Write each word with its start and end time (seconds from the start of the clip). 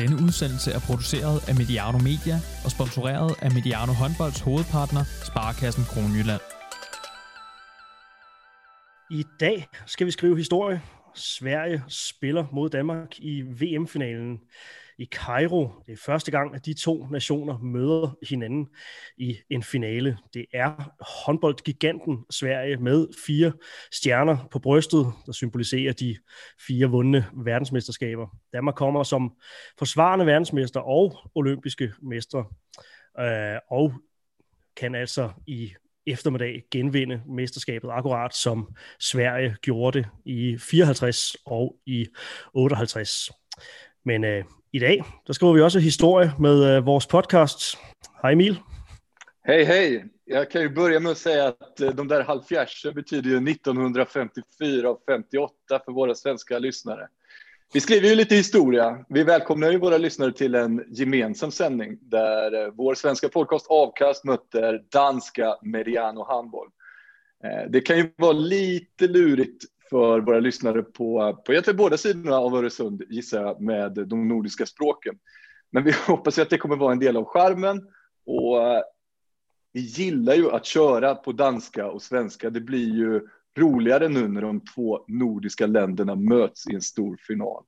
Denne 0.00 0.16
udsendelse 0.26 0.70
er 0.72 0.80
produceret 0.88 1.48
af 1.48 1.54
Mediano 1.54 1.98
Media 1.98 2.36
og 2.64 2.70
sponsoreret 2.70 3.34
af 3.42 3.50
Mediano 3.56 3.92
Håndbolds 3.92 4.40
hovedpartner, 4.40 5.04
Sparkassen 5.28 5.84
Kronjylland. 5.84 6.44
I 9.10 9.22
dag 9.40 9.66
skal 9.86 10.06
vi 10.06 10.10
skrive 10.10 10.36
historie. 10.36 10.82
Sverige 11.14 11.84
spiller 11.88 12.44
mod 12.52 12.70
Danmark 12.70 13.10
i 13.18 13.42
VM-finalen 13.42 14.40
i 14.98 15.04
Cairo. 15.04 15.72
Det 15.86 15.92
er 15.92 15.96
første 15.96 16.30
gang, 16.30 16.54
at 16.54 16.66
de 16.66 16.74
to 16.74 17.06
nationer 17.06 17.58
møder 17.58 18.16
hinanden 18.28 18.68
i 19.16 19.38
en 19.50 19.62
finale. 19.62 20.18
Det 20.34 20.46
er 20.52 20.94
håndboldgiganten 21.26 22.24
Sverige 22.30 22.76
med 22.76 23.08
fire 23.26 23.52
stjerner 23.92 24.48
på 24.50 24.58
brystet, 24.58 25.06
der 25.26 25.32
symboliserer 25.32 25.92
de 25.92 26.16
fire 26.66 26.86
vundne 26.86 27.26
verdensmesterskaber. 27.32 28.26
Danmark 28.52 28.74
kommer 28.74 29.02
som 29.02 29.32
forsvarende 29.78 30.26
verdensmester 30.26 30.80
og 30.80 31.30
olympiske 31.34 31.92
mestre, 32.02 32.44
øh, 33.20 33.58
og 33.70 33.92
kan 34.76 34.94
altså 34.94 35.30
i 35.46 35.74
eftermiddag 36.06 36.62
genvinde 36.70 37.22
mesterskabet, 37.26 37.88
akkurat 37.92 38.34
som 38.34 38.74
Sverige 39.00 39.56
gjorde 39.62 39.98
det 39.98 40.06
i 40.24 40.58
54 40.58 41.36
og 41.44 41.76
i 41.86 42.06
58. 42.54 43.30
Men 44.04 44.24
øh, 44.24 44.44
i 44.74 44.78
dag, 44.78 45.04
der 45.26 45.32
skriver 45.32 45.52
vi 45.52 45.60
også 45.60 45.78
historie 45.78 46.32
med 46.38 46.76
øh, 46.76 46.86
vores 46.86 47.06
podcast. 47.06 47.78
Hej 48.22 48.32
Emil. 48.32 48.58
Hej 49.46 49.64
hej! 49.64 50.04
Jag 50.26 50.50
kan 50.50 50.62
ju 50.62 50.68
börja 50.68 51.00
med 51.00 51.12
att 51.12 51.18
säga 51.18 51.48
att 51.48 51.80
eh, 51.80 51.90
de 51.90 52.08
där 52.08 52.22
halvfjärser 52.24 52.92
betyder 52.92 53.30
ju 53.30 53.50
1954 53.50 54.90
och 54.90 55.02
58 55.06 55.54
för 55.84 55.92
våra 55.92 56.14
svenska 56.14 56.58
lyssnare. 56.58 57.08
Vi 57.74 57.80
skriver 57.80 58.08
ju 58.08 58.14
lite 58.14 58.34
historia. 58.34 59.04
Vi 59.08 59.22
välkomnar 59.22 59.70
ju 59.70 59.78
våra 59.78 59.98
lyssnare 59.98 60.32
till 60.32 60.54
en 60.54 60.84
gemensam 60.88 61.50
sändning 61.50 61.98
där 62.00 62.64
eh, 62.64 62.72
vår 62.72 62.94
svenska 62.94 63.28
podcast 63.28 63.66
Avkast 63.68 64.24
möter 64.24 64.82
danska 64.92 65.56
Mediano 65.62 66.24
Handboll. 66.24 66.68
Eh, 67.44 67.70
Det 67.70 67.80
kan 67.80 67.96
ju 67.98 68.10
vara 68.16 68.32
lite 68.32 69.06
lurigt 69.06 69.64
för 69.90 70.20
våra 70.20 70.40
lyssnare 70.40 70.82
på, 70.82 71.42
på 71.46 71.52
egentligen 71.52 71.76
båda 71.76 71.96
sidorna 71.96 72.36
av 72.36 72.54
Öresund, 72.54 73.02
gissar 73.08 73.42
jag, 73.42 73.60
med 73.60 73.92
de 73.92 74.28
nordiska 74.28 74.66
språken. 74.66 75.18
Men 75.70 75.84
vi 75.84 75.92
hoppas 76.06 76.38
ju 76.38 76.42
att 76.42 76.50
det 76.50 76.58
kommer 76.58 76.76
vara 76.76 76.92
en 76.92 76.98
del 76.98 77.16
av 77.16 77.24
skärmen 77.24 77.88
och 78.26 78.62
eh, 78.62 78.82
vi 79.72 79.80
gillar 79.80 80.34
ju 80.34 80.50
att 80.50 80.64
köra 80.64 81.14
på 81.14 81.32
danska 81.32 81.90
och 81.90 82.02
svenska. 82.02 82.50
Det 82.50 82.60
blir 82.60 82.94
ju 82.94 83.28
roligare 83.58 84.08
nu 84.08 84.28
när 84.28 84.42
de 84.42 84.60
två 84.60 85.04
nordiska 85.08 85.66
länderna 85.66 86.14
möts 86.14 86.68
i 86.68 86.74
en 86.74 86.82
stor 86.82 87.16
final. 87.26 87.64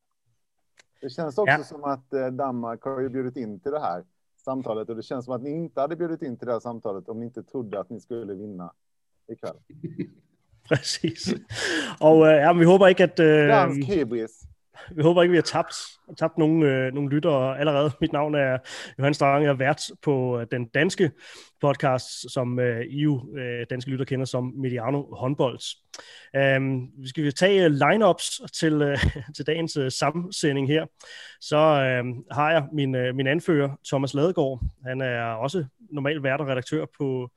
Det 1.01 1.11
känns 1.11 1.39
också 1.39 1.53
Ja. 1.53 1.65
som 1.65 1.85
att 1.85 2.13
eh, 2.13 2.27
Danmark 2.27 2.83
har 2.83 3.01
ju 3.01 3.09
bjudit 3.09 3.37
in 3.37 3.61
till 3.61 3.73
det 3.73 3.81
här 3.81 4.05
samtalet 4.45 4.89
och 4.89 4.97
det 4.97 5.03
känns 5.03 5.25
som 5.25 5.35
att 5.35 5.43
ni 5.43 5.51
inte 5.51 5.81
hade 5.81 5.97
bjudit 5.97 6.23
in 6.23 6.37
till 6.37 6.47
det 6.47 6.53
här 6.53 6.61
samtalet 6.61 7.09
om 7.09 7.21
ni 7.21 7.27
inte 7.27 7.43
trodde 7.43 7.81
att 7.81 7.91
ni 7.91 8.01
skulle 8.01 8.35
vinna 8.35 8.73
ikväll. 9.29 9.57
Præcis. 10.69 11.35
Og 12.01 12.27
øh, 12.27 12.33
ja, 12.33 12.53
vi 12.53 12.65
håber 12.65 12.87
ikke, 12.87 13.03
at 13.03 13.21
øh, 13.21 13.49
vi 14.97 15.03
håber 15.03 15.23
ikke, 15.23 15.31
vi 15.31 15.37
har 15.37 15.43
tabt, 15.43 15.75
tabt 16.19 16.39
nogle, 16.39 16.67
øh, 16.67 16.93
nogle 16.93 17.11
lyttere 17.11 17.59
allerede. 17.59 17.91
Mit 18.01 18.13
navn 18.13 18.35
er 18.35 18.59
Johan 18.99 19.15
Strang, 19.15 19.45
jeg 19.45 19.51
er 19.51 19.55
vært 19.55 19.83
på 20.03 20.41
øh, 20.41 20.47
den 20.51 20.67
danske 20.67 21.11
podcast, 21.61 22.33
som 22.33 22.59
øh, 22.59 22.85
I 22.87 23.01
jo 23.03 23.37
øh, 23.37 23.67
danske 23.71 23.91
lytter 23.91 24.05
kender 24.05 24.27
som 24.27 24.53
Mediano 24.57 25.03
Håndbolds. 25.15 25.77
Um, 26.35 26.41
øhm, 26.41 26.89
vi 26.99 27.09
skal 27.09 27.25
vi 27.25 27.33
tage 27.33 27.65
øh, 27.65 27.71
lineups 27.71 28.41
til, 28.55 28.83
øh, 28.83 28.99
til 29.37 29.47
dagens 29.47 29.77
øh, 29.77 29.91
sammensending 29.91 30.69
her. 30.69 30.87
Så 31.41 31.57
øh, 31.57 32.05
har 32.31 32.51
jeg 32.51 32.65
min, 32.73 32.95
øh, 32.95 33.15
min 33.15 33.27
anfører, 33.27 33.77
Thomas 33.87 34.15
Ladegaard. 34.15 34.63
Han 34.87 35.01
er 35.01 35.23
også 35.23 35.65
normalt 35.91 36.23
vært 36.23 36.41
og 36.41 36.47
redaktør 36.47 36.85
på, 36.99 37.31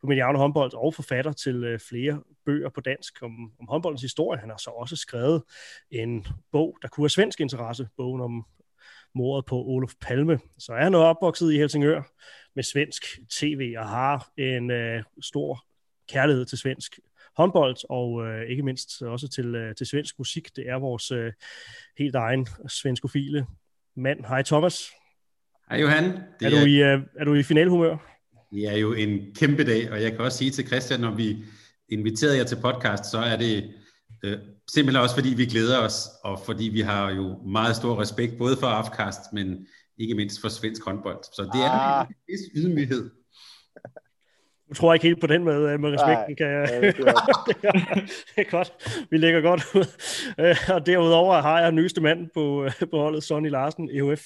på 0.00 0.06
Mediano 0.06 0.38
Håndbold 0.38 0.74
og 0.74 0.94
forfatter 0.94 1.32
til 1.32 1.64
øh, 1.64 1.78
flere 1.88 2.20
bøger 2.46 2.68
på 2.68 2.80
dansk 2.80 3.22
om, 3.22 3.52
om 3.60 3.66
håndboldens 3.68 4.02
historie. 4.02 4.40
Han 4.40 4.50
har 4.50 4.56
så 4.56 4.70
også 4.70 4.96
skrevet 4.96 5.42
en 5.90 6.26
bog, 6.52 6.78
der 6.82 6.88
kunne 6.88 7.04
have 7.04 7.10
svensk 7.10 7.40
interesse, 7.40 7.88
bogen 7.96 8.15
om 8.20 8.44
mordet 9.14 9.46
på 9.46 9.56
Olof 9.56 9.92
Palme. 10.00 10.38
Så 10.58 10.72
er 10.72 10.82
han 10.82 10.94
opvokset 10.94 11.52
i 11.52 11.56
Helsingør 11.56 12.02
med 12.54 12.62
svensk 12.62 13.04
tv 13.30 13.74
og 13.78 13.88
har 13.88 14.28
en 14.36 14.70
øh, 14.70 15.02
stor 15.22 15.64
kærlighed 16.08 16.46
til 16.46 16.58
svensk 16.58 16.98
håndbold, 17.36 17.76
og 17.90 18.26
øh, 18.26 18.50
ikke 18.50 18.62
mindst 18.62 19.02
også 19.02 19.28
til, 19.28 19.54
øh, 19.54 19.74
til 19.74 19.86
svensk 19.86 20.18
musik. 20.18 20.56
Det 20.56 20.68
er 20.68 20.76
vores 20.76 21.10
øh, 21.10 21.32
helt 21.98 22.14
egen 22.14 22.46
svenskofile 22.68 23.46
mand. 23.96 24.24
Hej 24.24 24.42
Thomas. 24.42 24.90
Hej 25.70 25.80
Johan. 25.80 26.04
Det 26.04 26.46
Er 26.46 26.50
du, 26.50 26.66
i, 26.66 26.82
øh, 26.82 27.00
er 27.16 27.24
du 27.24 27.34
i 27.34 27.42
finalhumør? 27.42 27.96
det 28.52 28.68
er 28.68 28.76
jo 28.76 28.92
en 28.92 29.34
kæmpe 29.34 29.64
dag, 29.64 29.92
og 29.92 30.02
jeg 30.02 30.10
kan 30.12 30.20
også 30.20 30.38
sige 30.38 30.50
til 30.50 30.66
Christian, 30.66 31.00
når 31.00 31.14
vi 31.14 31.44
inviterede 31.88 32.38
jer 32.38 32.44
til 32.44 32.58
podcast, 32.62 33.10
så 33.10 33.18
er 33.18 33.36
det 33.36 33.74
øh, 34.26 34.38
simpelthen 34.74 35.02
også 35.02 35.14
fordi 35.14 35.28
vi 35.34 35.46
glæder 35.46 35.78
os, 35.78 36.08
og 36.24 36.38
fordi 36.46 36.64
vi 36.64 36.80
har 36.80 37.10
jo 37.10 37.38
meget 37.46 37.76
stor 37.76 38.00
respekt, 38.00 38.38
både 38.38 38.56
for 38.56 38.66
Afkast, 38.66 39.20
men 39.32 39.66
ikke 39.98 40.14
mindst 40.14 40.40
for 40.40 40.48
svensk 40.48 40.84
håndbold. 40.84 41.18
Så 41.22 41.42
det 41.42 41.60
er 41.60 41.70
Ah. 41.70 42.06
en 42.08 42.14
vis 42.28 42.40
ydmyghed. 42.56 43.10
Du 44.68 44.74
tror 44.74 44.94
ikke 44.94 45.06
helt 45.06 45.20
på 45.20 45.26
den 45.26 45.44
med, 45.44 45.72
øh, 45.72 45.80
med 45.80 45.90
respekten, 45.98 46.36
kan 46.36 46.46
jeg... 46.46 46.68
Ja, 46.70 46.80
det 46.80 46.98
jeg. 46.98 47.14
det 48.36 48.46
er 48.46 48.50
godt. 48.50 48.72
Vi 49.10 49.16
lægger 49.16 49.40
godt 49.40 49.62
ud. 49.74 49.86
Øh, 50.40 50.56
Og 50.74 50.86
derudover 50.86 51.40
har 51.40 51.60
jeg 51.60 51.72
nyeste 51.72 52.00
mand 52.00 52.30
på, 52.34 52.64
øh, 52.64 52.72
på 52.90 52.98
holdet, 52.98 53.22
Sonny 53.22 53.50
Larsen, 53.50 53.90
EUF 53.92 54.20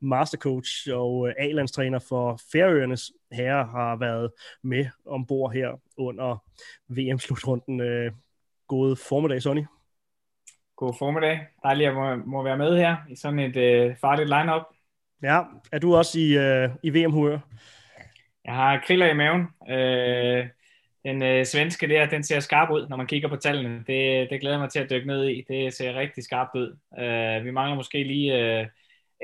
mastercoach 0.00 0.70
og 0.92 1.28
A-landstræner 1.38 1.98
for 1.98 2.40
Færøernes 2.52 3.12
herre, 3.32 3.64
har 3.64 3.96
været 3.98 4.30
med 4.64 4.86
ombord 5.06 5.52
her 5.52 5.80
under 5.98 6.42
VM-slutrunden. 6.88 7.80
God 8.68 8.96
formiddag, 8.96 9.42
Sonny. 9.42 9.64
God 10.76 10.94
formiddag. 10.98 11.40
Dejligt, 11.62 11.88
at 11.88 11.94
jeg 11.94 12.02
må, 12.02 12.24
må 12.24 12.42
være 12.42 12.58
med 12.58 12.76
her 12.76 12.96
i 13.10 13.16
sådan 13.16 13.38
et 13.38 13.56
øh, 13.56 13.96
farligt 14.00 14.28
lineup. 14.28 14.62
Ja, 15.22 15.42
er 15.72 15.78
du 15.78 15.96
også 15.96 16.18
i, 16.18 16.38
øh, 16.38 16.70
i 16.82 16.90
VM-humør? 16.90 17.38
Jeg 18.44 18.54
har 18.54 18.82
kriller 18.86 19.06
i 19.06 19.14
maven. 19.14 19.46
Øh, 19.68 20.46
den 21.04 21.22
øh, 21.22 21.46
svenske 21.46 21.88
der, 21.88 22.06
den 22.06 22.22
ser 22.22 22.40
skarp 22.40 22.70
ud, 22.70 22.88
når 22.88 22.96
man 22.96 23.06
kigger 23.06 23.28
på 23.28 23.36
tallene. 23.36 23.84
Det, 23.86 24.30
det 24.30 24.40
glæder 24.40 24.56
jeg 24.56 24.60
mig 24.60 24.70
til 24.70 24.78
at 24.78 24.90
dykke 24.90 25.06
ned 25.06 25.28
i. 25.28 25.44
Det 25.48 25.74
ser 25.74 25.94
rigtig 25.94 26.24
skarpt 26.24 26.54
ud. 26.54 26.76
Øh, 26.98 27.44
vi 27.44 27.50
mangler 27.50 27.76
måske 27.76 28.02
lige 28.04 28.38
øh, 28.38 28.66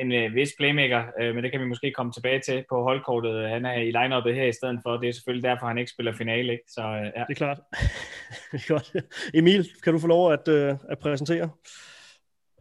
en 0.01 0.13
øh, 0.13 0.35
vis 0.35 0.53
playmaker, 0.59 1.03
øh, 1.21 1.35
men 1.35 1.45
det 1.45 1.53
kan 1.53 1.61
vi 1.61 1.67
måske 1.67 1.93
komme 1.93 2.13
tilbage 2.13 2.41
til 2.41 2.65
på 2.69 2.83
holdkortet. 2.83 3.49
Han 3.49 3.65
er 3.65 3.75
i 3.75 3.91
line 3.91 4.35
her 4.35 4.47
i 4.47 4.53
stedet 4.53 4.81
for. 4.83 4.97
Det 4.97 5.09
er 5.09 5.13
selvfølgelig 5.13 5.49
derfor, 5.51 5.67
han 5.67 5.79
ikke 5.79 5.91
spiller 5.91 6.13
finale. 6.13 6.53
Ikke? 6.53 6.65
Så 6.69 6.83
øh, 6.83 7.05
ja. 7.17 7.25
Det 7.29 7.31
er 7.31 7.35
klart. 7.35 7.59
det 8.53 8.63
er 8.63 8.69
godt. 8.69 8.93
Emil, 9.35 9.69
kan 9.83 9.93
du 9.93 9.99
få 9.99 10.07
lov 10.07 10.33
at, 10.33 10.49
øh, 10.49 10.75
at 10.89 10.99
præsentere? 10.99 11.51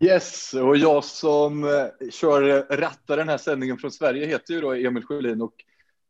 Yes, 0.01 0.53
och 0.53 0.77
jag 0.77 1.03
som 1.03 1.63
eh, 1.63 2.09
kör 2.11 2.41
rattar 2.77 3.17
den 3.17 3.29
här 3.29 3.37
sändningen 3.37 3.77
från 3.77 3.91
Sverige 3.91 4.25
heter 4.25 4.53
ju 4.53 4.61
då 4.61 4.73
Emil 4.73 5.03
Sjölin 5.03 5.41
och 5.41 5.53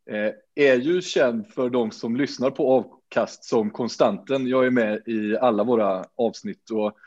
eh, 0.10 0.34
är 0.56 0.76
ju 0.76 1.02
känd 1.02 1.48
för 1.48 1.70
de 1.70 1.92
som 1.92 2.16
lyssnar 2.16 2.52
på 2.52 2.74
avkast 2.74 3.44
som 3.44 3.70
konstanten. 3.70 4.48
Jag 4.48 4.66
är 4.66 4.70
med 4.70 5.08
i 5.08 5.38
alla 5.38 5.64
våra 5.64 6.06
avsnitt 6.16 6.70
och 6.70 6.98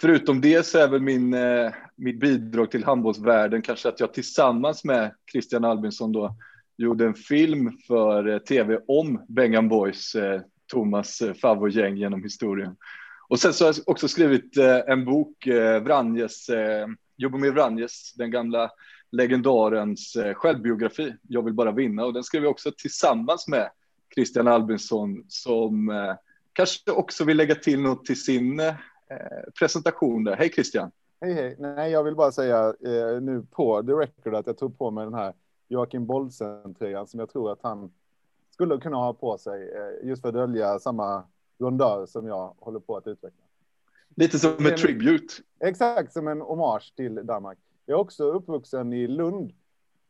förutom 0.00 0.40
det 0.40 0.66
så 0.66 0.78
är 0.78 0.88
väl 0.88 1.02
min, 1.02 1.34
eh, 1.34 1.72
mitt 1.96 2.20
bidrag 2.20 2.70
till 2.70 2.84
handbollsvärlden 2.84 3.62
kanske 3.62 3.88
att 3.88 4.00
jag 4.00 4.14
tillsammans 4.14 4.84
med 4.84 5.14
Christian 5.32 5.64
Albinsson 5.64 6.12
då 6.12 6.34
gjorde 6.76 7.06
en 7.06 7.14
film 7.14 7.78
för 7.86 8.28
eh, 8.28 8.38
tv 8.38 8.78
om 8.88 9.24
Bengan 9.28 9.68
Boys, 9.68 10.14
eh, 10.14 10.40
Thomas 10.66 11.20
eh, 11.20 11.34
favoritgäng 11.34 11.96
genom 11.96 12.22
historien. 12.22 12.76
Och 13.28 13.40
sen 13.40 13.52
så 13.52 13.64
har 13.64 13.74
jag 13.76 13.88
också 13.88 14.08
skrivit 14.08 14.56
eh, 14.56 14.78
en 14.86 15.04
bok, 15.04 15.46
eh, 15.46 15.82
Vranjes, 15.82 16.48
eh, 16.48 16.86
Jobomir 17.16 17.50
Vranjes, 17.50 18.12
den 18.14 18.30
gamla 18.30 18.70
legendarens 19.12 20.16
eh, 20.16 20.34
självbiografi, 20.34 21.14
Jag 21.28 21.44
vill 21.44 21.54
bara 21.54 21.72
vinna. 21.72 22.04
Och 22.04 22.12
den 22.12 22.24
skrev 22.24 22.42
jag 22.42 22.50
också 22.50 22.72
tillsammans 22.76 23.48
med 23.48 23.70
Christian 24.14 24.48
Albinsson 24.48 25.24
som 25.28 25.90
eh, 25.90 26.14
kanske 26.52 26.90
också 26.90 27.24
vill 27.24 27.36
lägga 27.36 27.54
till 27.54 27.80
något 27.80 28.04
till 28.04 28.22
sin 28.22 28.62
eh, 29.10 29.50
presentation 29.58 30.24
där. 30.24 30.36
Hej 30.36 30.48
Christian! 30.48 30.90
Hej, 31.20 31.32
hej. 31.32 31.56
Nej, 31.58 31.92
jag 31.92 32.04
vill 32.04 32.14
bara 32.14 32.32
säga 32.32 32.66
eh, 32.66 33.20
nu 33.22 33.46
på 33.50 33.82
the 33.82 33.92
record 33.92 34.34
att 34.34 34.46
jag 34.46 34.58
tog 34.58 34.78
på 34.78 34.90
mig 34.90 35.04
den 35.04 35.14
här 35.14 35.34
Joakim 35.68 36.06
Boldsen-tröjan 36.06 37.06
som 37.06 37.20
jag 37.20 37.30
tror 37.30 37.52
att 37.52 37.62
han 37.62 37.92
skulle 38.50 38.78
kunna 38.78 38.96
ha 38.96 39.12
på 39.12 39.38
sig 39.38 39.72
eh, 39.72 40.08
just 40.08 40.22
för 40.22 40.28
att 40.28 40.34
dölja 40.34 40.78
samma 40.78 41.24
rondör 41.58 42.06
som 42.06 42.26
jag 42.26 42.54
håller 42.58 42.80
på 42.80 42.96
att 42.96 43.06
utveckla. 43.06 43.44
Lite 44.16 44.38
som 44.38 44.66
en 44.66 44.76
tribute. 44.76 45.34
Exakt 45.60 46.12
som 46.12 46.28
en 46.28 46.40
hommage 46.40 46.92
till 46.96 47.26
Danmark. 47.26 47.58
Jag 47.86 47.96
är 47.96 48.00
också 48.00 48.24
uppvuxen 48.24 48.92
i 48.92 49.06
Lund, 49.06 49.52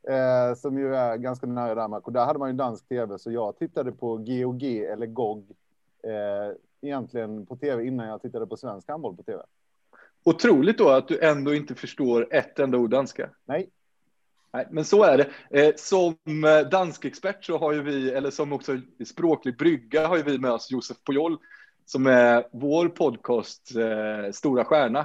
eh, 0.09 0.55
som 0.57 0.79
ju 0.79 0.95
är 0.95 1.17
ganska 1.17 1.47
nära 1.47 1.75
Danmark. 1.75 2.07
Och 2.07 2.13
där 2.13 2.25
hade 2.25 2.39
man 2.39 2.51
ju 2.51 2.57
dansk 2.57 2.89
tv, 2.89 3.19
så 3.19 3.31
jag 3.31 3.57
tittade 3.57 3.93
på 3.93 4.17
GOG 4.17 4.63
eller 4.63 5.07
GOG 5.07 5.51
eh, 6.03 6.57
egentligen 6.83 7.47
på 7.47 7.57
tv 7.57 7.85
innan 7.85 8.09
jag 8.09 8.23
tittade 8.23 8.47
på 8.47 8.57
svensk 8.57 8.89
handboll 8.89 9.17
på 9.17 9.23
tv. 9.23 9.43
Otroligt 10.25 10.79
då 10.79 10.89
att 10.89 11.09
du 11.09 11.21
ändå 11.21 11.55
inte 11.55 11.75
förstår 11.75 12.35
ett 12.35 12.59
enda 12.59 12.79
ord 12.79 12.91
danska. 12.91 13.31
Nej, 13.45 13.71
Nej, 14.53 14.67
men 14.71 14.85
så 14.85 15.05
är 15.05 15.19
det. 15.19 15.31
Eh, 15.61 15.75
som 15.77 16.15
eh, 16.45 16.69
dansk 16.69 17.05
expert 17.05 17.45
så 17.45 17.59
har 17.59 17.73
ju 17.73 17.83
vi, 17.83 18.11
eller 18.11 18.31
som 18.31 18.53
också 18.53 18.81
språklig 19.07 19.59
brygga 19.59 20.07
har 20.07 20.17
ju 20.17 20.23
vi 20.23 20.39
med 20.39 20.51
oss 20.51 20.71
Josef 20.71 20.97
Pujol 21.05 21.39
som 21.91 22.07
är 22.07 22.45
vår 22.53 22.89
podcast 22.89 23.77
eh, 23.77 24.33
stora 24.33 24.65
stjärna. 24.65 25.01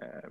Eh, 0.00 0.30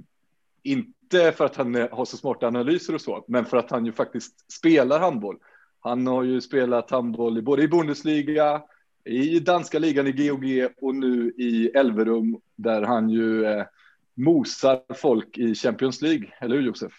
inte 0.64 1.32
för 1.32 1.46
att 1.46 1.56
han 1.56 1.76
har 1.76 2.06
så 2.06 2.18
smarta 2.18 2.48
analyser 2.48 2.94
och 2.94 3.02
så, 3.02 3.26
men 3.28 3.46
för 3.46 3.58
att 3.58 3.72
han 3.72 3.86
ju 3.86 3.92
faktiskt 3.92 4.52
spelar 4.52 5.00
handboll. 5.00 5.38
Han 5.80 6.08
har 6.08 6.24
ju 6.24 6.42
spelat 6.42 6.92
handboll 6.92 7.42
både 7.42 7.64
i 7.64 7.68
Bundesliga, 7.68 8.64
i 9.06 9.40
danska 9.40 9.80
ligan 9.80 10.08
i 10.08 10.12
GOG 10.12 10.70
och 10.82 10.96
nu 10.96 11.32
i 11.38 11.72
Elverum 11.76 12.42
där 12.56 12.82
han 12.82 13.10
ju 13.10 13.46
eh, 13.46 13.66
mosar 14.14 14.80
folk 14.96 15.38
i 15.38 15.56
Champions 15.56 16.02
League. 16.02 16.28
Eller 16.40 16.56
hur 16.56 16.64
Josef? 16.64 16.94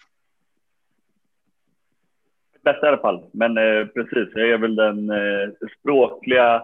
Bästa 2.64 2.87
i 2.87 2.88
alla 2.88 2.99
fall, 2.99 3.31
men 3.32 3.58
eh, 3.58 3.87
precis, 3.87 4.29
jag 4.35 4.50
är 4.50 4.58
väl 4.58 4.76
den 4.76 5.11
eh, 5.11 5.49
språkliga 5.79 6.55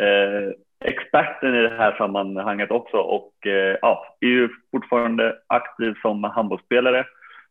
eh, 0.00 0.50
experten 0.84 1.54
i 1.54 1.62
det 1.62 1.76
här 1.76 1.96
sammanhanget 1.96 2.70
också 2.70 2.96
och 2.96 3.46
eh, 3.46 3.76
ja, 3.82 4.16
är 4.20 4.26
ju 4.26 4.48
fortfarande 4.70 5.38
aktiv 5.46 5.94
som 6.02 6.24
handbollsspelare, 6.24 7.06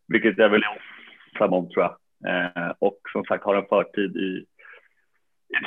vilket 0.08 0.38
jag 0.38 0.50
vill 0.50 0.64
samma 1.38 1.58
om 1.58 1.70
tror 1.70 1.84
jag. 1.84 1.96
Eh, 2.28 2.72
och 2.80 3.00
som 3.12 3.24
sagt 3.24 3.44
har 3.44 3.56
en 3.56 3.66
förtid 3.66 4.16
i, 4.16 4.46
i 5.50 5.58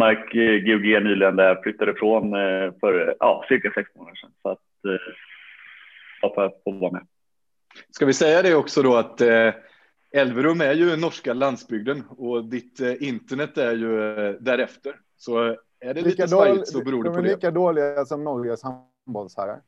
Mark 0.00 0.32
GOG 0.66 1.02
nyligen 1.04 1.36
där 1.36 1.48
jag 1.48 1.62
flyttade 1.62 1.92
ifrån 1.92 2.34
eh, 2.34 2.72
för 2.80 3.16
ja, 3.20 3.44
cirka 3.48 3.72
sex 3.74 3.90
månader 3.94 4.16
sedan. 4.16 4.32
Så 4.42 4.48
att 4.48 4.58
eh, 4.88 6.34
för 6.34 6.46
att 6.46 6.60
få 6.64 6.72
vara 6.72 6.92
med. 6.92 7.06
Ska 7.90 8.06
vi 8.06 8.12
säga 8.12 8.42
det 8.42 8.54
också 8.54 8.82
då 8.82 8.96
att 8.96 9.20
eh, 9.20 9.54
Elverum 10.12 10.60
är 10.60 10.74
ju 10.74 10.96
norska 10.96 11.32
landsbygden 11.32 12.04
och 12.08 12.44
ditt 12.44 12.80
eh, 12.80 13.02
internet 13.02 13.58
är 13.58 13.72
ju 13.72 14.18
eh, 14.18 14.34
därefter. 14.40 14.96
Så 15.16 15.38
är 15.80 15.94
det 15.94 15.94
lika 15.94 16.08
lite 16.08 16.28
svajigt 16.28 16.68
så 16.68 16.84
beror 16.84 17.04
det 17.04 17.10
på 17.10 17.16
det. 17.16 17.22
De 17.22 17.28
är 17.28 17.34
lika 17.34 17.50
dåliga 17.50 18.04
som 18.04 18.24
Norges 18.24 18.62
handbollsherrar. 18.62 19.60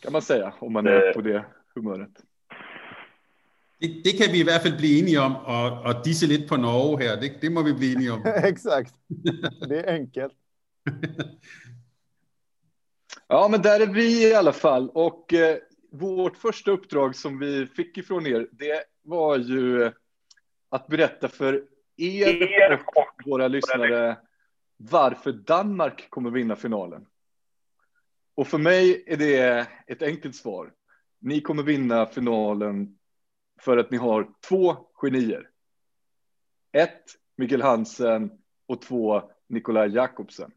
Kan 0.00 0.12
man 0.12 0.22
säga 0.22 0.52
om 0.58 0.72
man 0.72 0.86
är 0.86 1.12
på 1.12 1.20
det 1.20 1.44
humöret. 1.74 2.24
Det, 3.80 4.04
det 4.04 4.12
kan 4.18 4.32
vi 4.32 4.40
i 4.40 4.44
hvert 4.44 4.62
fald 4.62 4.76
blive 4.76 4.98
enige 4.98 5.20
om, 5.20 5.36
og, 5.36 5.82
og 5.82 6.04
disse 6.04 6.26
lidt 6.26 6.48
på 6.48 6.56
Norge 6.56 6.98
her, 6.98 7.20
det, 7.20 7.38
det 7.40 7.52
må 7.52 7.62
vi 7.62 7.72
blive 7.72 7.92
enige 7.94 8.12
om. 8.12 8.22
Exakt. 8.52 8.94
Det 9.68 9.78
är 9.78 9.94
enkelt. 9.94 10.32
ja, 13.28 13.48
men 13.50 13.62
där 13.62 13.80
är 13.80 13.86
vi 13.86 14.28
i 14.28 14.34
alla 14.34 14.52
fall. 14.52 14.90
Och 14.90 15.34
eh, 15.34 15.56
vårt 15.92 16.36
första 16.36 16.70
uppdrag 16.70 17.16
som 17.16 17.38
vi 17.38 17.66
fick 17.66 17.98
ifrån 17.98 18.26
er, 18.26 18.48
det 18.52 18.84
var 19.02 19.36
ju 19.36 19.92
att 20.70 20.86
berätta 20.86 21.28
för 21.28 21.64
er 21.96 22.82
och 22.94 23.22
våra 23.26 23.48
lyssnare 23.48 24.16
varför 24.76 25.32
Danmark 25.32 26.10
kommer 26.10 26.30
vinna 26.30 26.56
finalen. 26.56 27.06
Och 28.34 28.46
för 28.46 28.58
mig 28.58 29.04
är 29.06 29.16
det 29.16 29.66
ett 29.86 30.02
enkelt 30.02 30.36
svar. 30.36 30.72
Ni 31.20 31.40
kommer 31.40 31.62
vinna 31.62 32.06
finalen 32.06 32.97
för 33.60 33.76
att 33.76 33.90
ni 33.90 33.96
har 33.96 34.28
två 34.48 34.76
genier. 35.02 35.48
Ett, 36.72 37.04
Mikkel 37.36 37.62
Hansen 37.62 38.30
och 38.66 38.82
två, 38.82 39.22
Nikolaj 39.48 39.94
Jakobsen. 39.94 40.50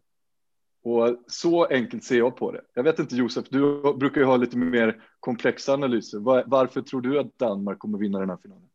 Och 0.84 1.18
så 1.28 1.66
enkelt 1.66 2.04
ser 2.04 2.18
jag 2.18 2.36
på 2.36 2.52
det. 2.52 2.62
Jag 2.74 2.84
vet 2.84 3.00
inte 3.00 3.16
Josef, 3.16 3.46
du 3.50 3.94
brukar 3.94 4.22
ju 4.22 4.28
ha 4.28 4.38
lite 4.38 4.58
mer 4.58 5.04
komplexa 5.20 5.74
analyser. 5.74 6.20
Varför 6.50 6.82
tror 6.82 7.02
du 7.02 7.20
att 7.20 7.38
Danmark 7.38 7.80
kommer 7.80 7.98
vinna 7.98 8.20
den 8.20 8.30
här 8.30 8.38
finalen? 8.38 8.70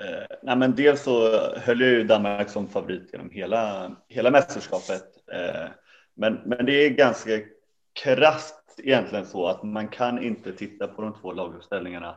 Eh, 0.00 0.36
nej, 0.42 0.56
men 0.56 0.74
dels 0.74 1.02
så 1.02 1.30
höll 1.56 1.80
jag 1.80 1.90
ju 1.90 2.04
Danmark 2.04 2.48
som 2.48 2.68
favorit 2.68 3.10
genom 3.12 3.30
hela, 3.30 3.96
hela 4.08 4.30
mästerskapet. 4.30 5.02
Eh, 5.32 5.68
men, 6.14 6.34
men 6.46 6.66
det 6.66 6.72
är 6.72 6.90
ganska 6.90 7.30
krasst 7.92 8.74
egentligen 8.78 9.26
så 9.26 9.46
att 9.46 9.62
man 9.62 9.88
kan 9.88 10.22
inte 10.22 10.52
titta 10.52 10.86
på 10.86 11.02
de 11.02 11.14
två 11.14 11.32
laguppställningarna 11.32 12.16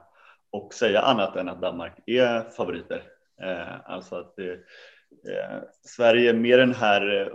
och 0.53 0.73
säga 0.73 1.01
annat 1.01 1.35
än 1.35 1.49
att 1.49 1.61
Danmark 1.61 1.93
är 2.05 2.49
favoriter. 2.49 3.03
Eh, 3.41 3.91
alltså 3.91 4.15
att 4.15 4.39
eh, 4.39 5.63
Sverige 5.81 6.33
med 6.33 6.59
den 6.59 6.73
här, 6.73 7.21
eh, 7.21 7.27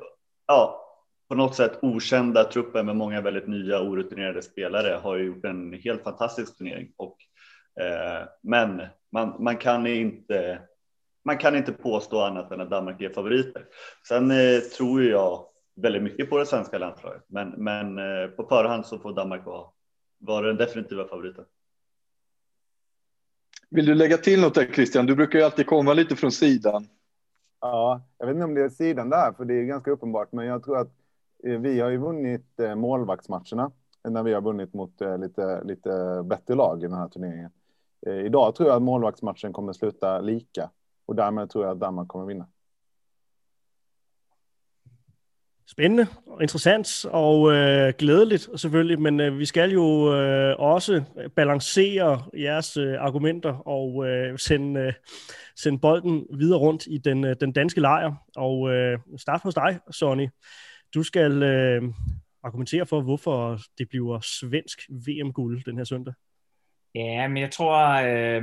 ja, 0.47 0.85
på 1.29 1.35
något 1.35 1.55
sätt 1.55 1.79
okända 1.83 2.45
truppen 2.45 2.87
med 2.87 2.97
många 2.97 3.21
väldigt 3.21 3.49
nya 3.49 3.81
orutinerade 3.81 4.43
spelare 4.43 5.01
har 5.03 5.17
ju 5.17 5.25
gjort 5.25 5.45
en 5.45 5.73
helt 5.73 6.03
fantastisk 6.03 6.59
turnering 6.59 6.93
och 6.97 7.17
eh, 7.81 8.29
men 8.43 8.83
man, 9.13 9.43
man 9.43 9.57
kan 9.57 9.87
inte 9.87 10.61
man 11.25 11.39
kan 11.39 11.57
inte 11.57 11.73
påstå 11.73 12.21
annat 12.21 12.53
än 12.53 12.61
att 12.61 12.71
Danmark 12.71 13.01
är 13.01 13.09
favoriter. 13.09 13.65
Sen 14.09 14.31
eh, 14.31 14.61
tror 14.61 15.05
jag 15.05 15.47
väldigt 15.77 16.03
mycket 16.03 16.31
på 16.31 16.39
det 16.39 16.47
svenska 16.47 16.79
landslaget, 16.79 17.23
men, 17.27 17.49
men 17.51 17.99
eh, 17.99 18.29
på 18.29 18.45
förhand 18.49 18.87
så 18.87 18.99
får 18.99 19.13
Danmark 19.13 19.47
vara, 19.47 19.67
vara 20.19 20.47
den 20.47 20.57
definitiva 20.57 21.09
favoriten. 21.09 21.45
Vill 23.71 23.87
du 23.87 23.95
lägga 23.95 24.17
till 24.17 24.41
något 24.41 24.55
där 24.55 24.65
Christian? 24.65 25.07
Du 25.07 25.15
brukar 25.15 25.39
ju 25.39 25.45
alltid 25.45 25.67
komma 25.67 25.93
lite 25.93 26.17
från 26.17 26.33
sidan. 26.33 26.89
Ja, 27.61 28.03
jag 28.19 28.27
vet 28.27 28.35
inte 28.35 28.45
om 28.45 28.55
det 28.55 28.65
är 28.65 28.69
sidan 28.69 29.11
där, 29.11 29.33
för 29.33 29.45
det 29.45 29.55
är 29.55 29.65
ganska 29.65 29.91
uppenbart, 29.91 30.33
men 30.33 30.47
jag 30.47 30.65
tror 30.65 30.79
att 30.79 30.93
eh, 31.45 31.59
vi 31.59 31.81
har 31.81 31.91
ju 31.91 31.97
vunnit 31.97 32.61
eh, 32.61 32.75
målvaktsmatcherna 32.75 33.71
när 34.09 34.23
vi 34.23 34.35
har 34.35 34.41
vunnit 34.41 34.75
mot 34.75 35.01
eh, 35.01 35.19
lite, 35.19 35.65
lite 35.65 36.23
bättre 36.25 36.55
lag 36.55 36.79
i 36.79 36.87
den 36.87 36.97
här 36.97 37.09
turneringen. 37.09 37.51
Idag 38.07 38.55
tror 38.55 38.69
jag 38.69 38.77
att 38.77 38.83
målvaktsmatchen 38.83 39.53
kommer 39.53 39.73
sluta 39.73 40.21
lika 40.21 40.71
och 41.07 41.15
därmed 41.15 41.51
tror 41.51 41.65
jag 41.65 41.73
att 41.73 41.81
Danmark 41.81 42.09
kommer 42.09 42.27
vinna. 42.27 42.47
Spændende 45.71 46.07
og 46.27 46.43
interessant 46.43 47.05
og 47.05 47.53
øh, 47.53 47.93
glædeligt 47.99 48.49
selvfølgelig, 48.57 49.01
men 49.01 49.21
øh, 49.21 49.39
vi 49.39 49.45
skal 49.45 49.71
jo 49.71 50.15
øh, 50.15 50.57
også 50.59 51.03
balancere 51.37 52.25
jeres 52.37 52.77
øh, 52.77 52.95
argumenter 52.99 53.69
og 53.69 54.09
øh, 54.09 54.39
sende, 54.39 54.81
øh, 54.81 54.93
sende 55.57 55.79
bolden 55.79 56.27
videre 56.39 56.59
rundt 56.59 56.87
i 56.87 56.99
den, 56.99 57.25
øh, 57.25 57.37
den 57.41 57.53
danske 57.53 57.81
lejr. 57.81 58.13
Og 58.37 58.71
øh, 58.71 58.99
start 59.17 59.41
hos 59.43 59.55
dig, 59.55 59.79
Sonny. 59.91 60.29
Du 60.95 61.03
skal 61.03 61.43
øh, 61.43 61.83
argumentere 62.43 62.87
for, 62.87 63.01
hvorfor 63.01 63.59
det 63.79 63.89
bliver 63.89 64.21
svensk 64.21 64.81
VM-guld 64.91 65.65
den 65.65 65.77
her 65.77 65.85
søndag. 65.85 66.15
Ja, 66.95 67.29
men 67.29 67.37
jeg 67.37 67.51
tror, 67.51 67.87
øh, 67.89 68.43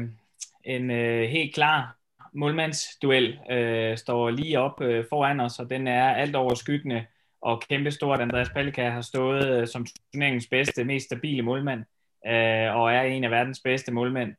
en 0.63 0.91
øh, 0.91 1.29
helt 1.29 1.55
klar 1.55 1.98
målmandsduel 2.34 3.39
øh, 3.51 3.98
står 3.98 4.29
lige 4.29 4.60
op 4.60 4.82
øh, 4.82 5.05
foran 5.10 5.39
os, 5.39 5.60
og 5.60 5.70
den 5.70 5.88
er 5.88 6.15
alt 6.15 6.36
overskyggende 6.36 7.05
og 7.45 7.61
kæmpe 7.69 7.91
stort. 7.91 8.21
Andreas 8.21 8.49
Palika 8.49 8.89
har 8.89 9.01
stået 9.01 9.47
øh, 9.47 9.67
som 9.67 9.85
turneringens 10.13 10.47
bedste, 10.47 10.83
mest 10.83 11.05
stabile 11.05 11.41
målmand, 11.41 11.79
øh, 12.27 12.75
og 12.75 12.93
er 12.93 13.01
en 13.01 13.23
af 13.23 13.31
verdens 13.31 13.59
bedste 13.63 13.91
målmænd. 13.91 14.33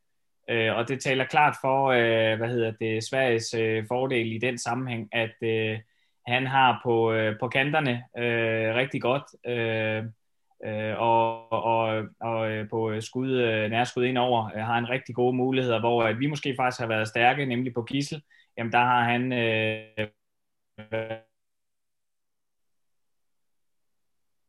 Øh, 0.49 0.75
og 0.75 0.87
det 0.87 1.01
taler 1.01 1.25
klart 1.25 1.55
for, 1.61 1.87
øh, 1.87 2.37
hvad 2.37 2.49
hedder 2.49 2.71
det, 2.71 3.03
Sveriges 3.03 3.53
øh, 3.53 3.85
fordel 3.87 4.31
i 4.31 4.37
den 4.37 4.57
sammenhæng, 4.57 5.09
at 5.11 5.35
øh, 5.41 5.79
han 6.27 6.47
har 6.47 6.79
på, 6.83 7.11
øh, 7.11 7.39
på 7.39 7.47
kanterne 7.47 8.03
øh, 8.17 8.75
rigtig 8.75 9.01
godt, 9.01 9.23
øh, 9.47 10.03
øh, 10.65 10.97
og, 10.97 11.51
og, 11.51 12.03
og 12.21 12.51
øh, 12.51 12.69
på 12.69 13.01
skud, 13.01 13.31
øh, 13.31 13.69
nærskud 13.69 14.05
indover 14.05 14.45
øh, 14.55 14.61
har 14.61 14.73
han 14.73 14.89
rigtig 14.89 15.15
gode 15.15 15.35
muligheder, 15.35 15.79
hvor 15.79 16.03
at 16.03 16.19
vi 16.19 16.27
måske 16.27 16.55
faktisk 16.59 16.79
har 16.79 16.87
været 16.87 17.07
stærke, 17.07 17.45
nemlig 17.45 17.73
på 17.73 17.81
Gissel. 17.81 18.21
Jamen 18.57 18.71
der 18.71 18.79
har 18.79 19.03
han 19.03 19.33
øh, 19.33 20.07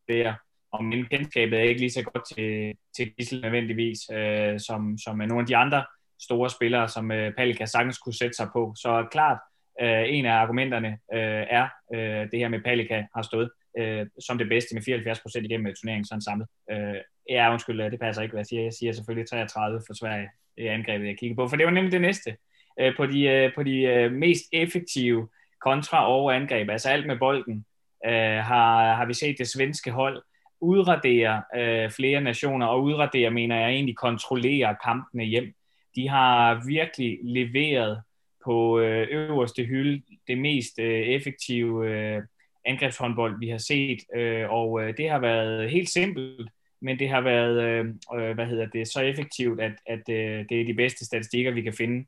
der, 0.08 0.34
og 0.72 0.84
min 0.84 1.04
kendskabet 1.04 1.58
er 1.58 1.62
ikke 1.62 1.80
lige 1.80 1.90
så 1.90 2.02
godt 2.02 2.24
til, 2.34 2.74
til 2.96 3.12
Gissel 3.14 3.40
nødvendigvis, 3.40 3.98
øh, 4.12 4.60
som, 4.60 4.98
som 4.98 5.16
nogle 5.16 5.40
af 5.40 5.46
de 5.46 5.56
andre 5.56 5.84
store 6.20 6.50
spillere, 6.50 6.88
som 6.88 7.10
øh, 7.10 7.34
Palika 7.34 7.66
sagtens 7.66 7.98
kunne 7.98 8.14
sætte 8.14 8.36
sig 8.36 8.48
på. 8.52 8.74
Så 8.76 9.06
klart, 9.10 9.38
øh, 9.80 10.04
en 10.06 10.26
af 10.26 10.32
argumenterne 10.32 10.88
øh, 10.88 11.44
er 11.50 11.68
øh, 11.94 12.30
det 12.30 12.38
her 12.38 12.48
med, 12.48 12.60
Palika 12.60 13.04
har 13.14 13.22
stået 13.22 13.50
øh, 13.78 14.06
som 14.20 14.38
det 14.38 14.48
bedste 14.48 14.74
med 14.74 14.82
74 14.82 15.20
procent 15.20 15.44
igennem 15.44 15.74
turneringen 15.74 16.04
sådan 16.04 16.22
samlet. 16.22 16.48
Øh, 16.70 17.00
ja, 17.30 17.52
undskyld, 17.52 17.80
øh, 17.80 17.90
det 17.90 18.00
passer 18.00 18.22
ikke, 18.22 18.32
hvad 18.32 18.40
jeg 18.40 18.46
siger. 18.46 18.62
Jeg 18.62 18.72
siger 18.72 18.92
selvfølgelig 18.92 19.28
33 19.28 19.80
for 19.86 19.94
Sverige 19.94 20.28
i 20.56 20.66
angrebet, 20.66 21.06
jeg 21.06 21.18
kigger 21.18 21.36
på, 21.36 21.48
for 21.48 21.56
det 21.56 21.66
var 21.66 21.72
nemlig 21.72 21.92
det 21.92 22.00
næste. 22.00 22.36
Øh, 22.80 22.96
på 22.96 23.06
de, 23.06 23.22
øh, 23.22 23.54
på 23.54 23.62
de 23.62 23.82
øh, 23.82 24.12
mest 24.12 24.44
effektive 24.52 25.28
kontra- 25.66 26.08
og 26.08 26.36
angreb, 26.36 26.70
altså 26.70 26.88
alt 26.88 27.06
med 27.06 27.18
bolden, 27.18 27.64
øh, 28.06 28.38
har, 28.44 28.94
har 28.94 29.06
vi 29.06 29.14
set 29.14 29.38
det 29.38 29.48
svenske 29.48 29.90
hold 29.90 30.22
udradere 30.60 31.42
øh, 31.56 31.90
flere 31.90 32.20
nationer, 32.20 32.66
og 32.66 32.82
udradere 32.82 33.30
mener 33.30 33.56
jeg 33.56 33.70
egentlig 33.70 33.96
kontrollere 33.96 34.76
kampene 34.84 35.24
hjem. 35.24 35.54
De 35.96 36.08
har 36.08 36.62
virkelig 36.66 37.18
leveret 37.22 38.02
på 38.44 38.78
øh, 38.78 39.08
øverste 39.10 39.64
hylde 39.64 40.02
det 40.28 40.38
mest 40.38 40.78
øh, 40.78 41.00
effektive 41.00 41.88
øh, 41.88 42.22
angrebshåndbold, 42.64 43.38
vi 43.38 43.48
har 43.48 43.58
set, 43.58 43.98
øh, 44.16 44.50
og 44.50 44.82
øh, 44.82 44.96
det 44.96 45.10
har 45.10 45.18
været 45.18 45.70
helt 45.70 45.88
simpelt 45.88 46.50
men 46.80 46.98
det 46.98 47.08
har 47.08 47.20
været, 47.20 47.62
øh, 47.62 47.86
øh, 48.14 48.34
hvad 48.34 48.46
hedder 48.46 48.66
det, 48.66 48.88
så 48.88 49.00
effektivt, 49.00 49.60
at, 49.60 49.72
at 49.86 50.08
øh, 50.08 50.46
det 50.48 50.60
er 50.60 50.64
de 50.64 50.74
bedste 50.74 51.04
statistikker, 51.04 51.50
vi 51.50 51.62
kan 51.62 51.72
finde 51.72 52.06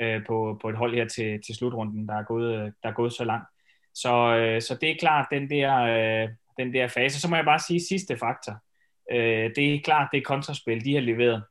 øh, 0.00 0.26
på, 0.26 0.58
på 0.62 0.68
et 0.68 0.76
hold 0.76 0.94
her 0.94 1.08
til, 1.08 1.42
til 1.46 1.54
slutrunden, 1.54 2.08
der 2.08 2.14
er 2.14 2.22
gået, 2.22 2.72
der 2.82 2.88
er 2.88 2.92
gået 2.92 3.12
så 3.12 3.24
langt. 3.24 3.48
Så, 3.94 4.36
øh, 4.36 4.62
så 4.62 4.78
det 4.80 4.90
er 4.90 4.96
klart, 5.00 5.26
den 5.30 5.50
der, 5.50 5.74
øh, 5.74 6.28
den 6.58 6.74
der 6.74 6.88
fase. 6.88 7.20
Så 7.20 7.28
må 7.28 7.36
jeg 7.36 7.44
bare 7.44 7.58
sige 7.58 7.80
sidste 7.88 8.16
faktor. 8.16 8.56
Øh, 9.12 9.50
det 9.56 9.74
er 9.74 9.80
klart, 9.84 10.08
det 10.12 10.18
er 10.18 10.22
kontraspil, 10.22 10.84
de 10.84 10.94
har 10.94 11.00
leveret. 11.00 11.42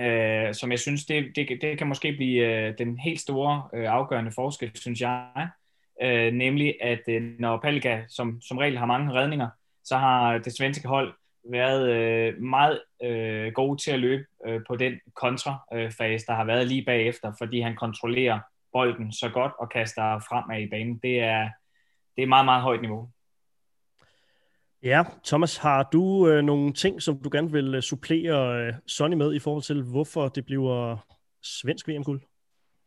Øh, 0.00 0.54
som 0.54 0.70
jeg 0.70 0.78
synes, 0.78 1.06
det, 1.06 1.32
det, 1.36 1.58
det 1.60 1.78
kan 1.78 1.86
måske 1.86 2.12
blive 2.12 2.46
øh, 2.46 2.74
den 2.78 2.98
helt 2.98 3.20
store 3.20 3.68
øh, 3.74 3.86
afgørende 3.88 4.32
forskel, 4.32 4.70
synes 4.74 5.00
jeg. 5.00 5.48
Øh, 6.02 6.32
nemlig, 6.32 6.74
at 6.80 7.00
øh, 7.08 7.22
når 7.38 7.60
Palika 7.60 8.02
som, 8.08 8.40
som 8.40 8.58
regel 8.58 8.78
har 8.78 8.86
mange 8.86 9.12
redninger, 9.12 9.48
så 9.84 9.96
har 9.96 10.38
det 10.38 10.56
svenske 10.56 10.88
hold 10.88 11.14
været 11.50 11.88
øh, 11.88 12.42
meget 12.42 12.80
øh, 13.02 13.52
gode 13.52 13.82
til 13.82 13.90
at 13.90 13.98
løbe 13.98 14.24
øh, 14.46 14.60
på 14.68 14.76
den 14.76 15.00
kontrafase, 15.16 16.26
der 16.26 16.34
har 16.34 16.44
været 16.44 16.66
lige 16.66 16.84
bagefter, 16.84 17.32
fordi 17.38 17.60
han 17.60 17.76
kontrollerer 17.76 18.40
bolden 18.72 19.12
så 19.12 19.28
godt 19.28 19.52
og 19.58 19.70
kaster 19.70 20.18
fremad 20.28 20.60
i 20.62 20.70
banen. 20.70 20.98
Det 21.02 21.20
er, 21.20 21.48
det 22.16 22.22
er 22.22 22.26
meget, 22.26 22.44
meget 22.44 22.62
højt 22.62 22.80
niveau. 22.80 23.08
Ja, 24.82 25.02
Thomas, 25.24 25.56
har 25.56 25.88
du 25.92 26.28
øh, 26.28 26.44
nogle 26.44 26.72
ting, 26.72 27.02
som 27.02 27.22
du 27.22 27.28
gerne 27.32 27.52
vil 27.52 27.74
øh, 27.74 27.82
supplere 27.82 28.66
øh, 28.66 28.74
Sonny 28.86 29.14
med 29.14 29.34
i 29.34 29.38
forhold 29.38 29.62
til, 29.62 29.82
hvorfor 29.82 30.28
det 30.28 30.44
bliver 30.44 30.96
svensk 31.42 31.88
VM-guld? 31.88 32.22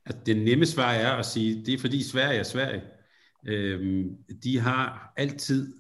At 0.06 0.26
det 0.26 0.38
nemme 0.38 0.66
svar 0.66 0.92
er 0.92 1.12
at 1.12 1.26
sige, 1.26 1.66
det 1.66 1.74
er 1.74 1.80
fordi 1.80 2.04
Sverige 2.04 2.40
er 2.40 2.44
Sverige. 2.44 2.82
Øhm, 3.48 4.16
de 4.44 4.60
har 4.60 5.14
altid 5.18 5.76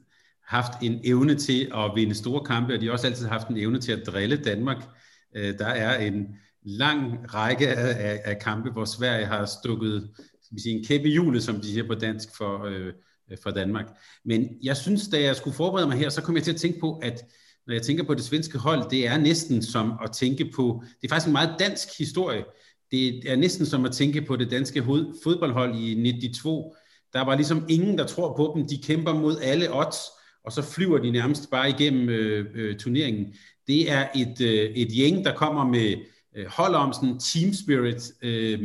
haft 0.47 0.71
en 0.81 1.01
evne 1.03 1.35
til 1.35 1.71
at 1.75 1.91
vinde 1.95 2.15
store 2.15 2.45
kampe, 2.45 2.73
og 2.73 2.81
de 2.81 2.85
har 2.85 2.93
også 2.93 3.07
altid 3.07 3.27
haft 3.27 3.47
en 3.47 3.57
evne 3.57 3.79
til 3.79 3.91
at 3.91 4.07
drille 4.07 4.43
Danmark. 4.43 4.77
Øh, 5.35 5.59
der 5.59 5.67
er 5.67 5.99
en 5.99 6.35
lang 6.63 7.33
række 7.33 7.67
af, 7.67 8.21
af 8.25 8.39
kampe, 8.39 8.69
hvor 8.69 8.85
Sverige 8.85 9.25
har 9.25 9.45
stukket 9.45 10.09
skal 10.51 10.55
vi 10.55 10.61
sige, 10.61 10.77
en 10.77 10.85
kæppe 10.85 11.09
hjulet, 11.09 11.43
som 11.43 11.55
de 11.55 11.67
siger 11.67 11.87
på 11.87 11.95
dansk, 11.95 12.35
for, 12.37 12.65
øh, 12.65 12.93
for 13.43 13.51
Danmark. 13.51 13.85
Men 14.25 14.49
jeg 14.63 14.77
synes, 14.77 15.07
da 15.07 15.21
jeg 15.21 15.35
skulle 15.35 15.55
forberede 15.55 15.87
mig 15.87 15.97
her, 15.97 16.09
så 16.09 16.21
kom 16.21 16.35
jeg 16.35 16.43
til 16.43 16.51
at 16.51 16.59
tænke 16.59 16.79
på, 16.79 16.97
at 16.97 17.25
når 17.67 17.73
jeg 17.73 17.81
tænker 17.81 18.03
på 18.03 18.13
det 18.13 18.23
svenske 18.23 18.57
hold, 18.57 18.89
det 18.89 19.07
er 19.07 19.17
næsten 19.17 19.63
som 19.63 19.93
at 20.03 20.11
tænke 20.11 20.51
på, 20.55 20.83
det 21.01 21.07
er 21.07 21.09
faktisk 21.09 21.27
en 21.27 21.33
meget 21.33 21.55
dansk 21.59 21.87
historie. 21.97 22.43
Det 22.91 23.31
er 23.31 23.35
næsten 23.35 23.65
som 23.65 23.85
at 23.85 23.91
tænke 23.91 24.21
på 24.21 24.35
det 24.35 24.51
danske 24.51 24.83
fodboldhold 25.23 25.75
i 25.75 25.95
92. 25.95 26.75
Der 27.13 27.21
var 27.25 27.35
ligesom 27.35 27.65
ingen, 27.69 27.97
der 27.97 28.05
tror 28.05 28.35
på 28.35 28.53
dem. 28.55 28.67
De 28.67 28.81
kæmper 28.83 29.13
mod 29.13 29.37
alle 29.41 29.75
odds, 29.75 29.97
og 30.45 30.51
så 30.51 30.61
flyver 30.61 30.97
de 30.97 31.11
nærmest 31.11 31.51
bare 31.51 31.69
igennem 31.69 32.09
øh, 32.09 32.45
øh, 32.55 32.77
turneringen. 32.77 33.33
Det 33.67 33.91
er 33.91 34.07
et, 34.15 34.41
øh, 34.41 34.69
et 34.69 34.87
gæng, 34.91 35.25
der 35.25 35.35
kommer 35.35 35.65
med 35.65 35.95
øh, 36.35 36.45
hold 36.47 36.75
om 36.75 36.93
sådan 36.93 37.19
team 37.19 37.53
spirit. 37.53 38.11
Øh, 38.21 38.59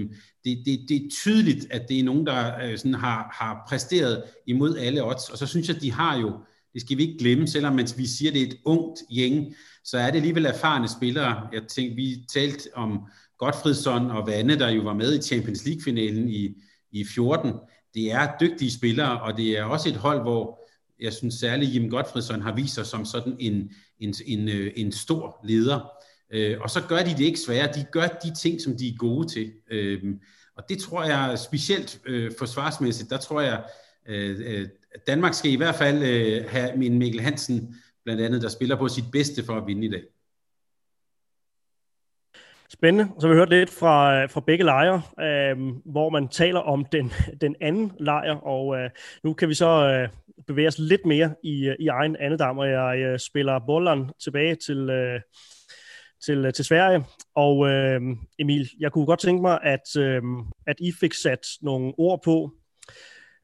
det, 0.44 0.62
det, 0.66 0.80
det 0.88 0.96
er 0.96 1.10
tydeligt, 1.10 1.66
at 1.70 1.88
det 1.88 2.00
er 2.00 2.04
nogen, 2.04 2.26
der 2.26 2.64
øh, 2.64 2.78
sådan 2.78 2.94
har, 2.94 3.30
har 3.32 3.64
præsteret 3.68 4.22
imod 4.46 4.76
alle 4.76 5.04
odds, 5.04 5.30
og 5.30 5.38
så 5.38 5.46
synes 5.46 5.68
jeg, 5.68 5.76
at 5.76 5.82
de 5.82 5.92
har 5.92 6.18
jo, 6.18 6.32
det 6.72 6.80
skal 6.80 6.96
vi 6.96 7.02
ikke 7.02 7.18
glemme, 7.18 7.48
selvom 7.48 7.74
man, 7.74 7.88
vi 7.96 8.06
siger, 8.06 8.30
at 8.30 8.34
det 8.34 8.42
er 8.42 8.46
et 8.46 8.58
ungt 8.64 9.00
gæng, 9.14 9.54
så 9.84 9.98
er 9.98 10.10
det 10.10 10.16
alligevel 10.16 10.46
erfarne 10.46 10.88
spillere. 10.88 11.48
Jeg 11.52 11.62
tænkte, 11.62 11.96
vi 11.96 12.24
talte 12.32 12.68
om 12.74 13.00
Godfredsson 13.38 14.10
og 14.10 14.26
Vanne, 14.26 14.58
der 14.58 14.68
jo 14.68 14.82
var 14.82 14.94
med 14.94 15.18
i 15.18 15.22
Champions 15.22 15.66
League-finalen 15.66 16.28
i, 16.28 16.54
i 16.92 17.04
14. 17.04 17.52
Det 17.94 18.12
er 18.12 18.28
dygtige 18.40 18.72
spillere, 18.72 19.20
og 19.20 19.36
det 19.36 19.58
er 19.58 19.64
også 19.64 19.88
et 19.88 19.96
hold, 19.96 20.22
hvor 20.22 20.66
jeg 21.00 21.12
synes 21.12 21.34
særligt 21.34 21.74
Jim 21.74 21.90
Godfredsson 21.90 22.42
har 22.42 22.54
vist 22.54 22.74
sig 22.74 22.86
som 22.86 23.04
sådan 23.04 23.36
en, 23.38 23.70
en, 24.00 24.14
en, 24.26 24.48
øh, 24.48 24.72
en 24.76 24.92
stor 24.92 25.40
leder. 25.44 25.90
Øh, 26.30 26.60
og 26.60 26.70
så 26.70 26.82
gør 26.88 26.98
de 26.98 27.10
det 27.10 27.20
ikke 27.20 27.40
svære. 27.40 27.72
De 27.74 27.86
gør 27.92 28.06
de 28.06 28.34
ting, 28.34 28.60
som 28.60 28.76
de 28.76 28.88
er 28.88 28.96
gode 28.98 29.28
til. 29.28 29.52
Øh, 29.70 30.02
og 30.56 30.64
det 30.68 30.78
tror 30.78 31.04
jeg 31.04 31.38
specielt 31.38 32.00
øh, 32.06 32.32
forsvarsmæssigt, 32.38 33.10
der 33.10 33.16
tror 33.16 33.40
jeg, 33.40 33.64
øh, 34.06 34.40
øh 34.44 34.68
Danmark 35.06 35.34
skal 35.34 35.50
i 35.50 35.56
hvert 35.56 35.74
fald 35.74 36.02
øh, 36.02 36.44
have 36.48 36.76
min 36.76 36.98
Mikkel 36.98 37.20
Hansen, 37.20 37.74
blandt 38.04 38.22
andet, 38.22 38.42
der 38.42 38.48
spiller 38.48 38.76
på 38.76 38.88
sit 38.88 39.04
bedste 39.12 39.44
for 39.44 39.56
at 39.56 39.66
vinde 39.66 39.86
i 39.86 39.90
dag. 39.90 40.02
Spændende. 42.68 43.12
Så 43.18 43.28
vi 43.28 43.34
hørt 43.34 43.50
lidt 43.50 43.70
fra, 43.70 44.22
øh, 44.22 44.30
fra 44.30 44.40
begge 44.40 44.64
lejre, 44.64 45.02
øh, 45.20 45.56
hvor 45.84 46.10
man 46.10 46.28
taler 46.28 46.60
om 46.60 46.84
den, 46.84 47.12
den 47.44 47.56
anden 47.60 47.92
lejr, 48.00 48.34
og 48.34 48.76
øh, 48.76 48.90
nu 49.24 49.32
kan 49.32 49.48
vi 49.48 49.54
så 49.54 49.68
øh, 49.68 50.08
bevæge 50.46 50.68
os 50.68 50.78
lidt 50.78 51.06
mere 51.06 51.34
i, 51.42 51.66
øh, 51.66 51.76
i 51.78 51.88
egen 51.88 52.16
andedam, 52.16 52.58
og 52.58 52.68
jeg 52.68 52.98
øh, 52.98 53.18
spiller 53.18 53.58
bolleren 53.66 54.10
tilbage 54.20 54.54
til, 54.54 54.90
øh, 54.90 55.20
til, 56.24 56.44
øh, 56.44 56.52
til 56.52 56.64
Sverige. 56.64 57.04
Og 57.34 57.68
øh, 57.68 58.00
Emil, 58.38 58.70
jeg 58.80 58.92
kunne 58.92 59.06
godt 59.06 59.20
tænke 59.20 59.42
mig, 59.42 59.58
at, 59.62 59.96
øh, 59.98 60.22
at 60.66 60.76
I 60.80 60.92
fik 61.00 61.14
sat 61.14 61.46
nogle 61.62 61.92
ord 61.98 62.22
på, 62.22 62.52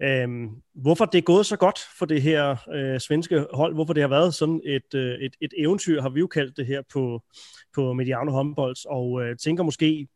øh, 0.03 0.29
hvorfor 0.75 1.05
det 1.05 1.19
er 1.19 1.23
gået 1.23 1.47
så 1.47 1.57
godt 1.57 1.79
for 1.99 2.07
det 2.07 2.23
her 2.23 2.57
øh, 2.75 3.01
svenske 3.01 3.47
hold, 3.53 3.75
hvorfor 3.75 3.93
det 3.93 4.01
har 4.01 4.09
været 4.09 4.35
sådan 4.35 4.61
et, 4.65 4.95
øh, 4.95 5.15
et, 5.15 5.37
et 5.41 5.53
eventyr, 5.59 6.03
har 6.03 6.09
vi 6.09 6.21
jo 6.21 6.27
kaldt 6.27 6.57
det 6.57 6.67
her 6.67 6.83
på, 6.93 7.23
på 7.75 7.93
Mediano 7.93 8.33
Humboldt, 8.33 8.87
og 8.87 9.23
øh, 9.23 9.37
tænker 9.37 9.63
måske, 9.63 10.09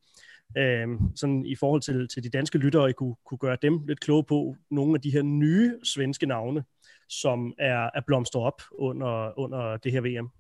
øh, 0.59 0.89
sådan 1.17 1.47
i 1.47 1.57
forhold 1.57 1.81
til, 1.81 2.09
til 2.09 2.23
de 2.23 2.29
danske 2.29 2.59
lyttere, 2.59 2.91
I 2.91 2.93
kunne, 2.93 3.15
kunne 3.27 3.39
gøre 3.39 3.57
dem 3.63 3.87
lidt 3.87 4.01
kloge 4.01 4.25
på 4.25 4.57
nogle 4.71 4.95
af 4.95 5.01
de 5.01 5.11
her 5.11 5.23
nye 5.23 5.75
svenske 5.85 6.27
navne, 6.27 6.65
som 7.09 7.55
er, 7.59 7.91
er 7.95 8.01
blomstret 8.07 8.43
op 8.43 8.63
under, 8.73 9.39
under 9.39 9.77
det 9.77 9.93
her 9.93 10.01
VM. 10.01 10.31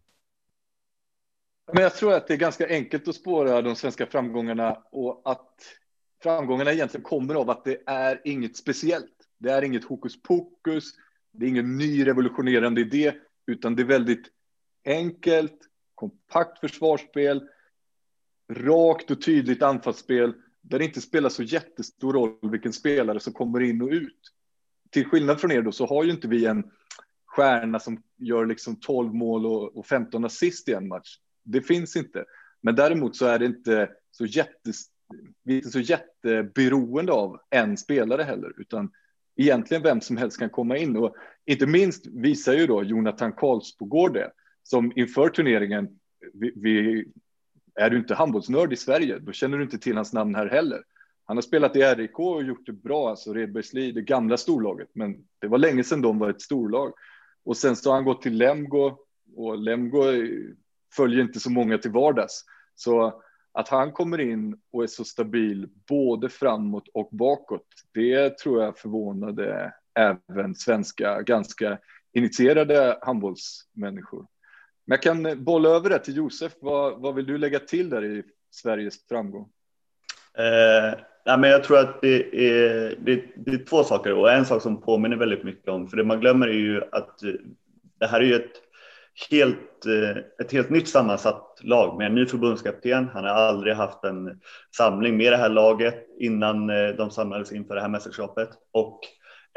Men 1.73 1.83
jag 1.83 1.95
tror 1.95 2.13
att 2.13 2.27
det 2.27 2.35
är 2.35 2.39
ganska 2.39 2.69
enkelt 2.69 3.09
att 3.09 3.15
spåra 3.15 3.63
de 3.63 3.77
svenska 3.77 4.07
framgångarna 4.07 4.83
och 4.93 5.23
att 5.25 5.61
framgångarna 6.23 6.73
egentligen 6.73 7.05
kommer 7.05 7.35
av 7.35 7.51
att 7.51 7.65
det 7.65 7.83
är 7.87 8.21
inget 8.25 8.57
speciellt. 8.57 9.13
Det 9.39 9.51
är 9.51 9.63
inget 9.63 9.85
hokus 9.85 10.23
pokus. 10.23 10.85
Det 11.33 11.47
är 11.47 11.49
ingen 11.49 11.79
ny 11.79 12.07
revolutionerande 12.07 12.81
idé, 12.81 13.15
utan 13.47 13.77
det 13.77 13.83
är 13.83 13.87
väldigt 13.87 14.27
enkelt, 14.85 15.59
kompakt 15.95 16.61
försvarsspel, 16.61 17.49
rakt 18.53 19.11
och 19.11 19.23
tydligt 19.23 19.63
anfallsspel 19.63 20.35
där 20.61 20.79
det 20.79 20.85
inte 20.85 21.01
spelar 21.01 21.29
så 21.29 21.43
jättestor 21.43 22.13
roll 22.13 22.51
vilken 22.51 22.73
spelare 22.73 23.21
som 23.21 23.33
kommer 23.33 23.61
in 23.61 23.83
och 23.83 23.89
ut. 23.89 24.33
Till 24.91 25.05
skillnad 25.05 25.41
från 25.41 25.53
er 25.53 25.63
då 25.63 25.73
så 25.73 25.87
har 25.87 26.05
ju 26.05 26.11
inte 26.11 26.29
vi 26.29 26.47
en 26.47 26.71
stjärna 27.27 27.81
som 27.81 28.03
gör 28.17 28.47
liksom 28.47 28.77
12 28.77 29.15
mål 29.15 29.47
och 29.47 29.87
15 29.87 30.25
assist 30.25 30.69
i 30.69 30.73
en 30.73 30.89
match 30.89 31.19
det 31.47 31.61
finns 31.61 31.97
inte. 31.97 32.25
Men 32.61 32.75
däremot 32.75 33.17
så 33.17 33.27
är 33.27 33.39
det 33.39 33.47
inte 33.47 33.91
så 34.11 34.27
jättes, 34.27 34.87
vi 35.45 35.53
är 35.53 35.57
inte 35.57 35.71
så 35.71 35.81
jätteberoende 35.81 37.13
av 37.13 37.41
en 37.51 37.77
spelare 37.77 38.23
heller, 38.23 38.53
utan 38.61 38.91
egentligen 39.37 39.83
vem 39.83 40.01
som 40.01 40.17
helst 40.17 40.39
kan 40.39 40.51
komma 40.51 40.77
in. 40.77 40.97
Och 40.97 41.17
inte 41.47 41.67
minst 41.67 42.07
visar 42.07 42.53
ju 42.53 42.67
då 42.67 42.83
Jonathan 42.83 43.33
Karlsbogård 43.33 44.15
det, 44.15 44.31
som 44.63 44.93
inför 44.97 45.29
turneringen, 45.29 45.99
vi, 46.35 46.53
vi, 46.57 47.05
är 47.75 47.91
du 47.91 47.99
inte 47.99 48.15
handbollsnörd 48.15 48.73
i 48.73 48.77
Sverige, 48.77 49.19
då 49.19 49.33
känner 49.33 49.59
du 49.59 49.65
inte 49.65 49.79
till 49.79 49.97
hans 49.97 50.13
namn 50.13 50.35
här 50.35 50.47
heller. 50.47 50.83
Han 51.25 51.37
har 51.37 51.43
spelat 51.43 51.77
i 51.77 51.81
RIK 51.81 52.19
och 52.19 52.43
gjort 52.43 52.67
det 52.67 52.73
bra, 52.73 53.11
alltså 53.11 53.35
Redbergsli, 53.35 53.93
det 53.93 54.03
gamla 54.03 54.37
storlaget, 54.37 54.89
men 54.93 55.17
det 55.39 55.49
var 55.49 55.59
länge 55.59 55.85
sedan 55.85 56.03
de 56.03 56.19
var 56.19 56.31
ett 56.31 56.43
storlag. 56.43 56.93
Och 57.45 57.57
sen 57.57 57.77
så 57.77 57.91
har 57.91 57.95
han 57.95 58.05
gått 58.05 58.23
till 58.23 58.37
Lemgo 58.37 58.97
och 59.37 59.59
Lemgo 59.59 60.03
följer 60.93 61.21
inte 61.21 61.41
så 61.41 61.51
många 61.51 61.79
till 61.79 61.91
vardags. 61.91 62.45
Så 62.75 63.23
att 63.53 63.69
han 63.69 63.93
kommer 63.93 64.21
in 64.21 64.57
och 64.73 64.83
är 64.83 64.87
så 64.87 65.05
stabil 65.05 65.69
både 65.89 66.29
framåt 66.29 66.89
och 66.95 67.09
bakåt, 67.13 67.67
det 67.95 68.39
tror 68.39 68.63
jag 68.63 68.79
förvånade 68.79 69.73
även 69.99 70.55
svenska 70.55 71.23
ganska 71.23 71.79
initierade 72.13 72.99
handbollsmänniskor. 73.03 74.27
Men 74.87 74.95
jag 74.95 75.03
kan 75.03 75.45
bolla 75.45 75.69
över 75.69 75.91
det 75.91 75.99
till 75.99 76.17
Josef. 76.17 76.53
Vad, 76.61 77.01
vad 77.01 77.15
vill 77.15 77.27
du 77.27 77.39
lägga 77.39 77.59
till 77.59 77.91
där 77.91 78.05
i 78.05 78.23
Sveriges 78.51 79.09
framgång? 79.09 79.49
Eh, 80.39 80.99
nej, 81.27 81.39
men 81.39 81.51
jag 81.51 81.65
tror 81.65 81.79
att 81.79 82.01
det 82.01 82.49
är, 82.49 82.97
det, 82.99 83.25
det, 83.37 83.51
är 83.51 83.65
två 83.65 83.85
saker 83.85 84.13
och 84.13 84.33
en 84.33 84.45
sak 84.45 84.63
som 84.63 84.81
påminner 84.81 85.17
väldigt 85.17 85.45
mycket 85.45 85.69
om, 85.69 85.89
för 85.89 85.97
det 85.97 86.05
man 86.05 86.21
glömmer 86.21 86.49
är 86.49 86.53
ju 86.53 86.83
att 86.93 87.23
eh, 87.23 87.33
det 87.99 88.07
här 88.07 88.21
är 88.21 88.25
ju 88.25 88.35
ett 88.35 88.66
helt, 89.31 89.87
eh, 89.87 90.23
ett 90.41 90.53
helt 90.53 90.71
nytt 90.71 90.89
sammansatt 90.89 91.61
lag 91.63 91.99
med 91.99 92.07
en 92.07 92.15
ny 92.15 92.27
förbundskapten. 92.27 93.09
Han 93.09 93.25
har 93.25 93.31
aldrig 93.31 93.75
haft 93.75 94.05
en 94.05 94.41
samling 94.77 95.17
med 95.17 95.33
det 95.33 95.37
här 95.37 95.49
laget 95.49 96.07
innan 96.19 96.71
eh, 96.71 96.89
de 96.89 97.11
samlades 97.11 97.53
inför 97.53 97.75
det 97.75 97.81
här 97.81 97.89
mästerskapet. 97.89 98.49
Och 98.73 99.01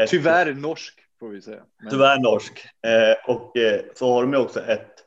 ett, 0.02 0.10
tyvärr 0.10 0.54
norsk 0.54 1.00
får 1.20 1.30
vi 1.30 1.42
säga. 1.42 1.62
Men... 1.82 1.92
Tyvärr 1.92 2.20
norsk. 2.20 2.66
Eh, 2.88 3.36
och 3.36 3.54
så 3.96 4.14
har 4.14 4.22
de 4.22 4.34
ju 4.34 4.40
också 4.40 4.60
ett 4.60 5.06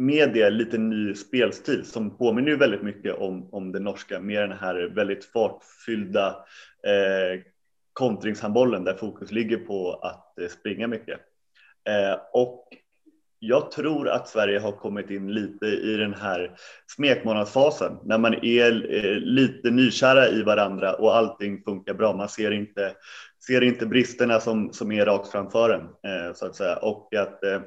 med 0.00 0.32
det 0.32 0.50
lite 0.50 0.78
ny 0.78 1.14
spelstil 1.14 1.84
som 1.84 2.18
påminner 2.18 2.50
ju 2.50 2.56
väldigt 2.56 2.82
mycket 2.82 3.14
om, 3.14 3.54
om 3.54 3.72
det 3.72 3.80
norska 3.80 4.20
med 4.20 4.42
den 4.42 4.58
här 4.58 4.92
väldigt 4.94 5.24
fartfyllda 5.24 6.28
eh, 6.86 7.40
kontringshandbollen 7.92 8.84
där 8.84 8.94
fokus 8.94 9.30
ligger 9.30 9.56
på 9.56 9.92
att 9.92 10.50
springa 10.50 10.86
mycket. 10.86 11.20
Eh, 11.88 12.20
och 12.32 12.68
jag 13.40 13.70
tror 13.70 14.08
att 14.08 14.28
Sverige 14.28 14.58
har 14.58 14.72
kommit 14.72 15.10
in 15.10 15.32
lite 15.32 15.66
i 15.66 15.96
den 15.96 16.14
här 16.14 16.56
smekmånadsfasen 16.96 17.98
när 18.04 18.18
man 18.18 18.34
är 18.44 18.94
eh, 18.94 19.16
lite 19.16 19.70
nykära 19.70 20.28
i 20.28 20.42
varandra 20.42 20.94
och 20.94 21.16
allting 21.16 21.62
funkar 21.62 21.94
bra. 21.94 22.16
Man 22.16 22.28
ser 22.28 22.50
inte, 22.50 22.92
ser 23.46 23.62
inte 23.62 23.86
bristerna 23.86 24.40
som, 24.40 24.72
som 24.72 24.92
är 24.92 25.06
rakt 25.06 25.30
framför 25.30 25.70
en 25.70 25.80
eh, 25.80 26.34
så 26.34 26.46
att 26.46 26.56
säga 26.56 26.76
och 26.76 27.14
att 27.14 27.44
eh, 27.44 27.60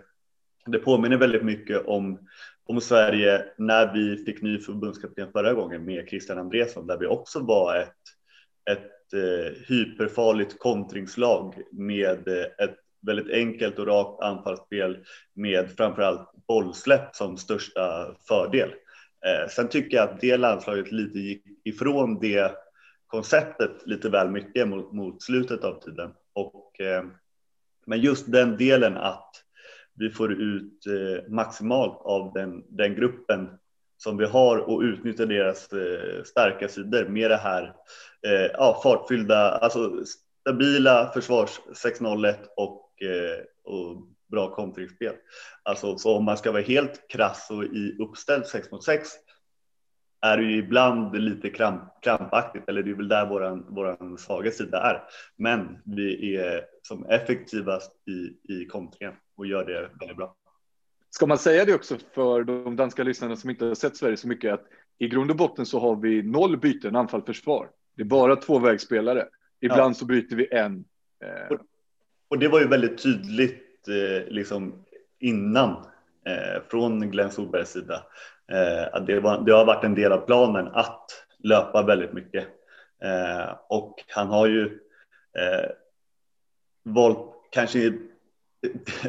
det 0.65 0.80
påminner 0.80 1.18
väldigt 1.18 1.44
mycket 1.44 1.86
om 1.86 2.20
om 2.65 2.82
Sverige 2.82 3.46
när 3.58 3.94
vi 3.94 4.18
fick 4.25 4.42
ny 4.42 4.60
förbundskapten 4.60 5.32
förra 5.32 5.53
gången 5.53 5.86
med 5.86 6.10
Christian 6.10 6.38
Andresson 6.38 6.88
där 6.88 6.98
vi 6.98 7.08
också 7.08 7.39
var 7.39 7.75
ett, 7.75 7.89
ett 8.72 9.13
eh, 9.13 9.53
hyperfarligt 9.68 10.60
kontringslag 10.60 11.56
med 11.72 12.27
eh, 12.27 12.65
ett 12.65 12.77
väldigt 13.05 13.29
enkelt 13.29 13.79
och 13.79 13.88
rakt 13.88 14.24
anfallsspel 14.24 14.98
med 15.33 15.69
framförallt 15.77 16.29
bollsläpp 16.48 17.15
som 17.15 17.38
största 17.38 18.15
fördel. 18.27 18.69
Eh, 19.25 19.50
sen 19.50 19.67
tycker 19.67 19.98
jag 19.98 20.10
att 20.10 20.22
det 20.22 20.38
landslaget 20.38 20.91
lite 20.91 21.19
gick 21.19 21.43
ifrån 21.63 22.19
det 22.19 22.51
konceptet 23.07 23.72
lite 23.86 24.10
väl 24.10 24.29
mycket 24.29 24.67
mot, 24.67 24.93
mot 24.93 25.24
slutet 25.24 25.63
av 25.63 25.81
tiden. 25.81 26.12
Och, 26.33 26.81
eh, 26.81 27.03
men 27.86 28.01
just 28.01 28.31
den 28.31 28.57
delen 28.57 28.98
att 28.98 29.31
vi 29.95 30.10
får 30.10 30.33
ut 30.33 30.86
eh, 30.88 31.31
maximalt 31.31 32.01
av 32.01 32.33
den, 32.33 32.63
den 32.69 32.95
gruppen 32.95 33.50
som 33.98 34.17
vi 34.17 34.25
har 34.25 34.57
och 34.57 34.81
utnyttja 34.81 35.25
deras 35.25 35.74
eh, 35.74 36.24
starka 36.24 36.67
sidor 36.67 37.05
med 37.05 37.31
det 37.31 37.38
här 37.38 37.63
eh, 38.27 38.51
ja, 38.53 38.79
fartfyllda, 38.83 39.51
alltså 39.51 40.05
stabila 40.05 41.12
försvars 41.13 41.60
6-0 41.86 42.33
och, 42.57 42.82
eh, 43.01 43.71
och 43.71 44.07
bra 44.31 44.55
kontringsspel. 44.55 45.15
Alltså, 45.63 45.97
så 45.97 46.17
om 46.17 46.25
man 46.25 46.38
ska 46.38 46.51
vara 46.51 46.62
helt 46.62 47.09
krass 47.09 47.47
och 47.51 47.63
i 47.63 47.97
uppställd 48.00 48.45
6 48.45 48.71
mot 48.71 48.83
6 48.83 49.09
är 50.21 50.38
det 50.38 50.43
ju 50.43 50.57
ibland 50.57 51.15
lite 51.15 51.50
kramp, 51.50 51.83
krampaktigt, 52.01 52.69
eller 52.69 52.83
det 52.83 52.91
är 52.91 52.95
väl 52.95 53.07
där 53.07 53.25
våran, 53.25 53.65
våran 53.69 54.17
svaga 54.17 54.51
sida 54.51 54.81
är. 54.81 55.03
Men 55.38 55.77
vi 55.85 56.38
är 56.38 56.65
som 56.81 57.05
effektivast 57.05 57.91
i, 58.07 58.53
i 58.53 58.65
kontringen 58.65 59.13
och 59.38 59.47
gör 59.47 59.65
det 59.65 59.89
väldigt 60.00 60.17
bra. 60.17 60.35
Ska 61.09 61.25
man 61.25 61.38
säga 61.38 61.65
det 61.65 61.73
också 61.73 61.97
för 62.13 62.43
de 62.43 62.75
danska 62.75 63.03
lyssnarna 63.03 63.35
som 63.35 63.50
inte 63.50 63.65
har 63.65 63.75
sett 63.75 63.97
Sverige 63.97 64.17
så 64.17 64.27
mycket 64.27 64.53
att 64.53 64.65
i 65.00 65.07
grund 65.07 65.31
och 65.31 65.38
botten 65.38 65.65
så 65.65 65.79
har 65.79 65.95
vi 65.95 66.23
noll 66.23 66.57
byten 66.57 66.95
anfall 66.95 67.21
försvar. 67.21 67.69
Det 67.95 68.01
är 68.01 68.05
bara 68.05 68.35
två 68.35 68.59
vägspelare. 68.59 69.27
Ibland 69.62 69.89
ja. 69.89 69.93
så 69.93 70.05
byter 70.05 70.35
vi 70.35 70.53
en. 70.53 70.85
Och, 71.50 71.59
och, 72.30 72.39
det 72.39 72.48
var 72.48 72.60
ju 72.60 72.68
väldigt 72.68 73.03
tydligt 73.03 73.88
eh, 73.88 74.34
liksom 74.34 74.86
innan 75.20 75.72
eh, 76.25 76.62
från 76.70 77.12
Glenn 77.12 77.32
Solbergs 77.32 77.72
sida 77.72 78.03
eh, 78.51 78.88
att 78.94 79.08
det, 79.08 79.20
var, 79.20 79.42
det 79.46 79.51
har 79.51 79.65
varit 79.65 79.84
en 79.84 79.96
del 79.96 80.12
av 80.12 80.25
planen 80.25 80.68
att 80.68 81.06
löpa 81.44 81.84
väldigt 81.84 82.13
mycket. 82.13 82.48
Eh, 83.03 83.56
och 83.70 84.03
han 84.08 84.27
har 84.27 84.48
ju 84.48 84.65
eh, 85.38 85.70
valt 86.84 87.34
kanske 87.51 87.94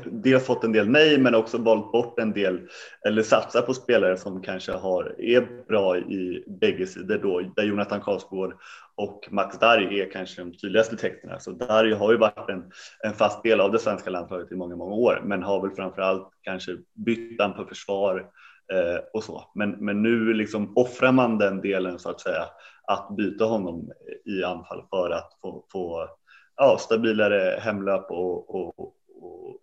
dels 0.05 0.47
fått 0.47 0.65
en 0.65 0.73
del 0.73 0.89
nej 0.89 1.19
men 1.19 1.35
också 1.35 1.59
valt 1.59 1.93
bort 1.93 2.19
en 2.19 2.33
del 2.33 2.61
eller 3.07 3.23
satsat 3.23 3.67
på 3.67 3.75
spelare 3.75 4.17
som 4.17 4.43
kanske 4.43 4.73
har, 4.73 5.15
är 5.19 5.67
bra 5.69 5.99
i 5.99 6.45
bägge 6.47 6.87
sidor 6.87 7.19
då 7.19 7.41
där 7.57 7.63
Jonathan 7.63 8.01
Karlsgård 8.01 8.55
och 8.97 9.29
Max 9.31 9.59
Darj 9.59 10.01
är 10.01 10.11
kanske 10.11 10.43
de 10.43 10.53
tydligaste 10.53 10.97
tecknen. 10.97 11.41
Så 11.41 11.51
Darj 11.51 11.93
har 11.93 12.13
ju 12.13 12.19
varit 12.19 12.51
en, 12.51 12.71
en 13.05 13.13
fast 13.13 13.43
del 13.43 13.61
av 13.61 13.73
det 13.73 13.79
svenska 13.79 14.11
landslaget 14.11 14.53
i 14.53 14.57
många, 14.57 14.77
många 14.77 14.95
år 14.95 15.23
men 15.25 15.43
har 15.43 15.63
väl 15.63 15.77
framför 15.77 16.03
allt 16.03 16.29
kanske 16.43 16.77
bytt 16.95 17.39
på 17.57 17.65
försvar 17.69 18.27
eh, 18.73 19.01
och 19.13 19.25
så. 19.25 19.51
Men, 19.55 19.71
men 19.71 20.03
nu 20.03 20.35
liksom 20.35 20.73
offrar 20.77 21.13
man 21.13 21.39
den 21.39 21.61
delen 21.61 21.99
så 21.99 22.11
att 22.11 22.21
säga 22.21 22.45
att 22.87 23.17
byta 23.17 23.45
honom 23.45 23.91
i 24.25 24.45
anfall 24.45 24.85
för 24.91 25.11
att 25.11 25.39
få, 25.43 25.67
få 25.73 26.09
ja, 26.57 26.77
stabilare 26.81 27.59
hemlöp 27.61 28.11
och, 28.11 28.55
och 28.55 28.95
och 29.25 29.57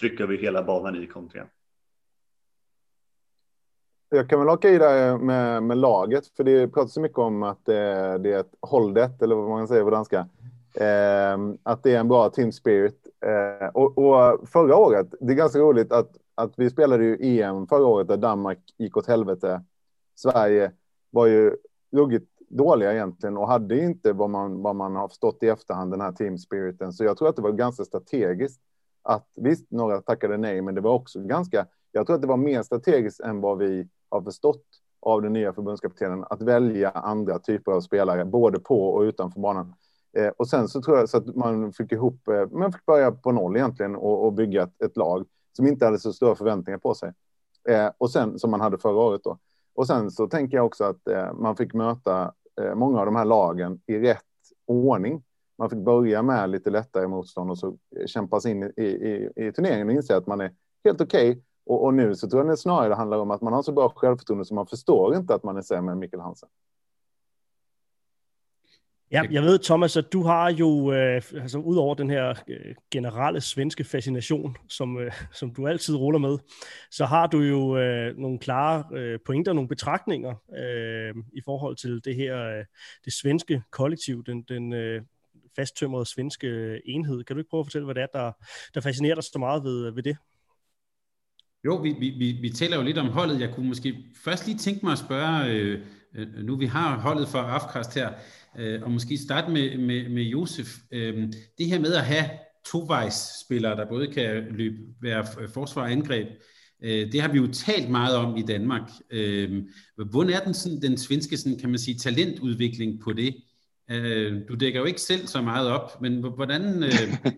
trycka 0.00 0.22
över 0.22 0.36
hela 0.36 0.62
banan 0.62 1.02
i 1.02 1.06
kontringen. 1.06 1.48
Jag 4.10 4.28
kan 4.30 4.38
väl 4.38 4.48
haka 4.48 4.68
i 4.68 4.78
där 4.78 5.18
med, 5.18 5.62
med 5.62 5.78
laget, 5.78 6.26
för 6.26 6.44
det 6.44 6.68
pratas 6.68 6.92
så 6.92 7.00
mycket 7.00 7.18
om 7.18 7.42
att 7.42 7.64
det, 7.64 8.18
det 8.18 8.32
är 8.32 8.40
ett 8.40 8.54
holdet, 8.60 9.22
eller 9.22 9.34
vad 9.34 9.48
man 9.48 9.68
säger 9.68 9.84
på 9.84 9.90
danska. 9.90 10.28
Eh, 10.74 11.38
att 11.62 11.82
det 11.82 11.94
är 11.94 12.00
en 12.00 12.08
bra 12.08 12.30
team 12.30 12.52
spirit. 12.52 13.06
Eh, 13.26 13.68
och, 13.68 13.98
och, 13.98 14.48
förra 14.48 14.76
året, 14.76 15.14
det 15.20 15.32
är 15.32 15.36
ganska 15.36 15.58
roligt 15.58 15.92
att, 15.92 16.10
att 16.34 16.52
vi 16.56 16.70
spelade 16.70 17.04
ju 17.04 17.40
EM 17.40 17.66
förra 17.66 17.86
året 17.86 18.08
där 18.08 18.16
Danmark 18.16 18.58
gick 18.78 18.96
åt 18.96 19.06
helvete. 19.06 19.62
Sverige 20.14 20.72
var 21.10 21.26
ju 21.26 21.56
ruggigt 21.92 22.30
dåliga 22.48 22.92
egentligen 22.92 23.36
och 23.36 23.48
hade 23.48 23.84
inte 23.84 24.12
vad 24.12 24.30
man, 24.30 24.62
vad 24.62 24.76
man 24.76 24.96
har 24.96 25.08
förstått 25.08 25.42
i 25.42 25.48
efterhand, 25.48 25.90
den 25.90 26.00
här 26.00 26.12
team 26.12 26.38
spiriten. 26.38 26.92
Så 26.92 27.04
jag 27.04 27.16
tror 27.16 27.28
att 27.28 27.36
det 27.36 27.42
var 27.42 27.52
ganska 27.52 27.84
strategiskt 27.84 28.60
att 29.02 29.26
visst, 29.36 29.70
några 29.70 30.00
tackade 30.00 30.36
nej, 30.36 30.62
men 30.62 30.74
det 30.74 30.80
var 30.80 30.92
också 30.92 31.20
ganska. 31.20 31.66
Jag 31.92 32.06
tror 32.06 32.16
att 32.16 32.22
det 32.22 32.28
var 32.28 32.36
mer 32.36 32.62
strategiskt 32.62 33.20
än 33.20 33.40
vad 33.40 33.58
vi 33.58 33.88
har 34.08 34.22
förstått 34.22 34.64
av 35.00 35.22
den 35.22 35.32
nya 35.32 35.52
förbundskaptenen 35.52 36.24
att 36.30 36.42
välja 36.42 36.90
andra 36.90 37.38
typer 37.38 37.72
av 37.72 37.80
spelare, 37.80 38.24
både 38.24 38.58
på 38.58 38.88
och 38.88 39.00
utanför 39.00 39.40
banan. 39.40 39.74
Eh, 40.16 40.28
och 40.28 40.48
sen 40.48 40.68
så 40.68 40.82
tror 40.82 40.98
jag 40.98 41.08
så 41.08 41.16
att 41.16 41.36
man 41.36 41.72
fick 41.72 41.92
ihop, 41.92 42.28
eh, 42.28 42.46
man 42.50 42.72
fick 42.72 42.86
börja 42.86 43.12
på 43.12 43.32
noll 43.32 43.56
egentligen 43.56 43.96
och, 43.96 44.26
och 44.26 44.32
bygga 44.32 44.62
ett, 44.62 44.82
ett, 44.82 44.96
lag 44.96 45.26
som 45.52 45.66
inte 45.66 45.84
hade 45.84 45.98
så 45.98 46.12
stora 46.12 46.34
förväntningar 46.34 46.78
på 46.78 46.94
sig. 46.94 47.12
Eh, 47.68 47.90
och 47.98 48.10
sen 48.10 48.38
som 48.38 48.50
man 48.50 48.60
hade 48.60 48.78
förra 48.78 48.98
året 48.98 49.24
då. 49.24 49.38
Och 49.74 49.86
sen 49.86 50.10
så 50.10 50.26
tänker 50.26 50.56
jag 50.56 50.66
också 50.66 50.84
att 50.84 51.08
eh, 51.08 51.32
man 51.32 51.56
fick 51.56 51.74
möta 51.74 52.32
eh, 52.60 52.74
många 52.74 53.00
av 53.00 53.06
de 53.06 53.16
här 53.16 53.24
lagen 53.24 53.80
i 53.86 53.98
rätt 53.98 54.24
ordning 54.66 55.22
man 55.58 55.70
fick 55.70 55.78
börja 55.78 56.22
med 56.22 56.50
lite 56.50 56.70
lättare 56.70 57.06
motstånd 57.06 57.50
och 57.50 57.58
så 57.58 57.76
kämpas 58.06 58.46
in 58.46 58.62
i, 58.62 58.82
i, 58.82 59.30
i 59.36 59.52
turneringen 59.52 59.88
och 59.88 59.94
inse 59.94 60.16
att 60.16 60.26
man 60.26 60.40
är 60.40 60.52
helt 60.84 61.00
okej. 61.00 61.30
Okay. 61.30 61.42
Och, 61.66 61.84
och, 61.84 61.94
nu 61.94 62.14
så 62.14 62.30
tror 62.30 62.42
jag 62.42 62.52
det 62.52 62.56
snarare 62.56 62.94
handlar 62.94 63.18
om 63.18 63.30
att 63.30 63.42
man 63.42 63.52
har 63.52 63.62
så 63.62 63.72
bra 63.72 63.92
självförtroende 63.96 64.44
så 64.44 64.54
man 64.54 64.66
förstår 64.66 65.16
inte 65.16 65.34
att 65.34 65.44
man 65.44 65.56
är 65.56 65.62
sämre 65.62 65.92
än 65.92 65.98
Mikkel 65.98 66.20
Hansen. 66.20 66.48
Ja, 69.10 69.22
jeg 69.30 69.42
ved, 69.42 69.58
Thomas, 69.58 69.96
at 69.96 70.12
du 70.12 70.22
har 70.22 70.50
jo, 70.50 70.92
øh, 70.92 71.22
altså 71.34 71.58
ud 71.58 71.76
over 71.76 71.94
den 71.94 72.10
her 72.10 72.34
øh, 72.48 72.74
generelle 72.90 73.40
svenske 73.40 73.84
fascination, 73.84 74.56
som, 74.68 74.98
øh, 74.98 75.12
som 75.32 75.54
du 75.54 75.66
altid 75.66 75.96
ruller 75.96 76.18
med, 76.18 76.38
så 76.90 77.04
har 77.04 77.26
du 77.26 77.40
jo 77.40 77.76
øh, 77.78 78.16
nogle 78.16 78.38
klare 78.38 78.84
øh, 78.92 79.18
pointer, 79.26 79.52
nogle 79.52 79.68
betragtninger 79.68 80.34
øh, 80.58 81.14
i 81.32 81.40
forhold 81.44 81.76
til 81.76 82.04
det 82.04 82.14
her, 82.16 82.58
øh, 82.58 82.64
det 83.04 83.12
svenske 83.12 83.62
kollektiv, 83.70 84.24
den, 84.24 84.42
den, 84.42 84.72
øh, 84.72 85.02
fasttømrede 85.58 86.06
svenske 86.06 86.46
øh, 86.46 86.80
enhed. 86.84 87.24
Kan 87.24 87.36
du 87.36 87.40
ikke 87.40 87.50
prøve 87.50 87.60
at 87.60 87.66
fortælle, 87.66 87.84
hvad 87.84 87.94
det 87.94 88.02
er, 88.02 88.06
der, 88.14 88.32
der 88.74 88.80
fascinerer 88.80 89.14
dig 89.14 89.24
så 89.24 89.38
meget 89.38 89.64
ved, 89.64 89.86
øh, 89.86 89.96
ved 89.96 90.02
det? 90.02 90.16
Jo, 91.64 91.76
vi, 91.76 91.96
vi, 92.00 92.10
vi, 92.10 92.32
vi 92.32 92.50
taler 92.50 92.76
jo 92.76 92.82
lidt 92.82 92.98
om 92.98 93.08
holdet. 93.08 93.40
Jeg 93.40 93.54
kunne 93.54 93.68
måske 93.68 93.94
først 94.24 94.46
lige 94.46 94.58
tænke 94.58 94.80
mig 94.84 94.92
at 94.92 94.98
spørge, 94.98 95.50
øh, 95.50 95.80
øh, 96.14 96.44
nu 96.44 96.56
vi 96.56 96.66
har 96.66 96.98
holdet 96.98 97.28
for 97.28 97.38
Afkast 97.38 97.94
her, 97.94 98.12
øh, 98.58 98.82
og 98.82 98.90
måske 98.90 99.18
starte 99.18 99.50
med, 99.50 99.78
med, 99.78 100.08
med 100.08 100.22
Josef. 100.22 100.68
Øh, 100.92 101.32
det 101.58 101.66
her 101.66 101.78
med 101.78 101.94
at 101.94 102.04
have 102.04 102.30
tovejsspillere, 102.66 103.76
der 103.76 103.88
både 103.88 104.06
kan 104.06 104.46
løbe, 104.50 104.76
være 105.02 105.26
forsvar 105.54 105.82
og 105.82 105.92
angreb, 105.92 106.28
øh, 106.82 107.12
det 107.12 107.20
har 107.20 107.32
vi 107.32 107.38
jo 107.38 107.46
talt 107.52 107.90
meget 107.90 108.16
om 108.16 108.36
i 108.36 108.42
Danmark. 108.42 108.90
Øh, 109.10 109.62
hvordan 110.10 110.32
er 110.32 110.44
den, 110.44 110.54
sådan, 110.54 110.82
den 110.82 110.98
svenske 110.98 111.36
sådan, 111.36 111.58
kan 111.58 111.70
man 111.70 111.78
sige, 111.78 111.98
talentudvikling 111.98 113.00
på 113.00 113.12
det? 113.12 113.36
Øh, 113.90 114.42
du 114.48 114.54
dækker 114.54 114.80
jo 114.80 114.86
ikke 114.86 115.00
selv 115.00 115.26
så 115.26 115.42
meget 115.42 115.70
op, 115.70 116.00
men 116.00 116.20
hvordan, 116.20 116.82
øh, 116.82 117.32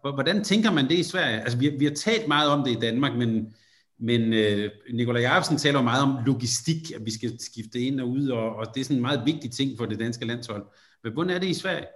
hvordan 0.14 0.44
tænker 0.44 0.70
man 0.72 0.88
det 0.88 0.98
i 0.98 1.02
Sverige? 1.02 1.40
Altså, 1.40 1.58
vi, 1.58 1.70
vi 1.78 1.84
har 1.84 1.94
talt 1.94 2.28
meget 2.28 2.50
om 2.50 2.64
det 2.64 2.70
i 2.70 2.80
Danmark, 2.80 3.16
men, 3.16 3.54
men 3.98 4.32
øh, 4.32 4.70
Nikolaj 4.92 5.22
Jacobsen 5.22 5.56
taler 5.56 5.78
jo 5.78 5.84
meget 5.84 6.02
om 6.02 6.24
logistik, 6.26 6.92
at 6.94 7.04
vi 7.04 7.10
skal 7.10 7.40
skifte 7.40 7.80
ind 7.80 8.00
og 8.00 8.08
ud, 8.08 8.28
og, 8.28 8.56
og 8.56 8.66
det 8.74 8.80
er 8.80 8.84
sådan 8.84 8.96
en 8.96 9.02
meget 9.02 9.22
vigtig 9.26 9.52
ting 9.52 9.78
for 9.78 9.86
det 9.86 9.98
danske 9.98 10.26
landshold. 10.26 10.64
Men 11.04 11.12
hvordan 11.12 11.30
er 11.30 11.38
det 11.38 11.46
i 11.46 11.54
Sverige? 11.54 11.86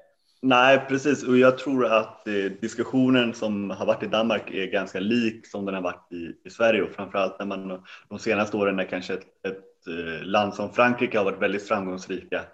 Nej, 0.42 0.78
precis. 0.88 1.22
Och 1.22 1.38
jag 1.38 1.58
tror 1.58 1.86
att 1.86 2.28
eh, 2.28 2.34
diskussionen 2.60 3.34
som 3.34 3.70
har 3.70 3.86
varit 3.86 4.02
i 4.02 4.06
Danmark 4.06 4.50
är 4.50 4.66
ganska 4.66 5.00
lik 5.00 5.46
som 5.46 5.64
den 5.64 5.74
har 5.74 5.82
varit 5.82 6.12
i, 6.12 6.48
i 6.48 6.50
Sverige 6.50 6.82
och 6.82 6.90
framförallt 6.90 7.38
när 7.38 7.46
man 7.46 7.82
de 8.08 8.18
senaste 8.18 8.56
åren 8.56 8.76
när 8.76 8.84
kanske 8.84 9.14
ett, 9.14 9.26
ett 9.46 9.86
eh, 9.86 10.22
land 10.22 10.54
som 10.54 10.72
Frankrike 10.72 11.18
har 11.18 11.24
varit 11.24 11.42
väldigt 11.42 11.68
framgångsrika 11.68 12.44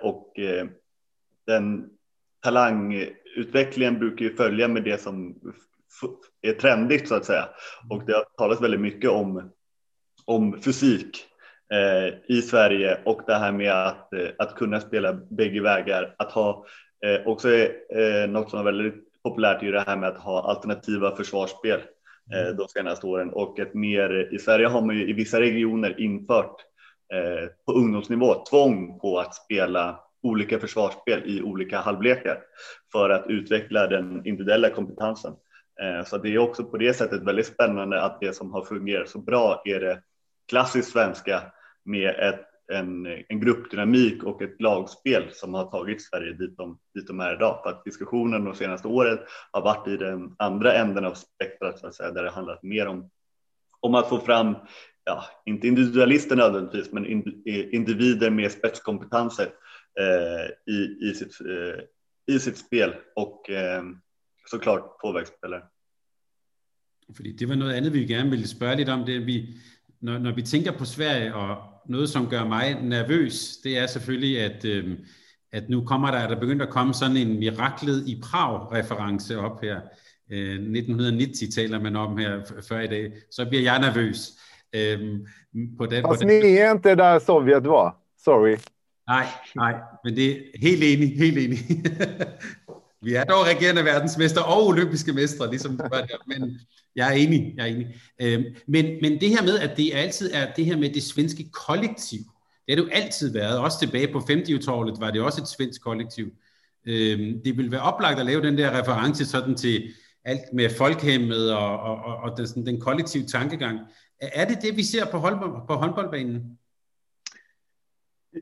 och 0.00 0.38
eh, 0.38 0.66
den 1.46 1.88
talangutvecklingen 2.42 3.98
brukar 3.98 4.24
ju 4.24 4.36
följa 4.36 4.68
med 4.68 4.82
det 4.82 5.00
som 5.00 5.34
är 6.42 6.52
trendigt 6.52 7.08
så 7.08 7.14
att 7.14 7.24
säga. 7.24 7.48
Och 7.90 8.06
det 8.06 8.12
har 8.12 8.24
talats 8.38 8.62
väldigt 8.62 8.80
mycket 8.80 9.10
om, 9.10 9.50
om 10.24 10.62
fysik 10.62 11.24
eh, 11.72 12.36
i 12.36 12.42
Sverige 12.42 13.00
och 13.04 13.22
det 13.26 13.34
här 13.34 13.52
med 13.52 13.72
att, 13.72 14.10
att 14.38 14.54
kunna 14.54 14.80
spela 14.80 15.12
bägge 15.12 15.62
vägar. 15.62 16.14
Att 16.18 16.32
ha 16.32 16.66
också 17.24 17.48
något 18.28 18.50
som 18.50 18.58
är 18.58 18.64
väldigt 18.64 19.10
populärt 19.22 19.62
är 19.62 19.72
det 19.72 19.84
här 19.86 19.96
med 19.96 20.08
att 20.08 20.18
ha 20.18 20.42
alternativa 20.42 21.16
försvarsspel. 21.16 21.80
eh, 22.34 22.56
de 22.56 22.68
senaste 22.68 23.06
åren 23.06 23.30
och 23.30 23.58
ett 23.58 23.74
mer, 23.74 24.34
i 24.34 24.38
Sverige 24.38 24.66
har 24.66 24.82
man 24.82 24.96
ju 24.96 25.10
i 25.10 25.12
vissa 25.12 25.40
regioner 25.40 26.00
infört 26.00 26.56
eh, 27.14 27.48
på 27.66 27.72
ungdomsnivå 27.72 28.44
tvång 28.50 28.98
på 28.98 29.18
att 29.18 29.34
spela 29.34 30.00
olika 30.22 30.58
försvarsspel 30.58 31.22
i 31.24 31.42
olika 31.42 31.78
halvlekar 31.80 32.38
för 32.92 33.10
att 33.10 33.24
utveckla 33.28 33.86
den 33.86 34.26
individuella 34.26 34.70
kompetensen. 34.70 35.32
Eh, 35.82 36.04
så 36.04 36.18
det 36.18 36.34
är 36.34 36.38
också 36.38 36.64
på 36.64 36.76
det 36.76 36.94
sättet 36.94 37.22
väldigt 37.22 37.46
spännande 37.46 38.02
att 38.02 38.20
det 38.20 38.36
som 38.36 38.52
har 38.52 38.64
fungerat 38.64 39.08
så 39.08 39.18
bra 39.18 39.62
är 39.64 39.80
det 39.80 40.02
klassiskt 40.48 40.92
svenska 40.92 41.42
med 41.84 42.14
ett, 42.14 42.46
en, 42.72 43.06
en 43.06 43.40
gruppdynamik 43.40 44.24
och 44.24 44.42
ett 44.42 44.60
lagspel 44.60 45.24
som 45.32 45.54
har 45.54 45.70
tagit 45.70 46.02
Sverige 46.02 46.32
dit 46.32 46.56
de, 46.56 46.78
dit 46.94 47.06
de 47.06 47.20
är 47.20 47.34
idag. 47.34 47.60
För 47.62 47.70
att 47.70 47.84
diskussionen 47.84 48.44
de 48.44 48.54
senaste 48.54 48.88
åren 48.88 49.18
har 49.50 49.62
varit 49.62 49.88
i 49.88 49.96
den 49.96 50.34
andra 50.38 50.72
änden 50.72 51.04
av 51.04 51.14
spektrat, 51.14 51.78
så 51.78 51.86
att 51.86 51.94
säga, 51.94 52.10
där 52.10 52.22
det 52.22 52.30
handlat 52.30 52.62
mer 52.62 52.86
om, 52.86 53.10
om 53.80 53.94
att 53.94 54.08
få 54.08 54.18
fram, 54.18 54.56
ja, 55.06 55.22
inte 55.46 55.66
individualister 55.66 56.36
nödvändigtvis, 56.36 56.92
men 56.92 57.04
eh, 57.46 57.66
individer 57.72 58.30
med 58.30 58.50
spetskompetenser 58.50 59.46
eh, 60.00 60.74
i, 60.74 61.08
i, 61.10 61.14
sitt, 61.14 61.40
eh, 61.40 62.34
i 62.34 62.38
sitt 62.38 62.58
spel 62.58 62.94
och 63.16 63.50
eh, 63.50 63.82
såklart 64.50 64.82
påvägsspillere. 65.02 65.62
Fordi 67.16 67.32
det 67.32 67.48
var 67.48 67.54
noget 67.54 67.74
andet, 67.74 67.92
vi 67.92 68.06
gerne 68.06 68.30
ville 68.30 68.48
spørge 68.48 68.76
lidt 68.76 68.88
om. 68.88 69.06
Det, 69.06 69.26
vi, 69.26 69.48
når, 70.00 70.18
når 70.18 70.32
vi 70.32 70.42
tænker 70.42 70.72
på 70.72 70.84
Sverige, 70.84 71.34
og 71.34 71.56
noget, 71.88 72.08
som 72.08 72.28
gør 72.28 72.44
mig 72.44 72.82
nervøs, 72.82 73.56
det 73.64 73.78
er 73.78 73.86
selvfølgelig, 73.86 74.40
at, 74.40 74.64
øh, 74.64 74.98
at 75.52 75.68
nu 75.68 75.84
kommer 75.84 76.10
der, 76.10 76.28
der 76.28 76.40
begyndt 76.40 76.62
at 76.62 76.70
komme 76.70 76.94
sådan 76.94 77.16
en 77.16 77.38
miraklet 77.38 78.08
i 78.08 78.20
Prag-reference 78.22 79.38
op 79.38 79.62
her. 79.62 79.80
Øh, 80.30 80.52
1990 80.52 81.54
taler 81.54 81.80
man 81.80 81.96
om 81.96 82.18
her 82.18 82.62
før 82.68 82.80
i 82.80 82.86
dag. 82.86 83.12
Så 83.30 83.46
bliver 83.48 83.62
jeg 83.62 83.80
nervøs. 83.80 84.32
Øh, 84.72 84.98
på 85.78 85.86
den, 85.86 86.04
Fast 86.04 86.22
på 86.22 86.28
den. 86.28 86.42
ni 86.42 86.56
er 86.56 86.74
ikke 86.74 86.96
der 86.96 87.18
Sovjet 87.18 87.64
var. 87.64 87.96
Sorry. 88.24 88.56
Nej, 89.08 89.26
nej, 89.56 89.74
men 90.04 90.16
det 90.16 90.30
er 90.30 90.36
helt 90.60 90.82
enig, 90.84 91.18
helt 91.18 91.38
enig. 91.38 91.58
Vi 93.02 93.14
er 93.14 93.24
dog 93.24 93.46
regerende 93.46 93.84
verdensmester 93.84 94.40
og 94.40 94.66
olympiske 94.66 95.12
mestre, 95.12 95.50
ligesom 95.50 95.76
det 95.76 95.86
var 95.90 96.00
der, 96.00 96.16
men 96.26 96.60
jeg 96.96 97.08
er 97.08 97.12
enig, 97.12 97.54
jeg 97.56 97.62
er 97.70 97.74
enig. 97.74 97.86
Øhm, 98.22 98.44
men, 98.66 98.84
men 99.02 99.20
det 99.20 99.28
her 99.28 99.42
med, 99.42 99.58
at 99.58 99.76
det 99.76 99.90
altid 99.94 100.30
er 100.34 100.52
det 100.52 100.64
her 100.64 100.76
med 100.76 100.90
det 100.90 101.02
svenske 101.02 101.50
kollektiv, 101.50 102.18
det 102.66 102.78
har 102.78 102.84
det 102.84 102.90
jo 102.90 102.96
altid 103.02 103.32
været, 103.32 103.58
også 103.58 103.78
tilbage 103.80 104.12
på 104.12 104.22
50 104.28 104.66
tallet 104.66 105.00
var 105.00 105.10
det 105.10 105.20
også 105.20 105.42
et 105.42 105.48
svensk 105.48 105.82
kollektiv. 105.82 106.26
Øhm, 106.86 107.42
det 107.44 107.56
vil 107.56 107.70
være 107.70 107.80
oplagt 107.80 108.20
at 108.20 108.26
lave 108.26 108.42
den 108.42 108.58
der 108.58 108.80
reference 108.80 109.24
sådan 109.24 109.56
til 109.56 109.92
alt 110.24 110.52
med 110.52 110.70
folkhemmet 110.76 111.52
og, 111.54 111.80
og, 111.80 112.04
og, 112.04 112.16
og 112.16 112.36
den, 112.36 112.48
sådan, 112.48 112.66
den 112.66 112.80
kollektive 112.80 113.24
tankegang. 113.24 113.78
Er 114.20 114.44
det 114.44 114.62
det, 114.62 114.76
vi 114.76 114.82
ser 114.82 115.04
på, 115.04 115.18
håndbold, 115.18 115.66
på 115.66 115.74
håndboldbanen? 115.74 116.58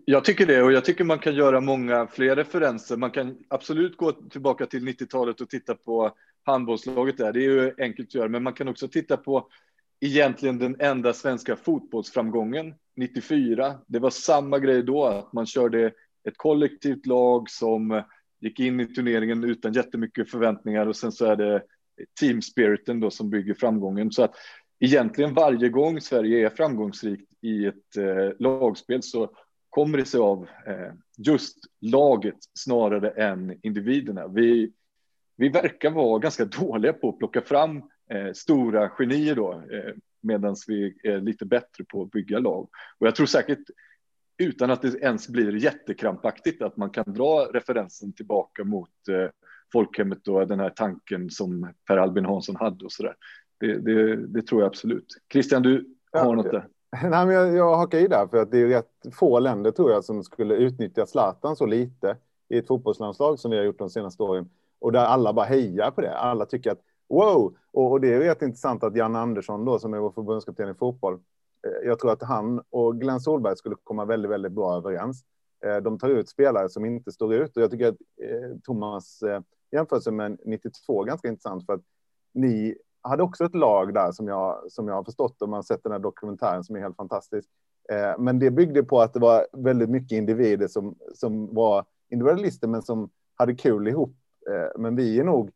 Jag 0.04 0.24
tycker 0.24 0.46
det 0.46 0.62
och 0.62 0.72
jag 0.72 0.84
tycker 0.84 1.04
man 1.04 1.18
kan 1.18 1.34
göra 1.34 1.60
många 1.60 2.06
fler 2.06 2.36
referenser. 2.36 2.96
Man 2.96 3.10
kan 3.10 3.38
absolut 3.48 3.96
gå 3.96 4.12
tillbaka 4.12 4.66
till 4.66 4.88
90-talet 4.88 5.40
och 5.40 5.50
titta 5.50 5.74
på 5.74 6.12
handbollslaget 6.44 7.18
där. 7.18 7.32
Det 7.32 7.40
är 7.40 7.50
ju 7.50 7.74
enkelt 7.78 8.08
att 8.08 8.14
göra, 8.14 8.28
men 8.28 8.42
man 8.42 8.52
kan 8.52 8.68
också 8.68 8.88
titta 8.88 9.16
på 9.16 9.48
egentligen 10.00 10.58
den 10.58 10.76
enda 10.80 11.12
svenska 11.12 11.56
fotbollsframgången 11.56 12.74
94. 12.96 13.78
Det 13.86 13.98
var 13.98 14.10
samma 14.10 14.58
grej 14.58 14.82
då, 14.82 15.04
att 15.04 15.32
man 15.32 15.46
körde 15.46 15.86
ett 16.28 16.36
kollektivt 16.36 17.06
lag 17.06 17.50
som 17.50 18.02
gick 18.40 18.60
in 18.60 18.80
i 18.80 18.86
turneringen 18.86 19.44
utan 19.44 19.72
jättemycket 19.72 20.30
förväntningar 20.30 20.86
och 20.86 20.96
sen 20.96 21.12
så 21.12 21.24
är 21.24 21.36
det 21.36 21.62
team 22.20 22.42
spiriten 22.42 23.00
då 23.00 23.10
som 23.10 23.30
bygger 23.30 23.54
framgången. 23.54 24.12
Så 24.12 24.22
att 24.22 24.34
egentligen 24.80 25.34
varje 25.34 25.68
gång 25.68 26.00
Sverige 26.00 26.46
är 26.46 26.50
framgångsrikt 26.50 27.32
i 27.40 27.66
ett 27.66 27.96
eh, 27.96 28.32
lagspel 28.38 29.02
så 29.02 29.30
kommer 29.70 29.98
det 29.98 30.04
sig 30.04 30.20
av 30.20 30.48
eh, 30.66 30.92
just 31.18 31.58
laget 31.80 32.36
snarare 32.54 33.10
än 33.10 33.58
individerna. 33.62 34.28
Vi, 34.28 34.72
vi 35.36 35.48
verkar 35.48 35.90
vara 35.90 36.18
ganska 36.18 36.44
dåliga 36.44 36.92
på 36.92 37.08
att 37.08 37.18
plocka 37.18 37.40
fram 37.40 37.76
eh, 38.10 38.32
stora 38.34 38.88
genier 38.88 39.34
då, 39.34 39.52
eh, 39.52 39.94
medan 40.20 40.56
vi 40.66 40.96
är 41.02 41.20
lite 41.20 41.44
bättre 41.44 41.84
på 41.84 42.02
att 42.02 42.10
bygga 42.10 42.38
lag. 42.38 42.68
Och 42.98 43.06
jag 43.06 43.14
tror 43.14 43.26
säkert 43.26 43.70
utan 44.38 44.70
att 44.70 44.82
det 44.82 44.94
ens 44.94 45.28
blir 45.28 45.56
jättekrampaktigt 45.56 46.62
att 46.62 46.76
man 46.76 46.90
kan 46.90 47.12
dra 47.12 47.50
referensen 47.52 48.12
tillbaka 48.12 48.64
mot 48.64 49.08
eh, 49.08 49.30
folkhemmet 49.72 50.28
och 50.28 50.46
den 50.46 50.60
här 50.60 50.70
tanken 50.70 51.30
som 51.30 51.72
Per 51.86 51.96
Albin 51.96 52.24
Hansson 52.24 52.56
hade 52.56 52.84
och 52.84 52.92
så 52.92 53.02
där. 53.02 53.16
Det, 53.60 53.78
det, 53.78 54.16
det 54.16 54.42
tror 54.42 54.60
jag 54.60 54.68
absolut. 54.68 55.06
Christian, 55.32 55.62
du 55.62 55.94
har 56.12 56.20
ja, 56.20 56.32
något 56.32 56.50
där? 56.50 56.68
Nej, 57.02 57.26
men 57.26 57.30
jag, 57.30 57.54
jag 57.54 57.76
hakar 57.76 57.98
i 57.98 58.06
där 58.06 58.26
för 58.26 58.42
att 58.42 58.50
det 58.50 58.58
är 58.58 58.66
rätt 58.66 58.90
få 59.12 59.38
länder 59.38 59.70
tror 59.70 59.90
jag 59.90 60.04
som 60.04 60.24
skulle 60.24 60.54
utnyttja 60.54 61.06
Zlatan 61.06 61.56
så 61.56 61.66
lite 61.66 62.16
i 62.48 62.58
ett 62.58 62.66
fotbollslandslag 62.66 63.38
som 63.38 63.50
vi 63.50 63.56
har 63.56 63.64
gjort 63.64 63.78
de 63.78 63.90
senaste 63.90 64.22
åren 64.22 64.50
och 64.78 64.92
där 64.92 65.04
alla 65.04 65.32
bara 65.32 65.46
hejar 65.46 65.90
på 65.90 66.00
det. 66.00 66.18
Alla 66.18 66.46
tycker 66.46 66.70
att 66.70 66.80
wow, 67.08 67.56
och, 67.72 67.90
och 67.90 68.00
det 68.00 68.14
är 68.14 68.20
rätt 68.20 68.42
intressant 68.42 68.82
att 68.82 68.96
Jan 68.96 69.16
Andersson 69.16 69.64
då 69.64 69.78
som 69.78 69.94
är 69.94 69.98
vår 69.98 70.10
förbundskapten 70.10 70.68
i 70.68 70.74
fotboll. 70.74 71.20
Eh, 71.66 71.88
jag 71.88 71.98
tror 71.98 72.12
att 72.12 72.22
han 72.22 72.62
och 72.70 73.00
Glenn 73.00 73.20
Solberg 73.20 73.56
skulle 73.56 73.76
komma 73.84 74.04
väldigt, 74.04 74.30
väldigt 74.30 74.52
bra 74.52 74.76
överens. 74.76 75.24
Eh, 75.64 75.76
de 75.76 75.98
tar 75.98 76.08
ut 76.08 76.28
spelare 76.28 76.68
som 76.68 76.84
inte 76.84 77.12
står 77.12 77.34
ut 77.34 77.56
och 77.56 77.62
jag 77.62 77.70
tycker 77.70 77.88
att 77.88 77.96
eh, 78.22 78.58
Thomas 78.64 79.22
eh, 79.22 79.40
jämförelse 79.72 80.10
med 80.10 80.38
92 80.44 81.04
ganska 81.04 81.28
intressant 81.28 81.66
för 81.66 81.72
att 81.72 81.82
ni 82.34 82.76
hade 83.02 83.22
också 83.22 83.44
ett 83.44 83.54
lag 83.54 83.94
där 83.94 84.12
som 84.12 84.28
jag, 84.28 84.72
som 84.72 84.88
jag 84.88 84.94
har 84.94 85.04
förstått 85.04 85.42
om 85.42 85.50
man 85.50 85.64
sett 85.64 85.82
den 85.82 85.92
här 85.92 85.98
dokumentären 85.98 86.64
som 86.64 86.76
är 86.76 86.80
helt 86.80 86.96
fantastisk. 86.96 87.48
Eh, 87.92 88.18
men 88.18 88.38
det 88.38 88.50
byggde 88.50 88.82
på 88.82 89.00
att 89.00 89.12
det 89.12 89.20
var 89.20 89.46
väldigt 89.52 89.90
mycket 89.90 90.16
individer 90.16 90.68
som, 90.68 90.94
som 91.14 91.54
var 91.54 91.84
individualister 92.10 92.68
men 92.68 92.82
som 92.82 93.10
hade 93.34 93.54
kul 93.54 93.88
ihop. 93.88 94.14
Eh, 94.50 94.80
men 94.80 94.96
vi 94.96 95.20
är 95.20 95.24
nog 95.24 95.50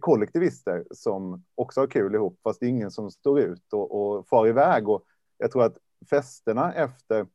kollektivister 0.00 0.84
som 0.90 1.44
också 1.54 1.80
har 1.80 1.86
kul 1.86 2.14
ihop 2.14 2.40
fast 2.42 2.60
det 2.60 2.66
är 2.66 2.70
ingen 2.70 2.90
som 2.90 3.10
står 3.10 3.40
ut 3.40 3.72
och, 3.72 4.16
och 4.16 4.28
far 4.28 4.48
iväg. 4.48 4.88
Och 4.88 5.04
jag 5.40 5.50
tror 5.50 5.64
att 5.64 5.78
festerna 6.10 6.74
efter 6.74 7.26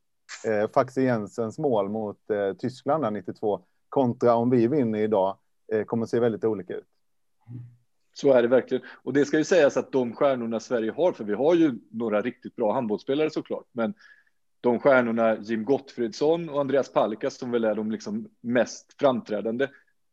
eh, 0.44 0.70
Faxe 0.74 1.02
Jensens 1.02 1.58
mål 1.58 1.88
mot 1.88 2.30
eh, 2.30 2.52
Tyskland 2.52 3.12
92 3.12 3.60
kontra 3.88 4.34
om 4.34 4.50
vi 4.50 4.66
vinner 4.66 4.98
idag 4.98 5.38
eh, 5.72 5.84
kommer 5.84 6.02
att 6.02 6.10
se 6.10 6.20
väldigt 6.20 6.44
olika 6.44 6.74
ut. 6.74 6.86
Så 8.12 8.32
är 8.32 8.42
det 8.42 8.48
verkligen. 8.48 8.84
Och 9.02 9.12
det 9.12 9.24
ska 9.24 9.38
ju 9.38 9.44
sägas 9.44 9.76
att 9.76 9.92
de 9.92 10.12
stjärnorna 10.12 10.60
Sverige 10.60 10.90
har, 10.90 11.12
för 11.12 11.24
vi 11.24 11.34
har 11.34 11.54
ju 11.54 11.74
några 11.90 12.22
riktigt 12.22 12.56
bra 12.56 12.72
handbollsspelare 12.72 13.30
såklart, 13.30 13.66
men 13.72 13.94
de 14.60 14.80
stjärnorna 14.80 15.36
Jim 15.36 15.64
Gottfridsson 15.64 16.48
och 16.48 16.60
Andreas 16.60 16.92
Palkas 16.92 17.38
som 17.38 17.50
väl 17.50 17.64
är 17.64 17.74
de 17.74 17.90
liksom 17.90 18.28
mest 18.40 18.94
framträdande, 18.98 19.68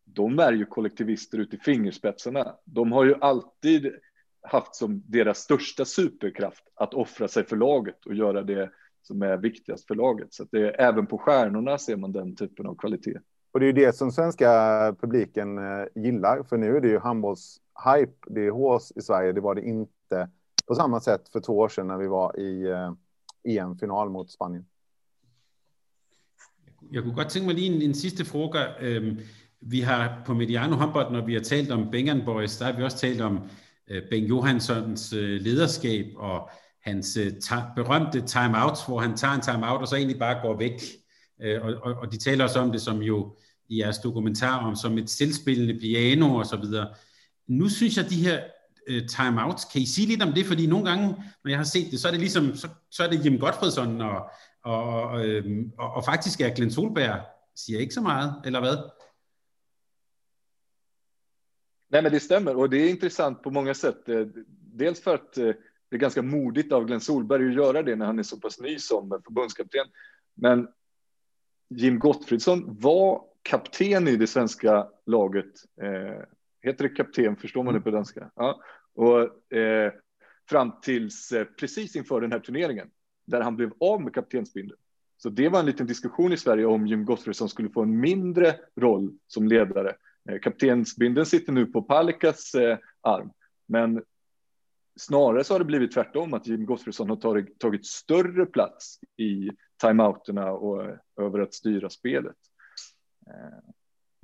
de 0.06 0.40
är 0.40 0.52
ju 0.54 0.66
kollektivister 0.66 1.38
ut 1.38 1.54
i 1.54 1.58
fingerspetsarna. 1.58 2.56
De 2.66 2.92
har 2.92 3.06
ju 3.06 3.16
alltid 3.22 3.94
haft 4.44 4.76
som 4.76 5.04
deras 5.06 5.38
största 5.38 5.86
superkraft 5.86 6.64
att 6.76 6.94
offra 6.94 7.28
sig 7.28 7.46
för 7.46 7.56
laget 7.56 8.06
och 8.06 8.14
göra 8.14 8.44
det 8.44 8.72
som 9.02 9.22
är 9.22 9.38
viktigast 9.38 9.88
för 9.88 9.96
laget. 9.96 10.34
Så 10.34 10.44
att 10.44 10.50
det 10.52 10.60
är, 10.60 10.82
även 10.82 11.08
på 11.08 11.18
stjärnorna 11.18 11.78
ser 11.78 11.98
man 11.98 12.12
den 12.12 12.36
typen 12.36 12.66
av 12.66 12.76
kvalitet. 12.76 13.20
Och 13.52 13.60
det 13.60 13.66
är 13.66 13.74
det 13.74 13.96
som 13.96 14.12
svenska 14.12 14.50
publiken 15.02 15.58
eh, 15.58 15.86
gillar, 15.96 16.44
för 16.44 16.58
nu 16.58 16.78
är 16.78 16.82
det 16.82 16.88
ju 16.88 17.00
handbolls 17.00 17.58
hype, 17.86 18.14
det 18.28 18.46
är 18.46 18.52
hås 18.52 18.94
i 18.96 19.02
Sverige. 19.02 19.32
Det 19.32 19.42
var 19.42 19.56
det 19.56 19.62
inte 19.62 20.30
på 20.68 20.76
samma 20.76 21.00
sätt 21.00 21.30
för 21.30 21.40
två 21.40 21.58
år 21.58 21.70
sedan 21.70 21.88
när 21.88 21.98
vi 21.98 22.08
var 22.08 22.40
i 22.40 22.70
eh, 22.70 22.94
EM-final 23.44 24.10
mot 24.10 24.32
Spanien. 24.32 24.66
Jeg 26.92 27.04
kunne 27.04 27.16
godt 27.16 27.30
tænke 27.30 27.46
mig 27.46 27.56
lige 27.56 27.76
en, 27.76 27.82
en 27.82 27.94
sidste 27.94 28.26
fråga. 28.26 28.60
Øhm, 28.82 29.20
vi 29.60 29.82
har 29.82 30.22
på 30.26 30.34
Mediano 30.34 30.76
håndbold, 30.76 31.12
når 31.12 31.26
vi 31.26 31.34
har 31.34 31.42
talt 31.42 31.72
om 31.72 31.92
Bengan 31.92 32.22
Boys, 32.26 32.58
der 32.58 32.66
har 32.66 32.74
vi 32.74 32.84
også 32.84 32.98
talt 32.98 33.22
om 33.22 33.40
øh, 33.90 34.02
Ben 34.10 34.26
Johanssons 34.26 35.14
øh, 35.14 35.42
lederskab 35.42 36.06
og 36.16 36.50
hans 36.84 37.18
øh, 37.18 37.32
ta- 37.42 37.74
berømte 37.76 38.22
timeouts, 38.22 38.86
hvor 38.88 39.00
han 39.00 39.18
tager 39.18 39.34
en 39.34 39.42
timeout 39.42 39.82
og 39.82 39.88
så 39.88 39.96
egentlig 39.96 40.20
bare 40.20 40.42
går 40.42 40.58
væk. 40.58 40.82
Øh, 41.42 41.62
og, 41.66 41.74
og, 41.84 41.94
og 41.94 42.12
de 42.12 42.18
taler 42.18 42.44
også 42.44 42.60
om 42.60 42.72
det 42.72 42.82
som 42.82 43.02
jo 43.02 43.36
i 43.70 43.80
jeres 43.80 43.98
dokumentar 43.98 44.66
om 44.68 44.76
som 44.76 44.98
et 44.98 45.10
selvspillende 45.10 45.80
piano 45.80 46.36
og 46.36 46.46
så 46.46 46.58
videre. 46.58 46.88
Nu 47.48 47.70
synes 47.70 47.98
jeg, 47.98 48.10
de 48.10 48.24
her 48.24 48.40
uh, 48.90 49.08
timeouts, 49.08 49.66
kan 49.66 49.82
I 49.82 49.86
sige 49.86 50.08
lidt 50.08 50.24
om 50.24 50.34
det? 50.34 50.46
Fordi 50.46 50.68
nogle 50.68 50.90
gange, 50.90 51.08
når 51.44 51.50
jeg 51.50 51.58
har 51.58 51.64
set 51.64 51.92
det, 51.92 52.00
så 52.00 52.08
er 52.08 52.12
det 52.12 52.20
ligesom, 52.20 52.56
så, 52.56 52.68
så 52.92 53.04
er 53.04 53.10
det 53.10 53.26
Jim 53.26 53.40
Godfredsson, 53.40 54.02
og, 54.02 54.22
og, 54.66 54.84
og, 54.84 55.26
øhm, 55.26 55.72
og, 55.80 55.94
og 55.94 56.06
faktisk 56.06 56.42
er 56.42 56.50
Glenn 56.50 56.72
Solberg, 56.72 57.20
siger 57.56 57.80
ikke 57.80 57.94
så 57.94 58.02
meget, 58.02 58.34
eller 58.46 58.60
hvad? 58.60 58.78
Nej, 61.94 62.04
men 62.04 62.12
det 62.12 62.20
stämmer 62.20 62.56
och 62.56 62.70
det 62.70 62.78
är 62.78 62.90
intressant 62.90 63.44
på 63.44 63.52
många 63.52 63.74
sätt. 63.74 64.10
Eh, 64.10 64.26
dels 64.74 65.02
för 65.02 65.16
att 65.16 65.38
eh, 65.38 65.46
det 65.90 65.96
är 65.96 65.98
ganska 65.98 66.22
modigt 66.22 66.72
av 66.72 66.86
Glenn 66.86 67.02
Solberg 67.02 67.48
att 67.48 67.54
göra 67.54 67.84
det 67.84 67.96
när 67.96 68.06
han 68.06 68.20
är 68.20 68.24
så 68.24 68.40
pass 68.40 68.60
ny 68.60 68.80
som 68.80 69.22
förbundskapten. 69.26 69.88
Men 70.34 70.68
Jim 71.70 72.00
Gottfridsson 72.00 72.78
var 72.80 73.22
kapten 73.42 74.08
i 74.08 74.16
det 74.16 74.28
svenska 74.28 74.88
laget 75.06 75.52
Heter 76.64 76.84
det 76.84 76.90
kapten? 76.90 77.36
Förstår 77.36 77.64
man 77.64 77.74
det 77.74 77.78
mm. 77.78 77.84
på 77.84 77.92
danska? 77.92 78.32
Ja. 78.36 78.62
Och, 78.94 79.54
eh, 79.58 79.94
fram 80.50 80.72
tills 80.82 81.32
eh, 81.32 81.46
precis 81.46 81.96
inför 81.96 82.22
den 82.22 82.32
här 82.32 82.40
turneringen 82.40 82.90
där 83.26 83.42
han 83.42 83.56
blev 83.56 83.74
av 83.80 84.02
med 84.02 84.14
kaptensbindeln. 84.14 84.80
Så 85.18 85.30
det 85.30 85.50
var 85.50 85.60
en 85.60 85.66
liten 85.66 85.88
diskussion 85.88 86.34
i 86.34 86.38
Sverige 86.38 86.66
om 86.66 86.88
Jim 86.88 87.06
Gottfridsson 87.06 87.50
skulle 87.50 87.70
få 87.70 87.82
en 87.82 88.00
mindre 88.00 88.56
roll 88.76 89.18
som 89.28 89.48
ledare. 89.48 89.96
Eh, 90.30 90.40
kaptensbindeln 90.40 91.26
sitter 91.26 91.54
nu 91.54 91.66
på 91.66 91.82
Palikas 91.82 92.56
eh, 92.56 92.78
arm, 93.02 93.32
men 93.68 94.04
snarare 95.00 95.44
så 95.44 95.54
har 95.54 95.60
det 95.60 95.66
blivit 95.66 95.92
tvärtom 95.94 96.34
att 96.34 96.48
Jim 96.48 96.66
Gottfridsson 96.66 97.10
har 97.10 97.18
tagit, 97.18 97.60
tagit 97.60 97.86
större 97.86 98.46
plats 98.46 99.00
i 99.18 99.50
timeouterna 99.82 100.52
och 100.52 100.84
över 101.22 101.40
att 101.40 101.54
styra 101.54 101.90
spelet. 101.90 102.36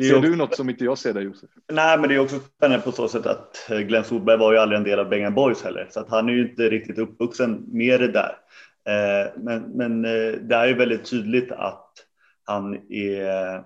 Ser 0.01 0.17
också... 0.17 0.29
du 0.29 0.35
något 0.35 0.55
som 0.55 0.69
inte 0.69 0.85
jag 0.85 0.97
ser 0.97 1.13
där 1.13 1.21
Josef? 1.21 1.49
Nej, 1.71 1.99
men 1.99 2.09
det 2.09 2.15
är 2.15 2.19
också 2.19 2.39
spännande 2.39 2.85
på 2.85 2.91
så 2.91 3.07
sätt 3.07 3.25
att 3.25 3.67
Glenn 3.69 4.03
Solberg 4.03 4.37
var 4.37 4.53
ju 4.53 4.59
aldrig 4.59 4.77
en 4.77 4.83
del 4.83 4.99
av 4.99 5.09
Bengan 5.09 5.35
Boys 5.35 5.63
heller, 5.63 5.87
så 5.91 5.99
att 5.99 6.09
han 6.09 6.29
är 6.29 6.33
ju 6.33 6.49
inte 6.49 6.69
riktigt 6.69 6.97
uppvuxen 6.97 7.65
med 7.67 7.99
det 7.99 8.11
där. 8.11 8.37
Eh, 8.89 9.31
men, 9.35 9.61
men 9.61 10.05
eh, 10.05 10.31
det 10.41 10.55
är 10.55 10.67
ju 10.67 10.73
väldigt 10.73 11.09
tydligt 11.09 11.51
att 11.51 11.91
han 12.43 12.91
är 12.91 13.63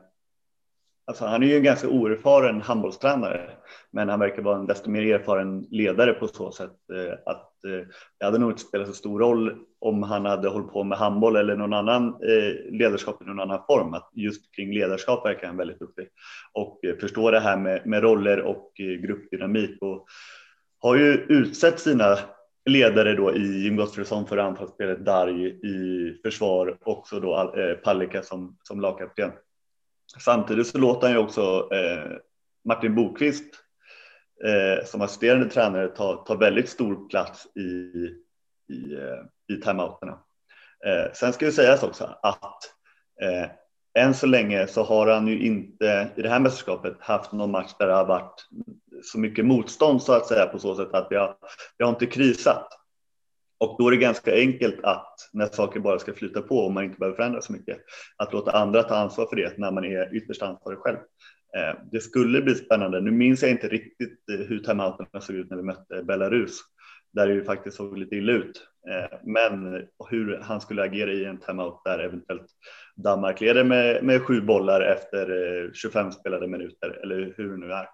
Alltså 1.05 1.25
han 1.25 1.43
är 1.43 1.47
ju 1.47 1.57
en 1.57 1.63
ganska 1.63 1.89
oerfaren 1.89 2.61
handbollstränare, 2.61 3.49
men 3.91 4.09
han 4.09 4.19
verkar 4.19 4.41
vara 4.41 4.57
en 4.57 4.65
desto 4.65 4.89
mer 4.89 5.13
erfaren 5.13 5.67
ledare 5.71 6.13
på 6.13 6.27
så 6.27 6.51
sätt 6.51 6.71
eh, 6.93 7.13
att 7.25 7.63
eh, 7.65 7.87
det 8.19 8.25
hade 8.25 8.37
nog 8.37 8.51
inte 8.51 8.61
spelat 8.61 8.87
så 8.87 8.93
stor 8.93 9.19
roll 9.19 9.55
om 9.79 10.03
han 10.03 10.25
hade 10.25 10.49
hållit 10.49 10.71
på 10.71 10.83
med 10.83 10.97
handboll 10.97 11.35
eller 11.35 11.55
någon 11.55 11.73
annan 11.73 12.07
eh, 12.07 12.71
ledarskap 12.71 13.21
i 13.21 13.25
någon 13.25 13.39
annan 13.39 13.63
form. 13.67 13.93
Att 13.93 14.09
just 14.13 14.55
kring 14.55 14.73
ledarskap 14.73 15.25
verkar 15.25 15.47
han 15.47 15.57
väldigt 15.57 15.79
duktig 15.79 16.07
och 16.53 16.85
eh, 16.85 16.95
förstår 16.95 17.31
det 17.31 17.39
här 17.39 17.57
med, 17.57 17.85
med 17.85 18.03
roller 18.03 18.41
och 18.41 18.71
gruppdynamik 18.75 19.81
och 19.81 20.05
har 20.79 20.95
ju 20.95 21.13
utsett 21.13 21.79
sina 21.79 22.17
ledare 22.65 23.15
då 23.15 23.35
i 23.35 23.63
Jim 23.63 23.75
Gottfridsson 23.75 24.27
för 24.27 24.37
anfallsspelet, 24.37 25.05
Darj 25.05 25.45
i 25.47 26.21
försvar, 26.23 26.77
också 26.81 27.19
då 27.19 27.53
eh, 27.57 27.75
Palicka 27.75 28.23
som, 28.23 28.57
som 28.63 28.81
lagkapten. 28.81 29.31
Samtidigt 30.19 30.67
så 30.67 30.77
låter 30.77 31.07
han 31.07 31.15
ju 31.15 31.23
också 31.23 31.69
eh, 31.73 32.11
Martin 32.65 32.95
Bokvist 32.95 33.45
eh, 34.43 34.85
som 34.85 35.01
assisterande 35.01 35.49
tränare 35.49 35.87
ta, 35.87 36.15
ta 36.15 36.35
väldigt 36.35 36.69
stor 36.69 37.09
plats 37.09 37.47
i, 37.55 37.61
i, 38.73 38.93
eh, 38.93 39.55
i 39.55 39.61
timeouterna. 39.61 40.19
Eh, 40.85 41.11
sen 41.13 41.33
ska 41.33 41.45
ju 41.45 41.51
sägas 41.51 41.83
också 41.83 42.19
att 42.21 42.59
eh, 43.21 43.49
än 44.03 44.13
så 44.13 44.25
länge 44.25 44.67
så 44.67 44.83
har 44.83 45.07
han 45.07 45.27
ju 45.27 45.45
inte 45.45 46.11
i 46.15 46.21
det 46.21 46.29
här 46.29 46.39
mästerskapet 46.39 46.97
haft 46.99 47.31
någon 47.31 47.51
match 47.51 47.71
där 47.79 47.87
det 47.87 47.93
har 47.93 48.05
varit 48.05 48.47
så 49.03 49.19
mycket 49.19 49.45
motstånd 49.45 50.01
så 50.01 50.13
att 50.13 50.27
säga 50.27 50.45
på 50.45 50.59
så 50.59 50.75
sätt 50.75 50.93
att 50.93 51.07
vi 51.09 51.15
har, 51.15 51.35
vi 51.77 51.83
har 51.83 51.91
inte 51.91 52.05
krisat. 52.05 52.67
Och 53.63 53.75
då 53.79 53.87
är 53.87 53.91
det 53.91 53.97
ganska 53.97 54.35
enkelt 54.35 54.83
att 54.83 55.29
när 55.33 55.45
saker 55.45 55.79
bara 55.79 55.99
ska 55.99 56.13
flyta 56.13 56.41
på 56.41 56.57
och 56.57 56.71
man 56.71 56.83
inte 56.83 56.97
behöver 56.97 57.15
förändra 57.15 57.41
så 57.41 57.53
mycket, 57.53 57.77
att 58.17 58.33
låta 58.33 58.51
andra 58.51 58.83
ta 58.83 58.95
ansvar 58.95 59.25
för 59.25 59.35
det 59.35 59.57
när 59.57 59.71
man 59.71 59.85
är 59.85 60.15
ytterst 60.15 60.41
ansvarig 60.41 60.79
själv. 60.79 60.97
Eh, 61.57 61.75
det 61.91 61.99
skulle 61.99 62.41
bli 62.41 62.55
spännande. 62.55 63.01
Nu 63.01 63.11
minns 63.11 63.41
jag 63.41 63.51
inte 63.51 63.67
riktigt 63.67 64.19
eh, 64.31 64.45
hur 64.47 64.59
timeouterna 64.59 65.21
såg 65.21 65.35
ut 65.35 65.49
när 65.49 65.57
vi 65.57 65.63
mötte 65.63 66.03
Belarus, 66.03 66.59
där 67.13 67.27
det 67.27 67.33
ju 67.33 67.43
faktiskt 67.43 67.77
såg 67.77 67.97
lite 67.97 68.15
illa 68.15 68.31
ut. 68.33 68.67
Eh, 68.89 69.17
men 69.23 69.87
hur 70.09 70.39
han 70.43 70.61
skulle 70.61 70.83
agera 70.83 71.11
i 71.11 71.25
en 71.25 71.39
timeout 71.39 71.81
där 71.85 71.99
eventuellt 71.99 72.47
Danmark 72.95 73.41
leder 73.41 73.63
med, 73.63 74.03
med 74.03 74.21
sju 74.21 74.41
bollar 74.41 74.81
efter 74.81 75.29
eh, 75.63 75.71
25 75.73 76.11
spelade 76.11 76.47
minuter 76.47 76.99
eller 77.03 77.33
hur 77.37 77.51
det 77.51 77.57
nu 77.57 77.73
är. 77.73 77.87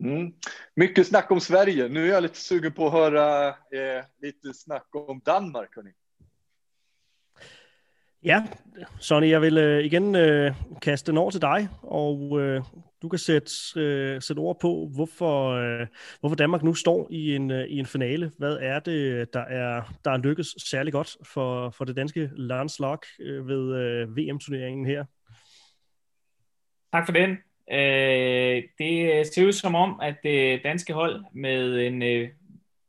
Mm. 0.00 0.32
Mycket 0.76 1.06
snack 1.06 1.30
om 1.30 1.40
Sverige. 1.40 1.88
Nu 1.88 2.06
är 2.06 2.12
jag 2.12 2.22
lite 2.22 2.38
sugen 2.38 2.72
på 2.72 2.86
att 2.86 2.92
höra 2.92 3.48
eh, 3.48 4.04
lite 4.22 4.54
snack 4.54 4.86
om 4.92 5.20
Danmark. 5.26 5.76
Hörni. 5.76 5.92
Ja, 8.22 8.42
Sonny, 9.00 9.30
jeg 9.30 9.42
vil 9.42 9.58
øh, 9.58 9.84
igen 9.84 10.14
øh, 10.14 10.54
kaste 10.82 11.10
den 11.10 11.18
over 11.18 11.30
til 11.30 11.40
dig, 11.40 11.68
og 11.82 12.40
øh, 12.40 12.62
du 13.02 13.08
kan 13.08 13.18
sætte, 13.18 13.50
øh, 13.76 14.22
sætte 14.22 14.40
ord 14.40 14.60
på, 14.60 14.90
hvorfor, 14.94 15.50
øh, 15.50 15.86
hvorfor 16.20 16.36
Danmark 16.36 16.62
nu 16.62 16.74
står 16.74 17.08
i 17.10 17.34
en, 17.34 17.50
øh, 17.50 17.64
i 17.66 17.78
en 17.78 17.86
finale. 17.86 18.32
Hvad 18.38 18.58
er 18.60 18.80
det, 18.80 19.34
der 19.34 19.40
er, 19.40 19.82
der 20.04 20.10
er 20.10 20.16
lykkes 20.16 20.46
særlig 20.70 20.92
godt 20.92 21.16
for, 21.24 21.70
for 21.70 21.84
det 21.84 21.96
danske 21.96 22.30
landslag 22.36 22.98
øh, 23.20 23.48
ved 23.48 23.74
øh, 23.76 24.16
VM-turneringen 24.16 24.86
her? 24.86 25.04
Tak 26.92 27.06
for 27.06 27.12
den. 27.12 27.36
Øh, 27.72 28.62
det 28.78 29.18
øh, 29.18 29.26
ser 29.26 29.46
ud 29.46 29.52
som 29.52 29.74
om, 29.74 30.00
at 30.02 30.14
det 30.22 30.60
danske 30.64 30.92
hold 30.92 31.24
med 31.32 31.86
en 31.86 32.02
øh, 32.02 32.28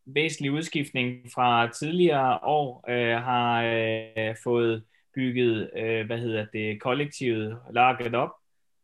væsentlig 0.05 0.51
udskiftning 0.51 1.31
fra 1.33 1.67
tidligere 1.67 2.39
år 2.43 2.85
øh, 2.89 3.23
har 3.23 3.63
øh, 3.63 4.35
fået 4.43 4.83
bygget, 5.15 5.69
øh, 5.77 6.05
hvad 6.05 6.17
hedder 6.17 6.45
det, 6.53 6.81
kollektivet 6.81 7.59
laget 7.73 8.15
op, 8.15 8.31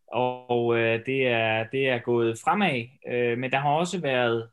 og 0.08 0.78
øh, 0.78 1.06
det, 1.06 1.28
er, 1.28 1.66
det 1.72 1.90
er 1.90 2.00
gået 2.00 2.40
fremad, 2.44 2.84
øh, 3.08 3.38
men 3.38 3.52
der 3.52 3.58
har 3.58 3.70
også 3.70 4.02
været 4.02 4.50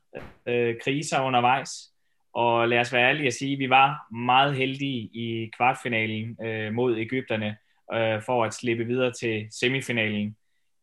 øh, 0.47 0.75
kriser 0.83 1.21
undervejs, 1.21 1.93
og 2.33 2.67
lad 2.67 2.79
os 2.79 2.93
være 2.93 3.09
ærlige 3.09 3.27
at 3.27 3.33
sige, 3.33 3.53
at 3.53 3.59
vi 3.59 3.69
var 3.69 4.13
meget 4.15 4.55
heldige 4.55 5.09
i 5.13 5.51
kvartfinalen 5.57 6.37
øh, 6.45 6.73
mod 6.73 6.97
Ægypterne, 6.97 7.57
øh, 7.93 8.21
for 8.21 8.43
at 8.45 8.53
slippe 8.53 8.85
videre 8.85 9.11
til 9.11 9.47
semifinalen. 9.51 10.35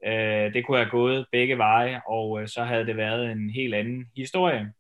Øh, 0.07 0.55
det 0.55 0.67
kunne 0.67 0.79
have 0.79 0.91
gået 0.91 1.27
begge 1.33 1.59
veje, 1.59 2.01
og 2.07 2.43
øh, 2.43 2.49
så 2.49 2.65
havde 2.65 2.87
det 2.87 2.97
været 2.97 3.31
en 3.31 3.51
helt 3.51 3.75
anden 3.75 4.11
historie. 4.17 4.73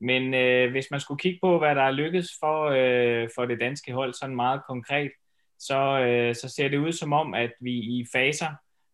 Men 0.00 0.34
øh, 0.34 0.70
hvis 0.70 0.86
man 0.90 1.00
skulle 1.00 1.18
kigge 1.18 1.38
på, 1.42 1.58
hvad 1.58 1.74
der 1.74 1.82
er 1.82 1.90
lykkedes 1.90 2.28
for, 2.40 2.64
øh, 2.64 3.28
for 3.34 3.44
det 3.44 3.60
danske 3.60 3.92
hold, 3.92 4.14
sådan 4.14 4.36
meget 4.36 4.60
konkret, 4.66 5.12
så, 5.58 6.00
øh, 6.00 6.34
så 6.34 6.48
ser 6.48 6.68
det 6.68 6.78
ud 6.78 6.92
som 6.92 7.12
om, 7.12 7.34
at 7.34 7.52
vi 7.60 7.72
i 7.72 8.06
faser 8.12 8.48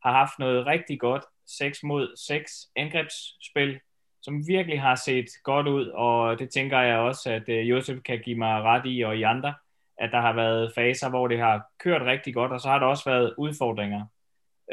har 0.05 0.13
haft 0.13 0.39
noget 0.39 0.67
rigtig 0.67 1.01
godt 1.01 1.25
6 1.47 1.83
mod 1.83 2.17
6 2.17 2.53
angrebsspil, 2.77 3.81
som 4.23 4.49
virkelig 4.49 4.81
har 4.81 4.95
set 4.95 5.27
godt 5.45 5.69
ud, 5.69 5.87
og 5.87 6.39
det 6.39 6.51
tænker 6.51 6.81
jeg 6.81 6.99
også, 6.99 7.31
at 7.33 7.49
øh, 7.49 7.71
Josef 7.71 7.99
kan 8.05 8.21
give 8.25 8.39
mig 8.39 8.63
ret 8.63 8.83
i, 8.85 9.01
og 9.01 9.17
i 9.17 9.23
andre, 9.23 9.55
at 9.99 10.11
der 10.13 10.21
har 10.21 10.33
været 10.33 10.73
faser, 10.75 11.11
hvor 11.11 11.29
det 11.29 11.39
har 11.39 11.63
kørt 11.79 12.03
rigtig 12.03 12.35
godt, 12.35 12.53
og 12.53 12.61
så 12.61 12.69
har 12.69 12.79
der 12.79 12.87
også 12.87 13.11
været 13.11 13.35
udfordringer. 13.39 14.07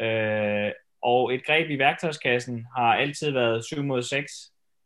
Øh, 0.00 0.72
og 1.06 1.34
et 1.34 1.46
greb 1.46 1.70
i 1.70 1.78
værktøjskassen 1.78 2.66
har 2.76 2.94
altid 2.94 3.30
været 3.30 3.64
7 3.64 3.82
mod 3.82 4.02
6, 4.02 4.32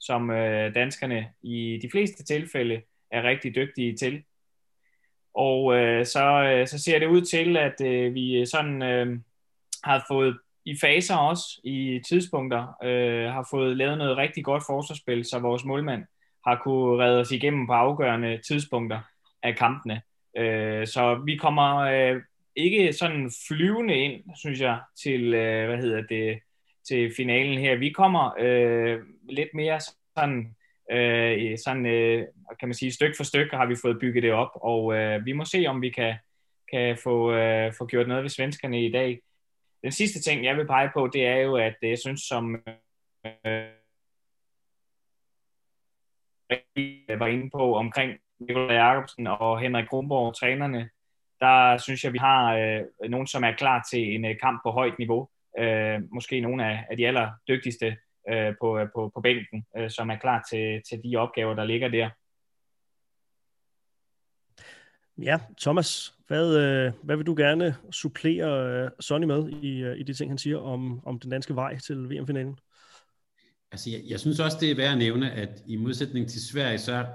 som 0.01 0.31
øh, 0.31 0.75
danskerne 0.75 1.29
i 1.43 1.79
de 1.83 1.91
fleste 1.91 2.25
tilfælde 2.25 2.83
er 3.11 3.23
rigtig 3.23 3.55
dygtige 3.55 3.97
til. 3.97 4.23
Og 5.35 5.77
øh, 5.77 6.07
så, 6.07 6.25
øh, 6.25 6.67
så 6.67 6.79
ser 6.79 6.99
det 6.99 7.07
ud 7.07 7.21
til, 7.21 7.57
at 7.57 7.81
øh, 7.85 8.15
vi 8.15 8.47
sådan 8.47 8.83
øh, 8.83 9.21
har 9.85 10.05
fået 10.09 10.39
i 10.65 10.77
faser 10.81 11.17
også, 11.17 11.61
i 11.65 12.01
tidspunkter, 12.09 12.77
øh, 12.85 13.33
har 13.33 13.49
fået 13.51 13.77
lavet 13.77 13.99
noget 13.99 14.17
rigtig 14.17 14.45
godt 14.45 14.63
forsvarsspil, 14.67 15.25
så 15.25 15.39
vores 15.39 15.65
målmand 15.65 16.05
har 16.47 16.61
kunne 16.65 17.05
redde 17.05 17.21
os 17.21 17.31
igennem 17.31 17.67
på 17.67 17.73
afgørende 17.73 18.41
tidspunkter 18.49 19.01
af 19.43 19.57
kampene. 19.57 20.03
Øh, 20.37 20.87
så 20.87 21.23
vi 21.27 21.37
kommer 21.37 21.77
øh, 21.77 22.23
ikke 22.65 22.93
sådan 22.93 23.31
flyvende 23.49 23.95
ind, 23.97 24.23
synes 24.37 24.61
jeg, 24.61 24.81
til, 25.03 25.35
øh, 25.35 25.67
hvad 25.67 25.79
hedder 25.79 26.03
det, 26.03 26.41
til 26.89 27.13
finalen 27.17 27.59
her. 27.59 27.77
Vi 27.77 27.91
kommer 27.91 28.35
øh, 28.39 28.99
lidt 29.29 29.55
mere 29.55 29.81
sådan, 30.17 30.57
øh, 30.93 31.59
sådan 31.59 31.87
øh, 31.87 32.27
kan 32.61 32.69
man 32.69 32.75
sige, 32.75 32.93
stykke 32.93 33.17
for 33.17 33.25
stykke 33.25 33.57
har 33.57 33.67
vi 33.67 33.77
fået 33.83 34.01
bygget 34.01 34.23
det 34.23 34.33
op, 34.33 34.51
og 34.55 34.95
øh, 34.95 35.27
vi 35.27 35.33
må 35.33 35.45
se, 35.45 35.67
om 35.67 35.83
vi 35.83 35.91
kan, 35.91 36.15
kan 36.73 36.97
få, 37.03 37.33
øh, 37.33 37.73
få 37.79 37.87
gjort 37.87 38.09
noget 38.09 38.23
ved 38.23 38.31
svenskerne 38.31 38.85
i 38.85 38.93
dag. 38.93 39.21
Den 39.83 39.93
sidste 39.93 40.21
ting, 40.21 40.45
jeg 40.45 40.57
vil 40.57 40.67
pege 40.67 40.91
på, 40.95 41.11
det 41.13 41.27
er 41.27 41.37
jo, 41.37 41.57
at 41.57 41.77
øh, 41.83 41.91
jeg 41.91 41.99
synes, 41.99 42.21
som 42.21 42.55
øh, 43.25 43.69
var 47.19 47.27
inde 47.27 47.51
på 47.51 47.75
omkring 47.75 48.19
Nikolaj 48.41 48.77
Jacobsen 48.77 49.27
og 49.27 49.61
Henrik 49.61 49.89
Kronborg, 49.89 50.37
trænerne, 50.37 50.91
der 51.41 51.79
synes 51.79 52.05
jeg, 52.05 52.13
vi 52.13 52.19
har 52.19 52.57
øh, 52.57 53.11
nogen, 53.11 53.27
som 53.27 53.45
er 53.45 53.53
klar 53.53 53.87
til 53.91 54.15
en 54.15 54.25
øh, 54.25 54.37
kamp 54.43 54.61
på 54.65 54.71
højt 54.71 54.99
niveau. 54.99 55.29
Øh, 55.59 56.01
måske 56.13 56.41
nogle 56.41 56.67
af, 56.67 56.87
af 56.91 56.97
de 56.97 57.07
allerdygtigste 57.07 57.97
øh, 58.31 58.55
på, 58.61 58.79
øh, 58.79 58.89
på, 58.95 59.11
på 59.15 59.21
bænken, 59.21 59.65
øh, 59.77 59.91
som 59.91 60.11
er 60.11 60.17
klar 60.17 60.45
til, 60.51 60.83
til 60.89 61.01
de 61.05 61.17
opgaver, 61.17 61.55
der 61.55 61.65
ligger 61.65 61.89
der. 61.89 62.11
Ja, 65.23 65.39
Thomas, 65.61 66.15
hvad, 66.27 66.57
øh, 66.57 66.93
hvad 67.03 67.17
vil 67.17 67.27
du 67.27 67.35
gerne 67.35 67.77
supplere 67.91 68.83
øh, 68.85 68.91
Sonny 69.01 69.25
med 69.25 69.49
i, 69.63 69.83
øh, 69.83 69.99
i 69.99 70.03
de 70.03 70.15
ting, 70.15 70.31
han 70.31 70.39
siger 70.39 70.59
om, 70.59 71.07
om 71.07 71.21
den 71.21 71.31
danske 71.31 71.55
vej 71.55 71.79
til 71.79 72.11
VM-finalen? 72.11 72.59
Altså, 73.73 73.91
jeg, 73.91 74.01
jeg 74.09 74.21
synes 74.21 74.41
også, 74.41 74.57
det 74.61 74.71
er 74.71 74.77
værd 74.77 74.93
at 74.93 74.99
nævne, 74.99 75.33
at 75.33 75.63
i 75.67 75.77
modsætning 75.77 76.29
til 76.29 76.49
Sverige, 76.49 76.79
så 76.79 77.07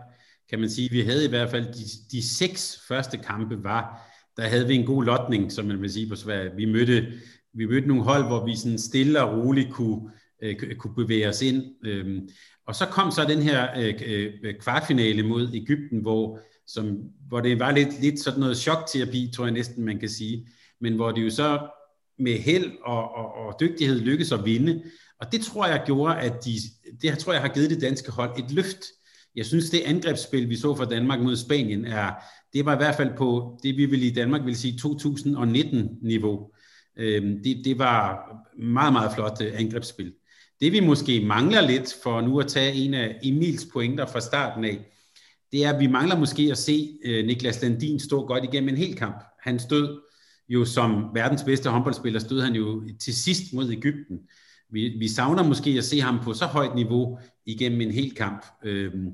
kan 0.49 0.59
man 0.59 0.69
sige, 0.69 0.85
at 0.85 0.91
vi 0.91 1.01
havde 1.01 1.25
i 1.25 1.29
hvert 1.29 1.49
fald 1.49 1.65
de, 1.65 2.17
de 2.17 2.27
seks 2.27 2.85
første 2.87 3.17
kampe 3.17 3.63
var 3.63 4.11
der 4.37 4.43
havde 4.43 4.67
vi 4.67 4.75
en 4.75 4.85
god 4.85 5.03
lotning, 5.03 5.51
som 5.51 5.65
man 5.65 5.81
vil 5.81 5.93
sige 5.93 6.09
på 6.09 6.15
Sverige. 6.15 6.51
Vi 6.55 6.65
mødte, 6.65 7.07
vi 7.53 7.65
mødte 7.65 7.87
nogle 7.87 8.03
hold, 8.03 8.25
hvor 8.25 8.45
vi 8.45 8.55
sådan 8.55 8.77
stille 8.77 9.23
og 9.23 9.37
roligt 9.37 9.71
kunne 9.71 10.11
øh, 10.41 10.75
kunne 10.75 10.95
bevæge 10.95 11.29
os 11.29 11.41
ind. 11.41 11.63
Øh, 11.85 12.21
og 12.67 12.75
så 12.75 12.85
kom 12.85 13.11
så 13.11 13.25
den 13.29 13.41
her 13.41 13.67
øh, 13.77 13.93
øh 14.43 14.55
kvartfinale 14.59 15.23
mod 15.23 15.53
Ægypten, 15.53 15.99
hvor, 15.99 16.39
som, 16.67 16.97
hvor 17.27 17.41
det 17.41 17.59
var 17.59 17.71
lidt, 17.71 18.01
lidt 18.01 18.19
sådan 18.19 18.39
noget 18.39 18.57
chokterapi, 18.57 19.31
tror 19.35 19.45
jeg 19.45 19.53
næsten, 19.53 19.85
man 19.85 19.99
kan 19.99 20.09
sige. 20.09 20.47
Men 20.81 20.95
hvor 20.95 21.11
det 21.11 21.23
jo 21.23 21.29
så 21.29 21.67
med 22.19 22.33
held 22.33 22.71
og, 22.85 23.15
og, 23.15 23.33
og 23.33 23.55
dygtighed 23.59 23.99
lykkedes 23.99 24.31
at 24.31 24.45
vinde. 24.45 24.83
Og 25.19 25.31
det 25.31 25.41
tror 25.41 25.67
jeg 25.67 25.83
gjorde, 25.85 26.15
at 26.15 26.45
de, 26.45 26.51
det 27.01 27.17
tror 27.17 27.33
jeg 27.33 27.41
har 27.41 27.53
givet 27.53 27.69
det 27.69 27.81
danske 27.81 28.11
hold 28.11 28.39
et 28.39 28.51
løft. 28.51 28.83
Jeg 29.35 29.45
synes, 29.45 29.69
det 29.69 29.81
angrebsspil, 29.85 30.49
vi 30.49 30.55
så 30.55 30.75
fra 30.75 30.85
Danmark 30.85 31.21
mod 31.21 31.35
Spanien, 31.35 31.85
er, 31.85 32.11
det 32.53 32.65
var 32.65 32.73
i 32.73 32.77
hvert 32.77 32.95
fald 32.95 33.17
på 33.17 33.59
det, 33.63 33.77
vi 33.77 33.85
vil 33.85 34.03
i 34.03 34.09
Danmark 34.09 34.45
vil 34.45 34.57
sige 34.57 34.79
2019-niveau. 34.81 36.51
Øhm, 36.97 37.43
det, 37.43 37.61
det 37.65 37.79
var 37.79 38.29
meget, 38.59 38.93
meget 38.93 39.11
flot 39.15 39.41
øh, 39.41 39.59
angrebsspil. 39.59 40.13
Det 40.61 40.71
vi 40.71 40.79
måske 40.79 41.25
mangler 41.25 41.61
lidt, 41.61 41.95
for 42.03 42.21
nu 42.21 42.39
at 42.39 42.47
tage 42.47 42.73
en 42.73 42.93
af 42.93 43.19
Emils 43.23 43.67
pointer 43.73 44.05
fra 44.05 44.19
starten 44.19 44.65
af, 44.65 44.91
det 45.51 45.65
er, 45.65 45.73
at 45.73 45.79
vi 45.79 45.87
mangler 45.87 46.19
måske 46.19 46.47
at 46.51 46.57
se 46.57 46.97
øh, 47.05 47.25
Niklas 47.25 47.61
Landin 47.61 47.99
stå 47.99 48.27
godt 48.27 48.43
igennem 48.43 48.69
en 48.69 48.77
hel 48.77 48.95
kamp. 48.95 49.23
Han 49.41 49.59
stod 49.59 50.01
jo 50.49 50.65
som 50.65 51.09
verdens 51.13 51.43
bedste 51.43 51.69
håndboldspiller, 51.69 52.19
stod 52.19 52.41
han 52.41 52.55
jo 52.55 52.83
til 53.01 53.15
sidst 53.15 53.53
mod 53.53 53.71
Ægypten. 53.71 54.19
Vi, 54.69 54.89
vi 54.99 55.07
savner 55.07 55.43
måske 55.43 55.69
at 55.77 55.83
se 55.83 56.01
ham 56.01 56.19
på 56.23 56.33
så 56.33 56.45
højt 56.45 56.75
niveau 56.75 57.19
igennem 57.45 57.81
en 57.81 57.91
hel 57.91 58.15
kamp. 58.15 58.45
Øhm, 58.63 59.13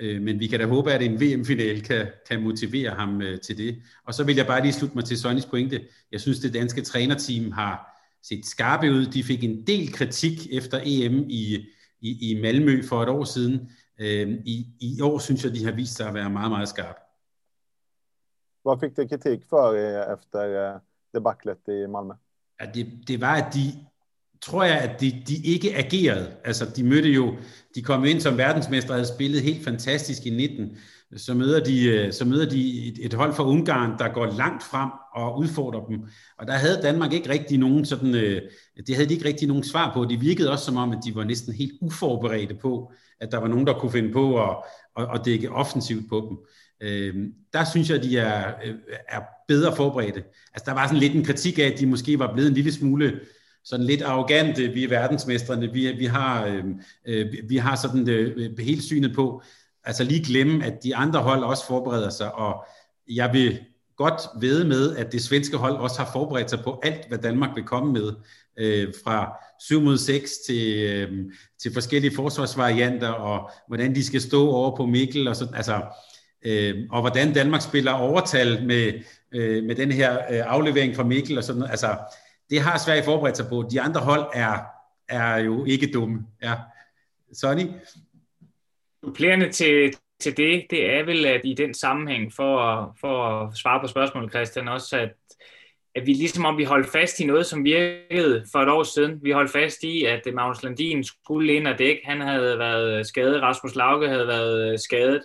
øh, 0.00 0.22
men 0.22 0.40
vi 0.40 0.46
kan 0.46 0.60
da 0.60 0.66
håbe, 0.66 0.92
at 0.92 1.02
en 1.02 1.20
VM-finale 1.20 1.80
kan, 1.80 2.06
kan 2.28 2.42
motivere 2.42 2.90
ham 2.90 3.22
øh, 3.22 3.40
til 3.40 3.58
det. 3.58 3.82
Og 4.06 4.14
så 4.14 4.24
vil 4.24 4.36
jeg 4.36 4.46
bare 4.46 4.62
lige 4.62 4.72
slutte 4.72 4.96
mig 4.96 5.04
til 5.04 5.18
Sonnys 5.18 5.46
pointe. 5.46 5.86
Jeg 6.12 6.20
synes, 6.20 6.38
det 6.38 6.54
danske 6.54 6.82
trænerteam 6.82 7.52
har 7.52 8.00
set 8.22 8.46
skarpe 8.46 8.90
ud. 8.90 9.06
De 9.06 9.24
fik 9.24 9.44
en 9.44 9.66
del 9.66 9.92
kritik 9.92 10.52
efter 10.52 10.80
EM 10.84 11.24
i, 11.28 11.66
i, 12.00 12.30
i 12.30 12.40
Malmø 12.42 12.82
for 12.82 13.02
et 13.02 13.08
år 13.08 13.24
siden. 13.24 13.70
Øh, 14.00 14.28
i, 14.44 14.66
I 14.80 15.00
år 15.00 15.18
synes 15.18 15.44
jeg, 15.44 15.54
de 15.54 15.64
har 15.64 15.72
vist 15.72 15.96
sig 15.96 16.08
at 16.08 16.14
være 16.14 16.30
meget, 16.30 16.50
meget 16.50 16.68
skarpe. 16.68 17.00
Hvad 18.62 18.76
fik 18.80 18.96
det 18.96 19.10
kritik 19.10 19.40
for 19.48 19.72
efter 20.14 20.72
øh, 20.74 20.80
debaklet 21.14 21.58
i 21.68 21.86
Malmø? 21.86 22.14
Ja, 22.60 22.66
det, 22.74 23.08
det 23.08 23.20
var, 23.20 23.34
at 23.34 23.54
de, 23.54 23.89
tror 24.42 24.64
jeg, 24.64 24.78
at 24.78 25.00
de, 25.00 25.22
de 25.28 25.36
ikke 25.44 25.76
agerede. 25.76 26.32
Altså, 26.44 26.64
de 26.76 26.84
mødte 26.84 27.08
jo, 27.08 27.34
de 27.74 27.82
kom 27.82 28.04
ind 28.04 28.20
som 28.20 28.38
verdensmester 28.38 28.90
og 28.90 28.96
havde 28.96 29.14
spillet 29.14 29.42
helt 29.42 29.64
fantastisk 29.64 30.26
i 30.26 30.30
19. 30.30 30.76
Så 31.16 31.34
møder 31.34 31.64
de, 31.64 31.84
øh, 31.84 32.12
så 32.12 32.24
møder 32.24 32.48
de 32.48 32.88
et, 32.88 32.98
et 33.06 33.14
hold 33.14 33.34
fra 33.34 33.46
Ungarn, 33.46 33.98
der 33.98 34.08
går 34.08 34.26
langt 34.26 34.62
frem 34.62 34.90
og 35.14 35.38
udfordrer 35.38 35.86
dem. 35.86 35.98
Og 36.38 36.46
der 36.46 36.52
havde 36.52 36.82
Danmark 36.82 37.12
ikke 37.12 37.28
rigtig 37.28 37.58
nogen 37.58 37.84
sådan, 37.84 38.14
øh, 38.14 38.42
det 38.86 38.94
havde 38.94 39.08
de 39.08 39.14
ikke 39.14 39.28
rigtig 39.28 39.48
nogen 39.48 39.64
svar 39.64 39.94
på. 39.94 40.04
Det 40.04 40.20
virkede 40.20 40.50
også 40.50 40.64
som 40.64 40.76
om, 40.76 40.92
at 40.92 40.98
de 41.04 41.14
var 41.14 41.24
næsten 41.24 41.54
helt 41.54 41.72
uforberedte 41.80 42.54
på, 42.54 42.92
at 43.20 43.32
der 43.32 43.38
var 43.38 43.48
nogen, 43.48 43.66
der 43.66 43.72
kunne 43.72 43.92
finde 43.92 44.12
på 44.12 44.44
at, 44.44 44.56
at, 44.98 45.08
at 45.14 45.20
dække 45.24 45.50
offensivt 45.50 46.08
på 46.08 46.26
dem. 46.28 46.38
Øh, 46.88 47.14
der 47.52 47.64
synes 47.64 47.90
jeg, 47.90 47.98
at 47.98 48.04
de 48.04 48.18
er, 48.18 48.52
øh, 48.64 48.74
er 49.08 49.20
bedre 49.48 49.76
forberedte. 49.76 50.22
Altså, 50.54 50.64
der 50.66 50.72
var 50.72 50.86
sådan 50.86 51.00
lidt 51.00 51.14
en 51.14 51.24
kritik 51.24 51.58
af, 51.58 51.62
at 51.62 51.78
de 51.78 51.86
måske 51.86 52.18
var 52.18 52.32
blevet 52.32 52.48
en 52.48 52.54
lille 52.54 52.72
smule 52.72 53.20
sådan 53.64 53.86
lidt 53.86 54.02
arrogante, 54.02 54.68
vi 54.68 54.84
er 54.84 54.88
verdensmestrene, 54.88 55.72
vi, 55.72 55.92
vi, 55.92 56.04
har, 56.04 56.46
øh, 56.46 56.64
øh 57.06 57.26
vi 57.48 57.56
har 57.56 57.76
sådan 57.76 58.08
øh, 58.08 58.32
øh 58.36 58.58
helt 58.58 58.84
synet 58.84 59.14
på, 59.14 59.42
altså 59.84 60.04
lige 60.04 60.24
glemme, 60.24 60.64
at 60.64 60.82
de 60.84 60.96
andre 60.96 61.20
hold 61.20 61.44
også 61.44 61.66
forbereder 61.66 62.10
sig, 62.10 62.34
og 62.34 62.66
jeg 63.08 63.32
vil 63.32 63.58
godt 63.96 64.20
ved 64.40 64.64
med, 64.64 64.96
at 64.96 65.12
det 65.12 65.22
svenske 65.22 65.56
hold 65.56 65.74
også 65.76 65.98
har 65.98 66.10
forberedt 66.12 66.50
sig 66.50 66.58
på 66.64 66.80
alt, 66.82 67.08
hvad 67.08 67.18
Danmark 67.18 67.50
vil 67.54 67.64
komme 67.64 67.92
med, 67.92 68.12
øh, 68.58 68.92
fra 69.04 69.32
7 69.60 69.80
mod 69.80 69.98
6 69.98 70.30
til, 70.46 70.82
øh, 70.82 71.12
til 71.62 71.72
forskellige 71.72 72.14
forsvarsvarianter, 72.14 73.08
og 73.08 73.50
hvordan 73.68 73.94
de 73.94 74.04
skal 74.04 74.20
stå 74.20 74.50
over 74.50 74.76
på 74.76 74.86
Mikkel, 74.86 75.28
og 75.28 75.36
sådan, 75.36 75.54
altså, 75.54 75.82
øh, 76.46 76.74
og 76.90 77.00
hvordan 77.00 77.32
Danmark 77.34 77.62
spiller 77.62 77.92
overtal 77.92 78.66
med, 78.66 78.92
øh, 79.34 79.64
med 79.64 79.74
den 79.74 79.92
her 79.92 80.18
øh, 80.18 80.42
aflevering 80.46 80.96
fra 80.96 81.04
Mikkel, 81.04 81.38
og 81.38 81.44
sådan 81.44 81.62
altså, 81.62 81.96
det 82.50 82.60
har 82.60 82.78
Sverige 82.78 83.04
forberedt 83.04 83.36
sig 83.36 83.46
på. 83.48 83.68
De 83.70 83.80
andre 83.80 84.00
hold 84.00 84.26
er, 84.34 84.58
er 85.08 85.36
jo 85.36 85.64
ikke 85.64 85.92
dumme. 85.92 86.26
Ja. 86.42 86.54
Sonny? 87.32 87.62
Supplerende 89.04 89.52
til, 89.52 89.94
til 90.20 90.36
det, 90.36 90.66
det 90.70 90.94
er 90.94 91.04
vel, 91.04 91.26
at 91.26 91.40
i 91.44 91.54
den 91.54 91.74
sammenhæng, 91.74 92.32
for, 92.32 92.96
for 93.00 93.28
at 93.28 93.56
svare 93.56 93.80
på 93.80 93.86
spørgsmålet, 93.86 94.30
Christian, 94.30 94.68
også, 94.68 94.96
at, 94.96 95.12
at 95.94 96.06
vi 96.06 96.12
ligesom 96.12 96.44
om 96.44 96.58
vi 96.58 96.64
holdt 96.64 96.92
fast 96.92 97.20
i 97.20 97.26
noget, 97.26 97.46
som 97.46 97.64
virkede 97.64 98.44
for 98.52 98.58
et 98.58 98.68
år 98.68 98.82
siden. 98.82 99.18
Vi 99.22 99.30
holdt 99.30 99.52
fast 99.52 99.82
i, 99.82 100.04
at 100.04 100.22
Magnus 100.34 100.62
Landin 100.62 101.04
skulle 101.04 101.54
ind 101.54 101.66
og 101.66 101.78
dække. 101.78 102.00
Han 102.04 102.20
havde 102.20 102.58
været 102.58 103.06
skadet, 103.06 103.42
Rasmus 103.42 103.74
Lauke 103.74 104.08
havde 104.08 104.26
været 104.26 104.80
skadet, 104.80 105.22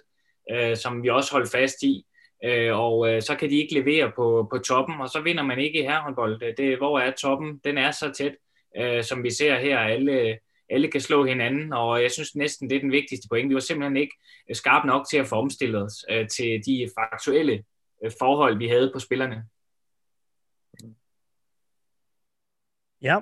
øh, 0.52 0.78
som 0.78 1.04
vi 1.04 1.10
også 1.10 1.32
holdt 1.32 1.52
fast 1.52 1.84
i 1.84 2.06
øh, 2.44 2.80
og 2.80 3.10
øh, 3.10 3.22
så 3.22 3.36
kan 3.36 3.50
de 3.50 3.58
ikke 3.58 3.74
levere 3.74 4.12
på, 4.16 4.48
på 4.52 4.58
toppen, 4.58 5.02
og 5.02 5.10
så 5.10 5.22
vinder 5.22 5.44
man 5.44 5.60
ikke 5.60 5.80
i 5.80 5.84
herrehåndbold. 5.84 6.56
Det, 6.56 6.78
hvor 6.78 7.00
er 7.00 7.12
toppen? 7.12 7.62
Den 7.64 7.78
er 7.78 7.92
så 7.92 8.12
tæt, 8.18 8.36
øh, 8.78 9.04
som 9.04 9.24
vi 9.24 9.30
ser 9.30 9.60
her. 9.60 9.80
Alle, 9.80 10.40
alle 10.70 10.92
kan 10.92 11.02
slå 11.02 11.26
hinanden, 11.26 11.74
og 11.74 12.02
jeg 12.02 12.12
synes 12.12 12.36
næsten, 12.36 12.70
det 12.70 12.76
er 12.76 12.80
den 12.80 12.92
vigtigste 12.92 13.28
point. 13.30 13.50
Vi 13.50 13.54
var 13.54 13.60
simpelthen 13.60 13.98
ikke 13.98 14.16
øh, 14.50 14.56
skarpe 14.56 14.88
nok 14.88 15.08
til 15.10 15.18
at 15.18 15.28
få 15.28 15.36
omstillet 15.36 15.84
os 15.84 16.06
øh, 16.10 16.28
til 16.28 16.62
de 16.66 16.90
faktuelle 17.00 17.64
øh, 18.04 18.12
forhold, 18.20 18.58
vi 18.58 18.68
havde 18.68 18.92
på 18.94 19.00
spillerne. 19.00 19.46
Ja, 23.02 23.20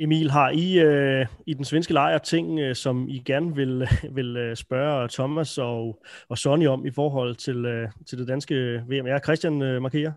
Emil, 0.00 0.30
har 0.30 0.50
I 0.50 0.78
øh, 0.80 1.26
i 1.46 1.54
den 1.54 1.64
svenske 1.64 1.92
lejr 1.92 2.18
ting, 2.18 2.60
øh, 2.60 2.74
som 2.74 3.08
I 3.08 3.18
gerne 3.18 3.54
vil, 3.54 3.82
øh, 3.82 4.16
vil 4.16 4.36
øh, 4.36 4.56
spørge 4.56 5.08
Thomas 5.08 5.58
og, 5.58 6.02
og 6.28 6.38
Sonny 6.38 6.66
om 6.66 6.86
i 6.86 6.90
forhold 6.90 7.34
til, 7.36 7.64
øh, 7.64 7.88
til 8.06 8.18
det 8.18 8.28
danske 8.28 8.54
VM? 8.88 9.06
Er 9.06 9.18
Christian 9.18 9.62
øh, 9.62 9.82
markerer. 9.82 10.12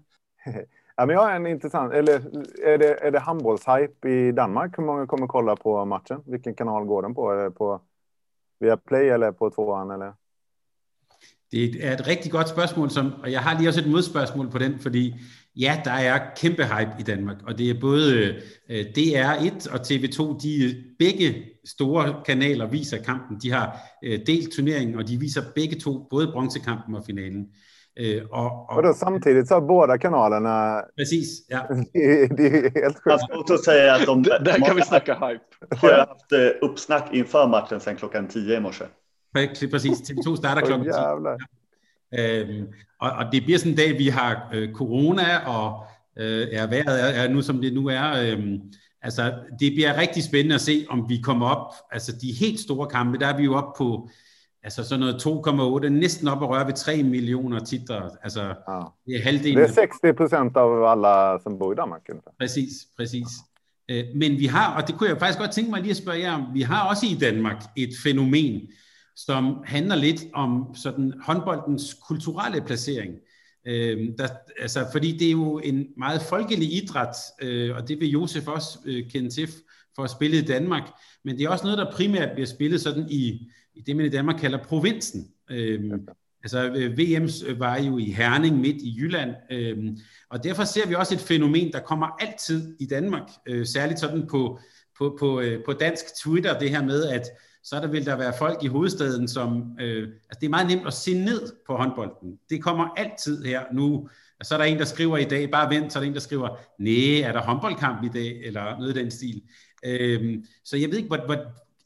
Ja, 0.98 1.06
men 1.06 1.14
jag 1.14 1.22
har 1.22 1.36
en 1.36 1.46
intressant, 1.46 1.94
eller 1.94 2.22
är 2.64 2.78
det, 2.78 3.08
är 3.08 3.12
det 3.12 3.20
handbollshype 3.20 4.10
i 4.10 4.32
Danmark? 4.32 4.78
Hur 4.78 4.84
många 4.84 5.08
kommer 5.08 5.28
kolla 5.28 5.56
på 5.56 5.86
matchen? 5.86 6.24
Vilken 6.26 6.56
kanal 6.56 6.86
går 6.86 7.02
den 7.02 7.16
på? 7.16 7.32
Är 7.32 7.44
det 7.44 7.52
på 7.52 7.82
via 8.60 8.78
Play 8.78 9.10
eller 9.10 9.32
på 9.32 9.50
tvåan? 9.50 9.92
Eller? 9.92 10.14
Det 11.52 11.86
er 11.86 11.94
et 11.94 12.08
rigtig 12.08 12.32
godt 12.32 12.50
spørgsmål, 12.50 12.90
som, 12.90 13.14
og 13.24 13.32
jeg 13.32 13.42
har 13.42 13.58
lige 13.58 13.70
også 13.70 13.82
et 13.82 13.88
modspørgsmål 13.88 14.50
på 14.50 14.58
den, 14.58 14.80
fordi 14.80 15.14
ja, 15.56 15.82
der 15.86 15.92
er 15.92 16.20
kæmpe 16.38 16.64
hype 16.64 16.92
i 17.00 17.04
Danmark, 17.04 17.38
og 17.48 17.58
det 17.58 17.70
er 17.70 17.80
både 17.82 18.36
øh, 18.70 18.86
DR1 18.98 19.74
og 19.74 19.80
TV2, 19.80 20.44
de 20.44 20.84
begge 21.00 21.46
store 21.66 22.16
kanaler 22.26 22.68
viser 22.68 22.98
kampen. 22.98 23.38
De 23.44 23.52
har 23.52 23.80
øh, 24.04 24.20
delt 24.28 24.54
turneringen, 24.54 24.96
og 24.96 25.08
de 25.08 25.18
viser 25.18 25.42
begge 25.56 25.80
to, 25.80 26.08
både 26.10 26.32
bronzekampen 26.34 26.96
og 26.96 27.04
finalen. 27.06 27.46
Øh, 28.00 28.22
og, 28.32 28.70
og, 28.70 28.78
och 28.78 28.84
då 28.84 28.94
samtidigt 28.94 29.48
så 29.48 29.62
båda 29.62 29.98
kanalerna... 29.98 30.82
Precis, 30.98 31.46
ja. 31.50 31.68
det, 31.94 32.38
det 32.38 32.48
är 32.48 32.82
helt 32.82 33.00
sjukt. 33.00 33.26
Jag 33.30 33.46
ska 33.46 33.58
säga 33.58 33.96
att 33.96 34.06
de, 34.06 34.24
där 34.24 34.66
kan 34.66 34.76
vi 34.76 34.82
snacka 34.82 35.14
hype. 35.14 35.44
har 35.76 35.98
haft 35.98 36.32
eh, 36.32 36.70
uppsnack 36.70 37.14
inför 37.14 37.48
matchen 37.48 37.80
sedan 37.80 37.96
klockan 37.96 38.28
10 38.28 38.58
i 38.58 38.60
morse. 38.60 38.86
Præcis, 39.72 39.98
TV2 40.10 40.36
starter 40.36 40.62
klokken 40.62 40.88
10. 40.88 40.94
Øhm, 42.20 42.68
og, 43.02 43.12
og 43.12 43.26
det 43.32 43.44
bliver 43.44 43.60
sådan 43.60 43.72
en 43.72 43.78
dag, 43.78 43.98
vi 43.98 44.08
har 44.08 44.50
øh, 44.54 44.74
corona, 44.74 45.38
og 45.38 45.84
øh, 46.18 46.48
er 46.52 46.68
vejret 46.68 47.02
er, 47.04 47.24
er 47.24 47.28
nu, 47.30 47.42
som 47.42 47.62
det 47.62 47.74
nu 47.74 47.88
er. 47.88 48.12
Øh, 48.22 48.60
altså, 49.02 49.34
det 49.60 49.74
bliver 49.74 49.98
rigtig 49.98 50.24
spændende 50.24 50.56
at 50.56 50.62
se, 50.62 50.86
om 50.90 51.10
vi 51.10 51.20
kommer 51.24 51.50
op, 51.50 51.74
altså 51.92 52.12
de 52.22 52.32
helt 52.40 52.60
store 52.60 52.88
kampe, 52.88 53.18
der 53.18 53.28
er 53.28 53.38
vi 53.38 53.44
jo 53.44 53.56
op 53.56 53.74
på, 53.78 54.10
altså 54.64 54.84
sådan 54.84 55.00
noget 55.00 55.86
2,8, 55.86 55.90
næsten 55.90 56.28
op 56.28 56.44
at 56.44 56.50
røre 56.50 56.68
ved 56.68 56.74
3 56.74 57.04
millioner 57.04 57.60
titler. 57.60 58.10
Altså, 58.24 58.42
ja. 58.42 58.80
det 59.06 59.16
er 59.16 59.24
halvdelen. 59.24 59.58
Det 59.58 59.70
er 59.70 59.74
60 59.74 60.18
procent 60.18 60.58
af 60.58 60.92
alle, 60.92 61.44
som 61.44 61.60
bor 61.60 61.72
i 61.72 61.76
Danmark. 61.76 62.02
Præcis, 62.40 62.72
præcis. 62.98 63.28
Øh, 63.90 64.04
men 64.16 64.32
vi 64.40 64.46
har, 64.46 64.76
og 64.76 64.88
det 64.88 64.96
kunne 64.96 65.10
jeg 65.10 65.20
faktisk 65.20 65.40
godt 65.40 65.52
tænke 65.52 65.72
mig 65.72 65.82
lige 65.82 65.92
at 65.92 65.98
spørge 65.98 66.20
jer 66.20 66.34
om, 66.34 66.46
vi 66.54 66.62
har 66.62 66.90
også 66.90 67.06
i 67.06 67.18
Danmark 67.22 67.64
et 67.76 67.90
fænomen, 68.04 68.62
som 69.16 69.64
handler 69.66 69.96
lidt 69.96 70.24
om 70.34 70.76
sådan 70.76 71.14
håndboldens 71.22 71.98
kulturelle 72.08 72.62
placering. 72.62 73.14
Øh, 73.68 74.10
der, 74.18 74.28
altså, 74.60 74.86
fordi 74.92 75.18
det 75.18 75.28
er 75.28 75.32
jo 75.32 75.60
en 75.60 75.88
meget 75.98 76.22
folkelig 76.22 76.84
idræt, 76.84 77.16
øh, 77.42 77.76
og 77.76 77.88
det 77.88 78.00
vil 78.00 78.10
Josef 78.10 78.48
også 78.48 78.80
øh, 78.86 79.10
kende 79.10 79.30
til 79.30 79.50
for 79.96 80.04
at 80.04 80.10
spille 80.10 80.38
i 80.38 80.46
Danmark, 80.46 80.84
men 81.26 81.38
det 81.38 81.46
er 81.46 81.50
også 81.50 81.64
noget, 81.64 81.78
der 81.78 81.92
primært 81.92 82.32
bliver 82.34 82.48
spillet 82.48 82.82
sådan 82.82 83.08
i, 83.10 83.52
i 83.74 83.82
det, 83.82 83.96
man 83.96 84.06
i 84.06 84.10
Danmark 84.10 84.40
kalder 84.40 84.64
provinsen. 84.64 85.28
Øh, 85.50 85.92
altså 86.44 86.72
øh, 86.76 86.94
VM's 86.94 87.50
øh, 87.50 87.60
var 87.60 87.80
jo 87.80 87.98
i 87.98 88.12
Herning 88.12 88.60
midt 88.60 88.82
i 88.82 88.96
Jylland, 88.98 89.32
øh, 89.52 89.78
og 90.30 90.44
derfor 90.44 90.64
ser 90.64 90.88
vi 90.88 90.96
også 90.96 91.16
et 91.16 91.22
fænomen, 91.22 91.72
der 91.72 91.80
kommer 91.80 92.08
altid 92.20 92.76
i 92.80 92.86
Danmark, 92.86 93.30
øh, 93.46 93.66
særligt 93.66 94.00
sådan 94.00 94.28
på, 94.28 94.60
på, 94.98 95.18
på, 95.20 95.42
øh, 95.42 95.64
på 95.66 95.74
dansk 95.74 96.06
Twitter, 96.24 96.60
det 96.60 96.70
her 96.70 96.84
med, 96.84 97.04
at 97.08 97.28
så 97.64 97.76
der 97.76 97.88
vil 97.88 98.06
der 98.06 98.16
være 98.16 98.34
folk 98.40 98.64
i 98.64 98.68
hovedstaden, 98.68 99.28
som... 99.28 99.78
Øh, 99.80 100.08
altså 100.08 100.38
det 100.40 100.46
er 100.46 100.50
meget 100.50 100.68
nemt 100.68 100.88
at 100.88 100.94
se 100.94 101.14
ned 101.14 101.54
på 101.68 101.76
håndbolden. 101.76 102.40
Det 102.50 102.64
kommer 102.64 102.88
altid 102.98 103.44
her 103.44 103.64
nu. 103.74 104.10
Altså, 104.40 104.50
så 104.50 104.54
er 104.56 104.58
der 104.58 104.66
en, 104.66 104.80
der 104.80 104.86
skriver 104.86 105.18
i 105.18 105.24
dag, 105.24 105.52
bare 105.52 105.70
vent, 105.70 105.94
så 105.94 106.00
er 106.00 106.02
der 106.02 106.08
en, 106.08 106.14
der 106.14 106.20
skriver, 106.20 106.50
nej, 106.80 107.30
er 107.30 107.32
der 107.32 107.42
håndboldkamp 107.42 108.04
i 108.04 108.10
dag, 108.10 108.46
eller 108.46 108.80
noget 108.80 108.98
i 108.98 109.00
den 109.00 109.12
stil. 109.12 109.42
Øhm, 109.86 110.46
så 110.64 110.78
jeg 110.78 110.90
ved 110.90 110.98
ikke, 110.98 111.08
hvor, 111.08 111.26
hvor, 111.26 111.38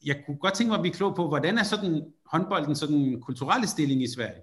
jeg 0.06 0.24
kunne 0.26 0.38
godt 0.38 0.54
tænke 0.54 0.70
mig 0.70 0.76
at 0.76 0.82
blive 0.82 0.94
klog 0.94 1.16
på, 1.16 1.28
hvordan 1.28 1.58
er 1.58 1.64
sådan 1.64 2.14
håndbolden 2.26 2.76
sådan 2.76 3.22
kulturelle 3.22 3.68
stilling 3.68 4.04
i 4.04 4.08
Sverige? 4.08 4.42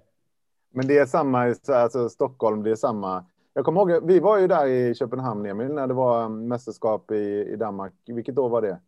Men 0.75 0.87
det 0.87 0.97
är 0.97 1.05
samma 1.05 1.45
i 1.45 1.47
alltså 1.47 1.73
altså, 1.73 2.09
Stockholm, 2.09 2.63
det 2.63 2.71
är 2.71 2.75
samma. 2.75 3.25
Jag 3.55 3.65
kommer 3.65 3.81
ihåg, 3.81 4.07
vi 4.07 4.19
var 4.19 4.37
ju 4.37 4.47
där 4.47 4.65
i 4.65 4.95
Köpenhamn, 4.95 5.45
Emil, 5.45 5.67
när 5.67 5.87
det 5.87 5.93
var 5.93 6.29
mästerskap 6.29 7.11
i, 7.11 7.53
i 7.53 7.55
Danmark. 7.55 7.93
Vilket 8.07 8.37
år 8.37 8.49
var 8.49 8.61
det? 8.61 8.79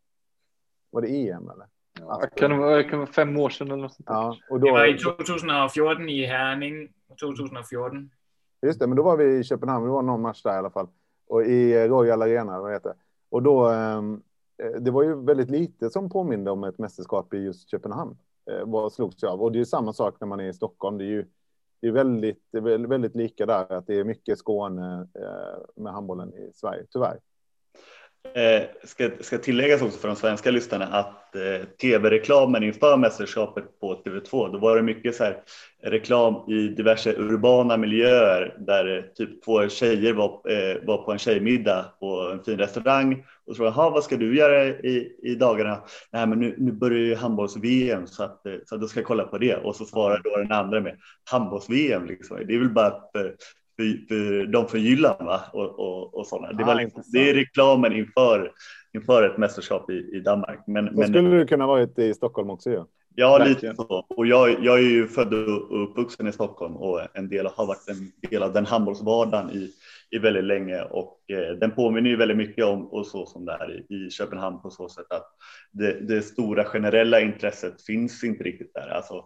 Var 0.91 1.01
det 1.01 1.09
EM 1.09 1.49
eller? 1.49 1.65
Ja, 1.99 2.21
kan 2.35 2.51
det 2.51 2.83
kan 2.83 2.91
det 2.91 2.97
vara 2.97 3.07
fem 3.07 3.37
år 3.37 3.49
sedan 3.49 3.67
eller 3.71 3.81
något 3.81 3.93
sånt 3.93 4.07
där? 4.07 4.13
Ja, 4.13 4.37
och 4.49 4.59
Det 4.59 4.67
då, 4.67 4.73
var 4.73 4.85
i 4.85 4.97
2014 4.97 6.09
i 6.09 6.25
Herning, 6.25 6.89
2014. 7.21 8.09
just 8.61 8.79
det, 8.79 8.87
men 8.87 8.97
då 8.97 9.03
var 9.03 9.17
vi 9.17 9.37
i 9.37 9.43
Köpenhamn, 9.43 9.85
det 9.85 9.91
var 9.91 10.01
någon 10.01 10.21
match 10.21 10.43
där 10.43 10.53
i 10.53 10.57
alla 10.57 10.69
fall. 10.69 10.87
Och 11.27 11.43
i 11.43 11.87
Royal 11.87 12.21
Arena, 12.21 12.61
vad 12.61 12.73
heter 12.73 12.89
det? 12.89 12.95
Och 13.29 13.43
då, 13.43 13.67
ehm, 13.67 14.21
eh, 14.63 14.81
det 14.81 14.91
var 14.91 15.03
ju 15.03 15.25
väldigt 15.25 15.49
lite 15.49 15.89
som 15.89 16.09
påminde 16.09 16.51
om 16.51 16.63
ett 16.63 16.77
mästerskap 16.77 17.33
i 17.33 17.37
just 17.37 17.69
Köpenhamn. 17.69 18.17
Eh, 18.51 18.65
vad 18.65 18.93
slogs 18.93 19.23
jag 19.23 19.31
av? 19.31 19.41
Och 19.41 19.51
det 19.51 19.59
är 19.59 19.65
samma 19.65 19.93
sak 19.93 20.15
när 20.19 20.27
man 20.27 20.39
är 20.39 20.47
i 20.47 20.53
Stockholm. 20.53 20.97
Det 20.97 21.03
är 21.03 21.09
ju 21.09 21.25
det 21.81 21.87
är 21.87 21.91
väldigt, 21.91 22.43
det 22.51 22.59
väldigt 22.59 23.15
lika 23.15 23.45
där, 23.45 23.73
att 23.73 23.87
det 23.87 23.99
är 23.99 24.03
mycket 24.03 24.39
Skåne 24.39 25.07
eh, 25.13 25.83
med 25.83 25.93
handbollen 25.93 26.33
i 26.33 26.51
Sverige, 26.53 26.85
tyvärr. 26.89 27.19
Eh, 28.33 28.63
ska, 28.83 29.09
ska 29.21 29.37
tilläggas 29.37 29.81
också 29.81 29.99
för 29.99 30.07
de 30.07 30.15
svenska 30.17 30.51
lyssnarna 30.51 30.85
att 30.85 31.35
eh, 31.35 31.67
tv-reklamen 31.81 32.63
inför 32.63 32.97
mästerskapet 32.97 33.79
på 33.79 34.03
TV2, 34.05 34.51
då 34.51 34.57
var 34.59 34.75
det 34.75 34.81
mycket 34.81 35.15
så 35.15 35.23
här 35.23 35.37
reklam 35.83 36.51
i 36.51 36.67
diverse 36.67 37.15
urbana 37.17 37.77
miljöer 37.77 38.57
där 38.59 38.97
eh, 38.97 39.03
typ 39.03 39.43
två 39.45 39.69
tjejer 39.69 40.13
var, 40.13 40.25
eh, 40.27 40.85
var 40.85 40.97
på 40.97 41.11
en 41.11 41.17
tjejmiddag 41.19 41.85
på 41.99 42.29
en 42.33 42.43
fin 42.43 42.57
restaurang 42.57 43.25
och 43.47 43.55
så 43.55 43.63
"Jaha, 43.63 43.89
vad 43.89 44.03
ska 44.03 44.17
du 44.17 44.37
göra 44.37 44.65
i, 44.65 45.15
i 45.23 45.35
dagarna? 45.35 45.83
Nej, 46.11 46.27
men 46.27 46.39
nu, 46.39 46.55
nu 46.57 46.71
börjar 46.71 46.99
ju 46.99 47.15
handbolls-VM 47.15 48.07
så 48.07 48.23
att, 48.23 48.45
eh, 48.45 48.53
så 48.65 48.75
att 48.75 48.81
då 48.81 48.87
ska 48.87 48.99
jag 48.99 49.07
kolla 49.07 49.23
på 49.23 49.37
det 49.37 49.55
och 49.55 49.75
så 49.75 49.85
svarar 49.85 50.21
då 50.23 50.37
den 50.37 50.51
andra 50.51 50.81
med 50.81 50.97
handbolls-VM 51.31 52.05
liksom. 52.05 52.37
Det 52.47 52.55
är 52.55 52.59
väl 52.59 52.69
bara 52.69 52.87
att 52.87 53.15
eh, 53.15 53.21
för, 53.75 54.07
för 54.07 54.45
de 54.45 54.67
från 54.67 54.81
Jylland 54.81 55.25
va? 55.25 55.41
och, 55.53 55.79
och, 55.79 56.13
och 56.17 56.27
sådana. 56.27 56.53
Det, 56.53 56.63
Ah, 56.63 56.67
var 56.67 56.75
liksom, 56.75 57.03
det 57.13 57.29
är 57.29 57.33
reklamen 57.33 57.93
inför, 57.93 58.51
inför 58.93 59.23
ett 59.23 59.37
mästerskap 59.37 59.89
i, 59.89 59.93
i 60.13 60.19
Danmark. 60.19 60.63
Men, 60.67 60.85
Då 60.85 60.91
men 60.91 61.07
skulle 61.07 61.29
du 61.29 61.47
kunna 61.47 61.67
varit 61.67 61.99
i 61.99 62.13
Stockholm 62.13 62.49
också 62.49 62.69
ju. 62.69 62.83
ja, 63.15 63.37
Verkligen. 63.37 63.71
lite 63.73 63.83
så. 63.83 64.05
Och 64.09 64.27
jag, 64.27 64.63
jag 64.65 64.77
är 64.77 64.83
ju 64.89 65.07
född 65.07 65.33
och 65.33 65.83
uppvuxen 65.83 66.27
i 66.27 66.31
Stockholm 66.31 66.75
och 66.75 67.01
en 67.17 67.29
del 67.29 67.45
har 67.45 67.65
varit 67.65 67.89
en 67.89 68.29
del 68.29 68.43
av 68.43 68.53
den 68.53 68.65
handbollsvardagen 68.65 69.49
i, 69.51 69.71
i 70.11 70.17
väldigt 70.19 70.43
länge 70.43 70.81
och 70.81 71.19
eh, 71.27 71.55
den 71.59 71.71
påminner 71.71 72.09
ju 72.09 72.15
väldigt 72.15 72.37
mycket 72.37 72.65
om 72.65 72.87
och 72.87 73.07
så 73.07 73.25
som 73.25 73.45
det 73.45 73.51
är 73.51 73.71
i, 73.91 73.95
i 74.05 74.09
Köpenhamn 74.09 74.61
på 74.61 74.69
så 74.69 74.89
sätt 74.89 75.11
att 75.11 75.27
det, 75.71 75.99
det 76.07 76.21
stora 76.21 76.63
generella 76.63 77.19
intresset 77.21 77.81
finns 77.81 78.23
inte 78.23 78.43
riktigt 78.43 78.73
där. 78.73 78.87
Alltså, 78.89 79.25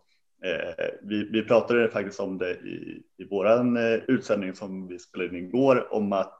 vi, 1.01 1.29
vi 1.31 1.43
pratade 1.43 1.89
faktiskt 1.89 2.19
om 2.19 2.37
det 2.37 2.51
i, 2.51 3.03
i 3.17 3.23
våran 3.29 3.77
eh, 3.77 3.99
utsändning 4.07 4.55
som 4.55 4.87
vi 4.87 4.99
spelade 4.99 5.37
in 5.37 5.45
igår 5.45 5.93
om 5.93 6.13
att 6.13 6.39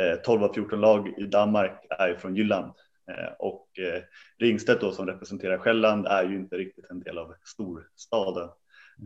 eh, 0.00 0.16
12 0.16 0.44
av 0.44 0.52
14 0.54 0.80
lag 0.80 1.14
i 1.18 1.24
Danmark 1.24 1.86
är 1.90 2.14
från 2.14 2.36
Jylland 2.36 2.72
eh, 3.10 3.32
och 3.38 3.78
eh, 3.78 4.02
Ringstedt 4.38 4.80
då 4.80 4.92
som 4.92 5.06
representerar 5.06 5.58
Själland 5.58 6.06
är 6.06 6.24
ju 6.24 6.36
inte 6.36 6.56
riktigt 6.56 6.90
en 6.90 7.00
del 7.00 7.18
av 7.18 7.34
storstaden. 7.44 8.48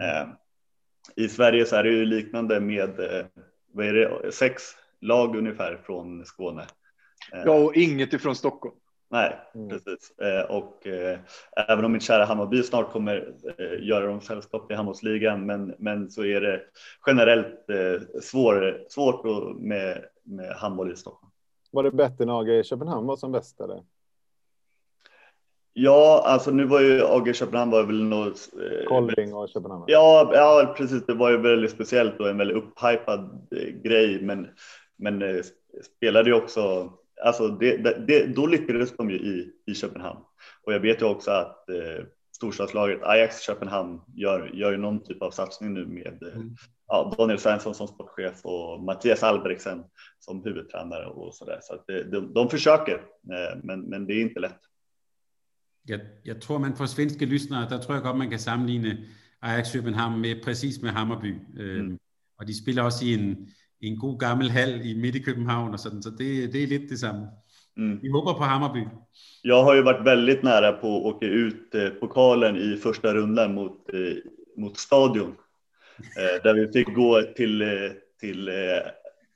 Eh, 0.03 0.29
I 1.17 1.29
Sverige 1.29 1.65
så 1.65 1.77
är 1.77 1.83
det 1.83 1.91
ju 1.91 2.05
liknande 2.05 2.61
med 2.61 3.01
eh, 3.01 3.27
vad 3.73 3.87
är 3.87 3.93
det, 3.93 4.33
sex 4.33 4.63
lag 5.01 5.37
ungefär 5.37 5.77
från 5.87 6.25
Skåne. 6.25 6.63
Eh, 7.33 7.43
Ja, 7.45 7.53
och 7.53 7.75
inget 7.77 8.13
ifrån 8.13 8.37
Stockholm. 8.37 8.75
Nej, 9.13 9.39
Mm. 9.55 9.69
precis. 9.69 10.19
Eh, 10.19 10.51
och 10.51 10.87
eh, 10.87 11.19
även 11.69 11.85
om 11.85 11.93
mitt 11.93 12.03
kära 12.03 12.25
Hammarby 12.25 12.63
snart 12.63 12.93
kommer 12.93 13.35
eh, 13.59 13.87
göra 13.89 14.07
dem 14.07 14.21
sällskap 14.21 14.71
i 14.73 14.75
handbollsligan, 14.75 15.47
men, 15.47 15.75
men 15.79 16.11
så 16.11 16.25
är 16.25 16.41
det 16.41 16.61
generellt 17.07 17.71
eh, 17.71 18.21
svår, 18.23 18.85
svårt 18.89 19.25
med, 19.61 20.05
med 20.23 20.57
handboll 20.57 20.93
i 20.93 20.97
Stockholm. 20.97 21.33
Var 21.71 21.83
det 21.83 21.91
bättre 21.91 22.25
när 22.25 22.41
AG 22.41 22.49
i 22.49 22.65
Köpenhamn 22.65 23.07
var 23.07 23.17
som 23.17 23.33
bäst 23.33 23.61
eller? 23.61 23.83
Ja, 25.73 26.23
alltså 26.27 26.51
nu 26.51 26.65
var 26.65 26.81
ju 26.81 27.03
AG 27.05 27.35
Köpenhamn 27.35 27.71
var 27.71 27.83
väl 27.83 28.05
något. 28.05 28.49
Eh, 28.53 28.87
Kolding 28.89 29.35
och 29.35 29.49
Köpenhamn? 29.49 29.85
Ja, 29.87 30.31
ja, 30.35 30.75
precis. 30.77 31.07
Det 31.07 31.15
var 31.15 31.31
ju 31.31 31.37
väldigt 31.37 31.71
speciellt 31.71 32.21
och 32.21 32.29
en 32.29 32.39
väldigt 32.39 32.57
upphypad 32.57 33.49
eh, 33.57 33.69
grej, 33.83 34.23
men, 34.23 34.49
men 34.97 35.43
spelade 35.97 36.31
ju 36.31 36.35
också. 36.37 36.93
Alltså 37.25 37.49
det, 37.49 37.77
det, 38.07 38.27
då 38.27 38.47
lyckades 38.47 38.97
de 38.97 39.11
ju 39.11 39.17
i, 39.17 39.53
i 39.67 39.75
Köpenhamn 39.75 40.21
och 40.67 40.73
jag 40.73 40.81
vet 40.81 41.03
ju 41.03 41.07
också 41.07 41.31
att 41.31 41.69
eh, 41.69 42.05
storstadslaget 42.37 43.03
Ajax 43.03 43.41
Köpenhamn 43.47 44.01
gör, 44.15 44.51
gör 44.55 44.71
ju 44.73 44.77
någon 44.79 45.05
typ 45.05 45.23
av 45.23 45.31
satsning 45.31 45.75
nu 45.75 45.87
med 45.87 46.23
eh, 46.23 46.35
Mm. 46.37 46.57
ja, 46.89 47.15
Daniel 47.19 47.39
Svensson 47.39 47.75
som 47.75 47.89
sportchef 47.89 48.45
och 48.45 48.83
Mattias 48.85 49.23
Albrechtsen 49.23 49.85
som 50.21 50.45
huvudtränare 50.45 51.07
och 51.07 51.35
så 51.35 51.45
där. 51.45 51.59
Så 51.63 51.75
att 51.75 51.87
det, 51.87 52.05
de, 52.05 52.35
de 52.35 52.51
försöker, 52.51 52.95
eh, 53.33 53.59
men, 53.63 53.81
men 53.81 54.07
det 54.07 54.15
är 54.15 54.21
inte 54.21 54.41
lätt. 54.41 54.59
Jeg, 55.89 56.01
jeg 56.25 56.41
tror, 56.41 56.59
man 56.59 56.77
for 56.77 56.87
svenske 56.87 57.27
lyssnere, 57.27 57.69
der 57.71 57.79
tror 57.79 57.95
jeg 57.95 58.03
godt, 58.03 58.17
man 58.19 58.31
kan 58.31 58.39
sammenligne 58.39 58.99
Ajax 59.43 59.73
København 59.73 60.21
med 60.21 60.43
præcis 60.45 60.83
med 60.83 60.91
Hammerby. 60.91 61.35
Øhm, 61.59 61.87
Mm. 61.87 61.99
Og 62.39 62.49
de 62.49 62.59
spiller 62.63 62.83
også 62.83 63.05
i 63.05 63.15
en, 63.15 63.49
i 63.83 63.89
en 63.89 63.99
god 63.99 64.21
gammel 64.21 64.51
hal 64.51 64.81
i 64.87 64.95
midt 64.95 65.17
i 65.17 65.23
København 65.23 65.73
og 65.73 65.81
sådan, 65.81 66.03
så 66.03 66.11
det, 66.11 66.53
det 66.53 66.63
er 66.63 66.67
lidt 66.67 66.91
det 66.91 66.99
samme. 66.99 67.27
Mm. 67.77 67.99
Vi 68.03 68.09
håber 68.09 68.33
på 68.33 68.43
Hammerby. 68.43 68.87
Jag 69.43 69.65
har 69.65 69.75
ju 69.75 69.83
varit 69.83 70.07
väldigt 70.07 70.43
nära 70.43 70.73
på 70.73 70.97
att 70.97 71.15
åka 71.15 71.27
ut 71.27 71.75
eh, 71.75 71.89
pokalen 71.89 72.57
i 72.57 72.77
första 72.77 73.15
rundan 73.15 73.55
mot, 73.55 73.95
eh, 73.95 74.17
mot 74.57 74.79
Stadion. 74.79 75.37
Eh, 76.19 76.43
där 76.43 76.55
vi 76.55 76.73
fick 76.73 76.95
gå 76.95 77.23
till, 77.23 77.63
eh, 77.63 77.69
till 78.21 78.49
eh, 78.49 78.55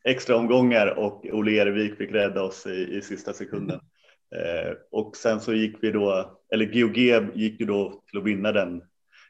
extra 0.04 0.36
omgångar 0.36 0.98
och 0.98 1.26
Olle 1.32 1.60
Ervik 1.60 1.96
fick 1.96 2.10
rädda 2.12 2.42
oss 2.42 2.66
i, 2.66 2.96
i 2.96 3.02
sista 3.02 3.32
sekunden. 3.32 3.80
Eh, 4.36 4.72
och 4.90 5.16
sen 5.16 5.40
så 5.40 5.54
gick 5.54 5.76
vi 5.82 5.90
då, 5.90 6.38
eller 6.52 6.64
GOG 6.64 6.96
gick 7.36 7.60
ju 7.60 7.66
då 7.66 8.02
till 8.10 8.18
att 8.18 8.24
vinna 8.24 8.52
den, 8.52 8.82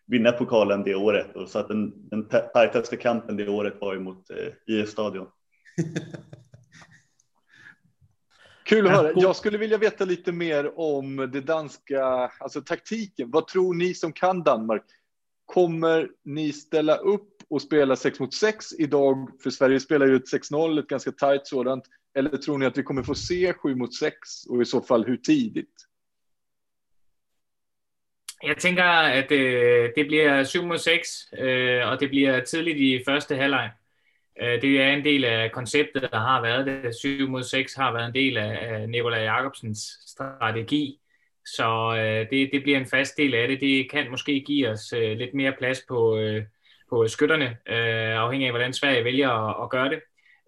vinna 0.06 0.32
pokalen 0.32 0.82
det 0.82 0.94
året. 0.94 1.36
Och 1.36 1.48
så 1.48 1.58
att 1.58 1.68
den, 1.68 2.08
den 2.08 2.28
tajtaste 2.54 2.96
kampen 2.96 3.36
det 3.36 3.48
året 3.48 3.74
var 3.80 3.94
ju 3.94 4.00
mot 4.00 4.30
eh, 4.30 4.74
IF 4.74 4.88
Stadion. 4.88 5.26
Kul 8.64 8.86
att 8.86 8.92
höra. 8.92 9.12
Jag 9.16 9.36
skulle 9.36 9.58
vilja 9.58 9.78
veta 9.78 10.04
lite 10.04 10.32
mer 10.32 10.78
om 10.78 11.16
det 11.16 11.40
danska, 11.40 12.04
alltså 12.40 12.62
taktiken. 12.62 13.30
Vad 13.30 13.46
tror 13.46 13.74
ni 13.74 13.94
som 13.94 14.12
kan 14.12 14.42
Danmark? 14.42 14.84
Kommer 15.44 16.08
ni 16.24 16.52
ställa 16.52 16.96
upp 16.96 17.28
och 17.48 17.62
spela 17.62 17.96
6 17.96 18.20
mot 18.20 18.34
6 18.34 18.72
idag? 18.78 19.30
För 19.42 19.50
Sverige 19.50 19.80
spelar 19.80 20.06
ju 20.06 20.16
ett 20.16 20.32
6-0, 20.50 20.80
ett 20.80 20.86
ganska 20.86 21.12
tajt 21.12 21.46
sådant. 21.46 21.84
Eller 22.18 22.36
tror 22.36 22.58
ni 22.58 22.66
att 22.66 22.78
vi 22.78 22.82
kommer 22.82 23.02
få 23.02 23.14
se 23.14 23.52
7 23.52 23.74
mot 23.74 23.94
6 23.94 24.16
och 24.48 24.62
i 24.62 24.64
så 24.64 24.80
fall 24.80 25.04
hur 25.04 25.16
tidigt? 25.16 25.74
Jeg 28.42 28.56
tænker, 28.56 28.84
at 28.84 29.32
øh, 29.32 29.90
det 29.96 30.06
bliver 30.06 30.44
7 30.44 30.62
mod 30.62 30.78
6, 30.78 31.32
øh, 31.38 31.86
og 31.88 32.00
det 32.00 32.08
bliver 32.08 32.40
tidligt 32.44 32.78
i 32.78 33.02
første 33.06 33.36
halvleg. 33.36 33.70
Øh, 34.42 34.62
det 34.62 34.82
er 34.82 34.88
en 34.88 35.04
del 35.04 35.24
af 35.24 35.52
konceptet, 35.52 36.02
der 36.12 36.18
har 36.18 36.42
været 36.42 36.66
det. 36.66 36.94
7 36.96 37.28
mod 37.28 37.42
6 37.42 37.74
har 37.74 37.92
været 37.92 38.06
en 38.08 38.14
del 38.14 38.36
af, 38.36 38.58
af 38.62 38.88
Nikolaj 38.88 39.20
Jacobsens 39.20 39.78
strategi. 40.06 41.00
Så 41.46 41.96
øh, 41.98 42.30
det, 42.30 42.50
det 42.52 42.62
bliver 42.62 42.78
en 42.78 42.86
fast 42.86 43.16
del 43.16 43.34
af 43.34 43.48
det. 43.48 43.60
Det 43.60 43.90
kan 43.90 44.10
måske 44.10 44.40
give 44.40 44.68
os 44.68 44.92
øh, 44.92 45.16
lidt 45.16 45.34
mere 45.34 45.52
plads 45.58 45.82
på, 45.88 46.18
øh, 46.18 46.44
på 46.90 47.08
skytterne, 47.08 47.56
øh, 47.66 48.18
afhængig 48.18 48.46
af, 48.46 48.52
hvordan 48.52 48.72
Sverige 48.72 49.04
vælger 49.04 49.30
at, 49.30 49.64
at 49.64 49.70
gøre 49.70 49.88
det. 49.88 50.00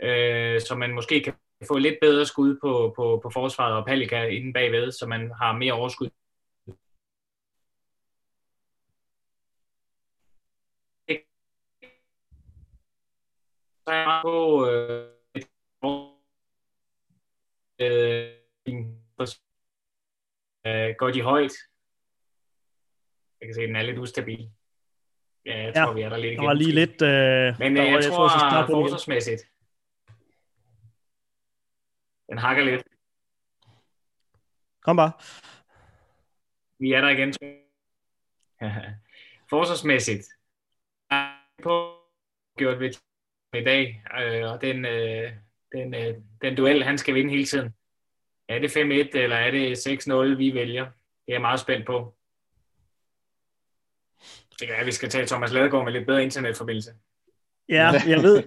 Øh, 0.03 0.61
så 0.61 0.75
man 0.75 0.95
måske 0.95 1.21
kan 1.21 1.35
få 1.69 1.79
lidt 1.79 1.97
bedre 2.01 2.27
skud 2.27 2.59
på, 2.63 2.93
på, 2.97 3.21
på 3.23 3.31
forsvaret 3.31 3.75
og 3.77 3.87
Palika 3.87 4.23
inden 4.25 4.53
bagved, 4.53 4.93
så 4.93 5.07
man 5.07 5.31
har 5.41 5.53
mere 5.53 5.73
overskud 5.73 6.09
så 13.78 13.78
er 13.78 13.78
jeg 13.78 13.78
meget 13.89 14.23
på 14.23 14.67
øh, 14.71 15.09
øh, 20.67 20.95
går 20.99 21.11
de 21.11 21.23
højt. 21.23 21.53
Jeg 23.41 23.47
kan 23.49 23.55
se, 23.55 23.63
at 23.63 23.69
den 23.69 23.77
er 23.77 23.83
lidt 23.83 23.99
ustabil. 23.99 24.51
Ja, 25.47 25.57
jeg 25.59 25.73
Ja, 25.77 25.85
tror, 25.85 25.93
vi 25.93 26.03
er 26.03 26.09
der 26.09 26.17
lidt 26.17 26.33
igen. 26.33 26.39
Der 26.39 26.47
var 26.47 26.53
lige 26.55 26.73
lidt... 26.73 27.03
Øh, 27.03 27.59
Men 27.59 27.77
øh, 27.77 27.85
var, 27.85 27.91
jeg, 27.91 28.05
tror, 28.05 28.25
jeg 28.25 28.31
skal 28.31 28.51
starte 28.51 28.67
på 28.67 28.73
forsvarsmæssigt, 28.73 29.43
den 32.31 32.39
hakker 32.39 32.65
lidt. 32.65 32.83
Kom 34.83 34.97
bare. 34.97 35.13
Vi 36.79 36.93
er 36.93 37.01
der 37.01 37.09
igen. 37.09 37.35
Forsvarsmæssigt. 39.51 40.27
Jeg 41.11 41.39
på 41.63 41.95
gjort 42.59 42.81
ved 42.81 43.08
i 43.55 43.65
dag, 43.65 44.03
øh, 44.21 44.53
og 44.53 44.63
den, 44.63 44.85
øh, 44.85 45.33
den, 45.73 45.95
øh, 45.95 46.15
den 46.43 46.57
duel, 46.57 46.85
han 46.85 46.99
skal 46.99 47.15
vinde 47.15 47.31
hele 47.31 47.45
tiden. 47.45 47.75
er 48.49 48.59
det 48.59 48.71
5-1, 48.71 49.19
eller 49.19 49.37
er 49.37 49.51
det 49.51 49.79
6-0, 49.79 50.39
vi 50.39 50.55
vælger? 50.55 50.85
Det 50.85 51.29
er 51.29 51.33
jeg 51.33 51.41
meget 51.41 51.61
spændt 51.61 51.87
på. 51.87 52.15
Det 54.51 54.61
kan 54.61 54.69
være, 54.69 54.81
at 54.81 54.87
vi 54.87 54.93
skal 54.93 55.09
tage 55.09 55.27
Thomas 55.27 55.53
Ladegaard 55.53 55.85
med 55.85 55.93
lidt 55.93 56.07
bedre 56.07 56.23
internetforbindelse. 56.23 56.91
Ja, 57.69 57.93
jeg 58.07 58.23
ved, 58.23 58.43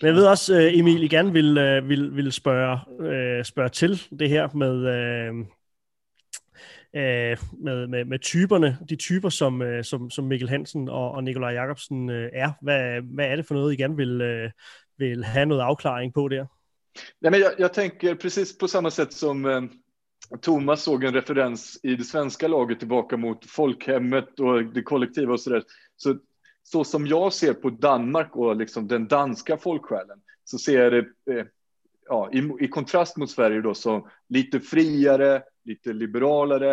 men 0.00 0.06
jeg 0.06 0.14
ved 0.14 0.26
også, 0.26 0.54
øh, 0.54 0.78
Emil, 0.78 1.02
I 1.02 1.08
gerne 1.08 1.32
vil, 1.32 1.58
øh, 1.58 1.88
vil, 1.88 2.16
vil 2.16 2.32
spørge, 2.32 2.78
øh, 3.00 3.44
spørge 3.44 3.68
til 3.68 4.02
det 4.18 4.28
her 4.28 4.48
med, 4.54 4.86
Øh, 6.96 7.38
med, 7.52 7.86
med, 7.86 8.04
med 8.04 8.18
typerne, 8.18 8.78
de 8.88 8.96
typer, 8.96 9.28
som, 9.28 9.62
øh, 9.62 9.84
som, 9.84 10.10
som 10.10 10.24
Mikkel 10.24 10.48
Hansen 10.48 10.88
og, 10.88 11.10
og 11.12 11.24
Nikolaj 11.24 11.50
Jacobsen 11.50 12.10
øh, 12.10 12.30
er. 12.32 12.52
Hvad, 12.62 13.02
hvad 13.14 13.26
er 13.26 13.36
det 13.36 13.46
for 13.46 13.54
noget, 13.54 13.72
I 13.72 13.76
gerne 13.76 13.96
vil, 13.96 14.52
vil 14.98 15.24
have 15.24 15.46
noget 15.46 15.62
afklaring 15.62 16.14
på 16.14 16.28
der? 16.28 16.46
Ja, 17.22 17.30
men 17.30 17.40
jag, 17.40 17.52
jag 17.58 17.72
tänker 17.72 18.14
precis 18.14 18.58
på 18.58 18.68
samma 18.68 18.90
sätt 18.90 19.12
som 19.12 19.44
eh, 19.44 19.62
Thomas 20.42 20.82
såg 20.82 21.04
en 21.04 21.14
referens 21.14 21.80
i 21.82 21.96
det 21.96 22.04
svenska 22.04 22.48
laget 22.48 22.78
tillbaka 22.78 23.16
mot 23.16 23.50
folkhemmet 23.50 24.40
och 24.40 24.64
det 24.64 24.82
kollektiva 24.82 25.32
och 25.32 25.40
så 25.40 25.50
där. 25.50 25.62
Så, 25.96 26.18
så 26.62 26.84
som 26.84 27.06
jag 27.06 27.32
ser 27.32 27.54
på 27.54 27.70
Danmark 27.70 28.36
och 28.36 28.56
liksom 28.56 28.88
den 28.88 29.08
danska 29.08 29.56
folksjälen 29.56 30.20
så 30.44 30.58
ser 30.58 30.82
jag 30.82 30.92
det 30.92 31.32
eh, 31.38 31.46
ja, 32.08 32.30
i, 32.32 32.64
i, 32.64 32.68
kontrast 32.68 33.16
mot 33.16 33.30
Sverige 33.30 33.60
då 33.60 33.74
som 33.74 34.08
lite 34.28 34.60
friare, 34.60 35.42
lite 35.64 35.92
liberalare, 35.92 36.72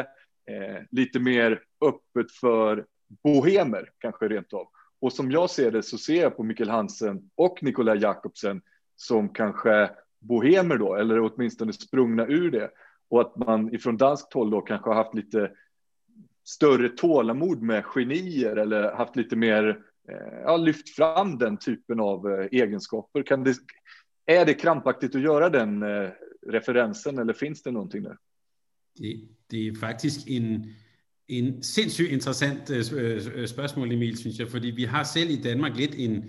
eh, 0.50 0.84
lite 0.92 1.20
mer 1.20 1.64
öppet 1.86 2.32
för 2.32 2.86
bohemer 3.24 3.90
kanske 4.00 4.28
rent 4.28 4.54
av. 4.54 4.68
Och 5.02 5.14
som 5.14 5.32
jag 5.32 5.50
ser 5.50 5.72
det 5.72 5.84
så 5.84 5.98
ser 5.98 6.22
jag 6.22 6.38
på 6.38 6.44
Mikkel 6.44 6.70
Hansen 6.70 7.30
och 7.36 7.64
Nikolaj 7.64 8.00
Jakobsen 8.00 8.62
som 8.96 9.30
kanske 9.30 9.90
bohemer 10.20 10.78
då, 10.78 10.96
eller 10.96 11.20
åtminstone 11.20 11.74
sprungna 11.74 12.26
ur 12.26 12.52
det. 12.52 12.72
Och 13.10 13.22
att 13.22 13.38
man 13.38 13.74
ifrån 13.74 13.98
danskt 13.98 14.34
håll 14.34 14.50
då 14.50 14.62
kanske 14.62 14.90
har 14.90 14.96
haft 14.96 15.16
lite 15.16 15.52
större 16.46 16.90
tålamod 16.90 17.62
med 17.62 17.86
genier 17.86 18.56
eller 18.56 18.92
haft 18.92 19.16
lite 19.16 19.36
mer, 19.36 19.68
eh, 20.10 20.40
ja, 20.44 20.58
lyft 20.58 20.90
fram 20.96 21.38
den 21.38 21.58
typen 21.58 22.00
av 22.00 22.32
eh, 22.32 22.48
egenskaper. 22.52 23.24
Kan 23.24 23.44
det, 23.44 23.56
är 24.26 24.46
det 24.46 24.54
krampaktigt 24.54 25.16
att 25.16 25.22
göra 25.22 25.50
den 25.50 25.84
eh, 25.84 26.10
referensen 26.48 27.18
eller 27.18 27.34
finns 27.34 27.64
det 27.64 27.72
någonting 27.72 28.04
där? 28.04 28.18
Det, 29.00 29.30
det 29.52 29.68
er 29.68 29.72
faktisk 29.80 30.20
en, 30.28 30.66
en 31.28 31.64
sindssygt 31.64 32.12
interessant 32.12 32.70
øh, 32.70 32.86
øh, 32.94 33.22
øh, 33.36 33.48
spørgsmål, 33.48 33.92
Emil, 33.92 34.18
synes 34.18 34.40
jeg, 34.40 34.50
fordi 34.50 34.68
vi 34.68 34.84
har 34.84 35.04
selv 35.04 35.30
i 35.30 35.42
Danmark 35.42 35.78
lidt 35.78 35.96
en, 35.98 36.24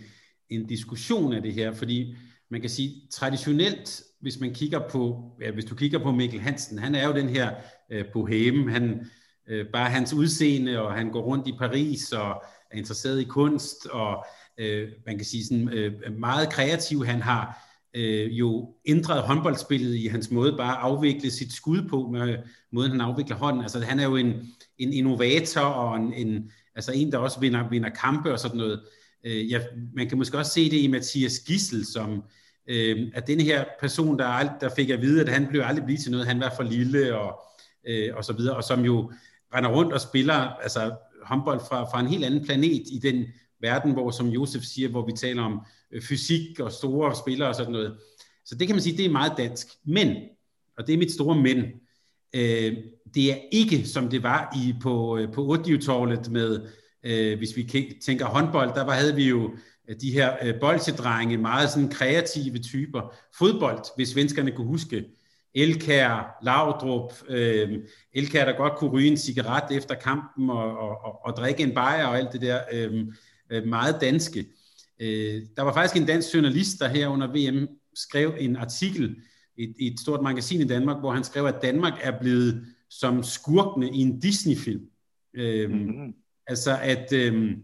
en 0.50 0.66
diskussion 0.66 1.32
af 1.32 1.42
det 1.42 1.52
her, 1.52 1.72
fordi 1.72 2.16
man 2.50 2.60
kan 2.60 2.70
sige, 2.70 3.02
traditionelt, 3.10 4.02
hvis 4.20 4.40
man 4.40 4.54
kigger 4.54 4.88
på, 4.88 5.32
ja, 5.40 5.50
hvis 5.50 5.64
du 5.64 5.74
kigger 5.74 5.98
på 5.98 6.12
Mikkel 6.12 6.40
Hansen, 6.40 6.78
han 6.78 6.94
er 6.94 7.06
jo 7.06 7.14
den 7.14 7.28
her 7.28 7.54
øh, 7.90 8.04
boheme, 8.12 8.72
han, 8.72 9.06
øh, 9.48 9.66
bare 9.72 9.90
hans 9.90 10.12
udseende, 10.12 10.80
og 10.82 10.94
han 10.94 11.10
går 11.10 11.22
rundt 11.22 11.48
i 11.48 11.54
Paris, 11.58 12.12
og 12.12 12.42
er 12.70 12.76
interesseret 12.78 13.20
i 13.20 13.24
kunst, 13.24 13.86
og 13.86 14.24
øh, 14.58 14.88
man 15.06 15.16
kan 15.16 15.24
sige 15.24 15.44
sådan 15.44 15.68
øh, 15.68 16.18
meget 16.18 16.52
kreativ, 16.52 17.04
han 17.04 17.22
har 17.22 17.69
øh, 17.94 18.38
jo 18.38 18.74
ændret 18.86 19.22
håndboldspillet 19.22 19.94
i 19.94 20.06
hans 20.06 20.30
måde 20.30 20.56
bare 20.56 20.72
at 20.72 20.82
afvikle 20.82 21.30
sit 21.30 21.52
skud 21.52 21.88
på, 21.88 22.08
med 22.12 22.36
måden 22.72 22.90
han 22.90 23.00
afvikler 23.00 23.36
hånden, 23.36 23.62
altså 23.62 23.80
han 23.80 24.00
er 24.00 24.04
jo 24.04 24.16
en, 24.16 24.34
en 24.78 24.92
innovator, 24.92 25.60
og 25.60 25.96
en, 25.96 26.12
en, 26.12 26.50
altså 26.74 26.92
en, 26.92 27.12
der 27.12 27.18
også 27.18 27.40
vinder, 27.40 27.68
vinder 27.68 27.88
kampe 27.88 28.32
og 28.32 28.38
sådan 28.38 28.58
noget, 28.58 28.80
øh, 29.26 29.50
ja, 29.50 29.60
man 29.94 30.08
kan 30.08 30.18
måske 30.18 30.38
også 30.38 30.52
se 30.52 30.70
det 30.70 30.76
i 30.76 30.86
Mathias 30.86 31.38
Gissel, 31.38 31.86
som 31.86 32.22
øh, 32.66 33.08
at 33.14 33.26
den 33.26 33.40
her 33.40 33.64
person, 33.80 34.18
der, 34.18 34.26
ald- 34.26 34.58
der 34.60 34.70
fik 34.76 34.90
at 34.90 35.00
vide, 35.00 35.20
at 35.20 35.28
han 35.28 35.46
blev 35.46 35.62
aldrig 35.64 35.84
blive 35.84 35.98
til 35.98 36.10
noget, 36.10 36.26
han 36.26 36.40
var 36.40 36.52
for 36.56 36.62
lille 36.62 37.18
og, 37.18 37.40
øh, 37.88 38.16
og 38.16 38.24
så 38.24 38.32
videre, 38.32 38.56
og 38.56 38.64
som 38.64 38.84
jo 38.84 39.12
render 39.54 39.70
rundt 39.70 39.92
og 39.92 40.00
spiller 40.00 40.34
altså, 40.34 40.96
håndbold 41.22 41.60
fra, 41.68 41.84
fra 41.84 42.00
en 42.00 42.06
helt 42.06 42.24
anden 42.24 42.44
planet 42.44 42.82
i 42.92 43.00
den 43.02 43.24
verden, 43.60 43.92
hvor 43.92 44.10
som 44.10 44.28
Josef 44.28 44.62
siger, 44.62 44.88
hvor 44.88 45.06
vi 45.06 45.12
taler 45.12 45.42
om 45.42 45.60
øh, 45.92 46.02
fysik 46.02 46.60
og 46.60 46.72
store 46.72 47.16
spillere 47.16 47.48
og 47.48 47.54
sådan 47.54 47.72
noget. 47.72 47.96
Så 48.44 48.54
det 48.54 48.66
kan 48.66 48.76
man 48.76 48.82
sige, 48.82 48.96
det 48.96 49.04
er 49.04 49.10
meget 49.10 49.32
dansk. 49.36 49.66
Men, 49.84 50.16
og 50.78 50.86
det 50.86 50.92
er 50.92 50.98
mit 50.98 51.12
store 51.12 51.36
men, 51.42 51.58
øh, 52.34 52.76
det 53.14 53.32
er 53.32 53.36
ikke 53.52 53.86
som 53.86 54.08
det 54.08 54.22
var 54.22 54.56
i 54.56 54.74
på, 54.82 55.18
øh, 55.18 55.32
på 55.32 55.46
Oddio-tårlet 55.52 56.30
med, 56.30 56.66
øh, 57.02 57.38
hvis 57.38 57.56
vi 57.56 57.62
tænker 58.02 58.26
håndbold, 58.26 58.74
der 58.74 58.84
var, 58.84 58.92
havde 58.92 59.14
vi 59.14 59.28
jo 59.28 59.50
øh, 59.88 59.96
de 60.00 60.12
her 60.12 60.36
øh, 60.42 60.60
bolsjedrenge, 60.60 61.36
meget 61.36 61.70
sådan 61.70 61.88
kreative 61.88 62.58
typer. 62.58 63.14
Fodbold, 63.38 63.96
hvis 63.96 64.08
svenskerne 64.08 64.50
kunne 64.50 64.66
huske. 64.66 65.04
Elkær, 65.54 66.38
Laudrup, 66.42 67.12
øh, 67.28 67.78
Elkær, 68.12 68.44
der 68.44 68.56
godt 68.56 68.76
kunne 68.76 68.90
ryge 68.90 69.10
en 69.10 69.16
cigaret 69.16 69.76
efter 69.76 69.94
kampen 69.94 70.50
og, 70.50 70.78
og, 70.78 71.04
og, 71.04 71.24
og 71.24 71.36
drikke 71.36 71.62
en 71.62 71.74
bajer 71.74 72.06
og 72.06 72.18
alt 72.18 72.32
det 72.32 72.40
der 72.40 72.60
øh, 72.72 73.06
øh, 73.50 73.66
meget 73.66 73.96
danske. 74.00 74.46
Øh, 75.00 75.42
der 75.56 75.62
var 75.62 75.72
faktisk 75.72 76.00
en 76.00 76.06
dansk 76.06 76.34
journalist, 76.34 76.78
der 76.78 76.88
her 76.88 77.08
under 77.08 77.26
VM 77.26 77.68
skrev 77.94 78.34
en 78.38 78.56
artikel 78.56 79.16
i 79.56 79.62
et, 79.62 79.74
et 79.78 80.00
stort 80.00 80.22
magasin 80.22 80.60
i 80.60 80.68
Danmark, 80.68 80.98
hvor 81.00 81.12
han 81.12 81.24
skrev, 81.24 81.46
at 81.46 81.62
Danmark 81.62 81.94
er 82.02 82.20
blevet 82.20 82.66
som 82.90 83.22
skurkene 83.22 83.90
i 83.90 83.98
en 83.98 84.20
Disney-film. 84.20 84.82
Mm-hmm. 85.34 86.14
Altså 86.46 86.78
at, 86.82 87.12
øh, 87.12 87.56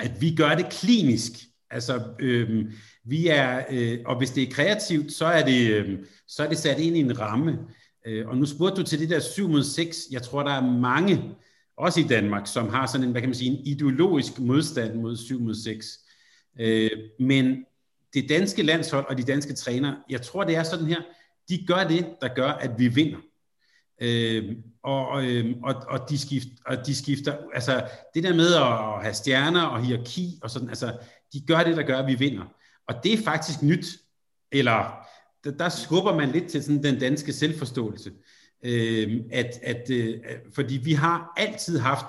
at 0.00 0.20
vi 0.20 0.34
gør 0.34 0.54
det 0.54 0.66
klinisk. 0.70 1.32
Altså, 1.70 2.02
øh, 2.20 2.72
vi 3.04 3.26
er, 3.26 3.64
øh, 3.70 3.98
og 4.06 4.18
hvis 4.18 4.30
det 4.30 4.42
er 4.42 4.52
kreativt, 4.52 5.12
så 5.12 5.24
er 5.26 5.44
det, 5.44 5.70
øh, 5.70 5.98
så 6.28 6.44
er 6.44 6.48
det 6.48 6.58
sat 6.58 6.78
ind 6.78 6.96
i 6.96 7.00
en 7.00 7.20
ramme. 7.20 7.58
Øh, 8.06 8.28
og 8.28 8.36
nu 8.36 8.46
spurgte 8.46 8.82
du 8.82 8.86
til 8.86 8.98
det 8.98 9.10
der 9.10 9.20
7 9.20 9.48
mod 9.48 9.62
6. 9.62 9.98
Jeg 10.10 10.22
tror, 10.22 10.42
der 10.42 10.50
er 10.50 10.72
mange, 10.80 11.34
også 11.76 12.00
i 12.00 12.02
Danmark, 12.02 12.46
som 12.46 12.68
har 12.68 12.86
sådan 12.86 13.06
en, 13.06 13.10
hvad 13.10 13.20
kan 13.22 13.28
man 13.28 13.34
sige, 13.34 13.50
en 13.50 13.66
ideologisk 13.66 14.38
modstand 14.38 14.94
mod 14.94 15.16
7 15.16 15.40
mod 15.40 15.54
6. 15.54 15.86
Øh, 16.60 16.90
men 17.20 17.64
det 18.14 18.28
danske 18.28 18.62
landshold 18.62 19.06
og 19.08 19.18
de 19.18 19.22
danske 19.22 19.54
trænere, 19.54 19.96
jeg 20.10 20.22
tror, 20.22 20.44
det 20.44 20.56
er 20.56 20.62
sådan 20.62 20.86
her, 20.86 21.02
de 21.48 21.66
gør 21.66 21.84
det, 21.84 22.06
der 22.20 22.34
gør, 22.34 22.48
at 22.48 22.78
vi 22.78 22.88
vinder. 22.88 23.18
Øh, 24.00 24.56
og, 24.82 25.24
øh, 25.24 25.56
og, 25.62 25.74
og, 25.88 26.10
de 26.10 26.18
skift, 26.18 26.48
og 26.66 26.86
de 26.86 26.94
skifter, 26.94 27.36
altså 27.54 27.88
det 28.14 28.22
der 28.22 28.34
med 28.34 28.54
at 28.54 29.02
have 29.02 29.14
stjerner 29.14 29.62
og 29.62 29.84
hierarki 29.84 30.38
og 30.42 30.50
sådan, 30.50 30.68
altså 30.68 30.98
de 31.32 31.40
gør 31.46 31.62
det, 31.62 31.76
der 31.76 31.82
gør, 31.82 31.98
at 31.98 32.06
vi 32.06 32.14
vinder. 32.14 32.44
Og 32.88 32.94
det 33.04 33.12
er 33.12 33.22
faktisk 33.24 33.62
nyt, 33.62 33.86
eller 34.52 35.06
der, 35.44 35.50
der 35.50 35.68
skubber 35.68 36.16
man 36.16 36.30
lidt 36.30 36.48
til 36.48 36.62
sådan 36.62 36.82
den 36.82 37.00
danske 37.00 37.32
selvforståelse. 37.32 38.12
Øh, 38.64 39.20
at, 39.32 39.58
at, 39.62 39.90
øh, 39.90 40.14
fordi 40.54 40.76
vi 40.76 40.92
har 40.92 41.32
altid 41.36 41.78
haft 41.78 42.06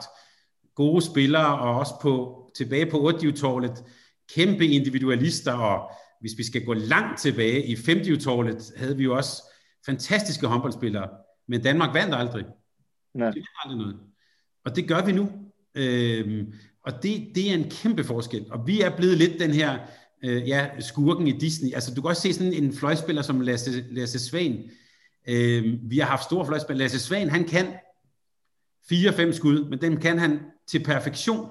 gode 0.76 1.02
spillere, 1.02 1.60
og 1.60 1.80
også 1.80 1.94
på, 2.02 2.44
tilbage 2.56 2.86
på 2.86 3.08
Oddio-tårlet, 3.08 3.84
kæmpe 4.36 4.66
individualister, 4.66 5.54
og 5.54 5.92
hvis 6.22 6.32
vi 6.38 6.44
skal 6.44 6.66
gå 6.66 6.74
langt 6.74 7.20
tilbage 7.20 7.66
i 7.66 7.74
50-tårlet, 7.74 8.78
havde 8.78 8.98
vi 8.98 9.04
jo 9.04 9.16
også 9.16 9.44
fantastiske 9.86 10.48
håndboldspillere, 10.48 11.10
men 11.48 11.64
Danmark 11.64 11.94
vandt 11.94 12.16
aldrig. 12.16 12.46
Nej. 13.14 13.32
Det 13.32 13.40
er 13.40 13.68
aldrig 13.68 13.78
noget. 13.78 14.00
Og 14.66 14.76
det 14.76 14.88
gør 14.88 15.06
vi 15.06 15.12
nu. 15.12 15.30
Øhm, 15.76 16.54
og 16.86 17.04
det, 17.04 17.28
det 17.36 17.50
er 17.50 17.54
en 17.54 17.70
kæmpe 17.70 18.04
forskel. 18.04 18.46
Og 18.50 18.68
vi 18.68 18.82
er 18.82 18.98
blevet 18.98 19.18
lidt 19.18 19.40
den 19.40 19.52
her 19.52 19.80
øh, 20.24 20.48
ja, 20.48 20.70
skurken 20.80 21.28
i 21.28 21.32
Disney. 21.32 21.74
Altså 21.74 21.94
du 21.94 22.02
kan 22.02 22.10
også 22.10 22.22
se 22.22 22.34
sådan 22.34 22.54
en 22.54 22.74
fløjspiller 22.74 23.22
som 23.22 23.42
Lasse, 23.42 23.86
Lasse 23.92 24.20
Svane. 24.20 24.64
Øh, 25.28 25.74
vi 25.82 26.00
har 26.00 26.06
haft 26.06 26.24
store 26.24 26.46
fløjspillere. 26.46 26.84
Lasse 26.84 27.00
Svan, 27.00 27.30
han 27.30 27.44
kan 27.44 27.66
fire-fem 28.90 29.34
skud, 29.34 29.70
men 29.70 29.82
dem 29.82 29.98
kan 29.98 30.20
han 30.20 30.40
til 30.68 30.84
perfektion. 30.84 31.50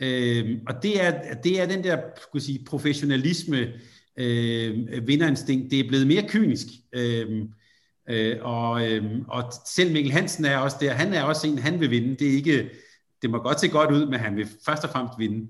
Øh, 0.00 0.58
og 0.68 0.82
det 0.82 1.04
er, 1.04 1.34
det 1.34 1.60
er 1.60 1.66
den 1.66 1.84
der 1.84 1.98
skulle 2.22 2.44
sige, 2.44 2.64
professionalisme, 2.64 3.72
øh, 4.16 5.06
vinderinstinkt. 5.06 5.70
Det 5.70 5.80
er 5.80 5.88
blevet 5.88 6.06
mere 6.06 6.28
kynisk. 6.28 6.66
Øh, 6.92 7.46
Øh, 8.08 8.36
og, 8.42 8.92
øh, 8.92 9.04
og 9.28 9.52
selv 9.66 9.92
Mikkel 9.92 10.12
Hansen 10.12 10.44
er 10.44 10.58
også 10.58 10.76
der. 10.80 10.92
Han 10.92 11.14
er 11.14 11.22
også 11.22 11.46
en, 11.46 11.58
han 11.58 11.80
vil 11.80 11.90
vinde. 11.90 12.16
Det 12.16 12.28
er 12.28 12.32
ikke, 12.32 12.70
det 13.22 13.30
må 13.30 13.38
godt 13.38 13.60
se 13.60 13.68
godt 13.68 13.90
ud, 13.90 14.06
men 14.06 14.20
han 14.20 14.36
vil 14.36 14.48
først 14.64 14.84
og 14.84 14.90
fremmest 14.90 15.18
vinde. 15.18 15.48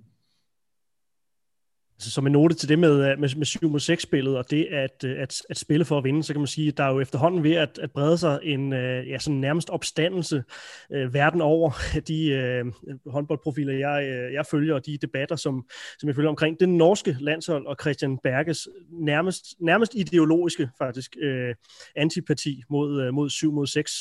Altså, 1.96 2.10
som 2.10 2.26
en 2.26 2.32
note 2.32 2.54
til 2.54 2.68
det 2.68 2.78
med, 2.78 3.10
øh, 3.10 3.18
med, 3.18 3.36
med 3.36 3.46
7 3.46 3.70
mod 3.70 3.80
6 3.80 4.02
spillet, 4.02 4.36
og 4.36 4.50
det 4.50 4.64
at, 4.64 5.04
øh, 5.04 5.22
at, 5.22 5.42
at 5.50 5.58
spille 5.58 5.84
for 5.84 5.98
at 5.98 6.04
vinde, 6.04 6.22
så 6.22 6.32
kan 6.32 6.40
man 6.40 6.46
sige, 6.46 6.68
at 6.68 6.76
der 6.76 6.84
er 6.84 6.92
jo 6.92 7.00
efterhånden 7.00 7.42
ved 7.42 7.52
at, 7.52 7.78
at 7.82 7.90
brede 7.90 8.18
sig 8.18 8.40
en 8.42 8.72
øh, 8.72 9.08
ja, 9.08 9.18
sådan 9.18 9.40
nærmest 9.40 9.70
opstandelse 9.70 10.44
øh, 10.92 11.14
verden 11.14 11.40
over 11.40 11.70
de 12.08 12.28
øh, 12.28 12.64
håndboldprofiler, 13.06 13.72
jeg, 13.72 14.08
øh, 14.08 14.32
jeg 14.32 14.46
følger, 14.46 14.74
og 14.74 14.86
de 14.86 14.98
debatter, 15.02 15.36
som, 15.36 15.64
som 15.98 16.06
jeg 16.08 16.16
følger 16.16 16.30
omkring 16.30 16.60
det 16.60 16.68
norske 16.68 17.16
landshold 17.20 17.66
og 17.66 17.76
Christian 17.80 18.18
Berges 18.18 18.68
nærmest, 18.90 19.44
nærmest 19.60 19.94
ideologiske 19.94 20.68
faktisk 20.78 21.16
øh, 21.22 21.54
antipati 21.96 22.62
mod, 22.70 23.02
øh, 23.02 23.14
mod 23.14 23.30
7 23.30 23.52
mod 23.52 23.66
6 23.66 23.92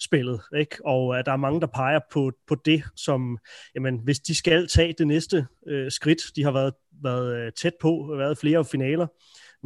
spillet. 0.00 0.40
Ikke? 0.58 0.76
Og 0.86 1.18
at 1.18 1.26
der 1.26 1.32
er 1.32 1.36
mange, 1.36 1.60
der 1.60 1.66
peger 1.66 2.00
på, 2.12 2.32
på 2.48 2.56
det 2.64 2.82
som, 2.96 3.38
jamen, 3.74 4.00
hvis 4.04 4.18
de 4.18 4.34
skal 4.34 4.68
tage 4.68 4.94
det 4.98 5.06
næste 5.06 5.46
øh, 5.66 5.90
skridt, 5.90 6.20
de 6.36 6.42
har 6.42 6.52
været 6.52 6.72
været 7.02 7.36
øh, 7.36 7.52
tæt 7.52 7.72
på, 7.80 8.14
været 8.18 8.38
flere 8.38 8.64
finaler. 8.64 9.06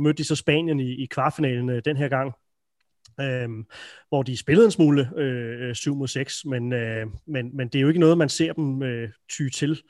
Mødte 0.01 0.19
de 0.19 0.25
så 0.25 0.37
Spanien 0.37 0.81
i, 0.81 1.03
i 1.03 1.07
kvartfinalen 1.07 1.71
øh, 1.71 1.83
den 1.85 1.97
her 1.97 2.09
gang. 2.09 2.33
øh, 3.21 3.49
hvor 4.09 4.23
de 4.23 4.37
spillede 4.37 4.65
en 4.65 4.71
smule 4.71 5.11
øh, 5.17 5.69
øh 5.69 5.75
7 5.75 5.97
mod 5.97 6.09
6, 6.09 6.45
men, 6.45 6.73
øh, 6.73 7.07
men, 7.27 7.57
men 7.57 7.69
det 7.69 7.79
er 7.79 7.83
jo 7.83 7.89
ikke 7.89 8.01
noget, 8.01 8.19
man 8.19 8.29
ser 8.29 8.53
dem 8.53 8.83
øh, 8.83 9.09
ty 9.31 9.49
til 9.49 9.83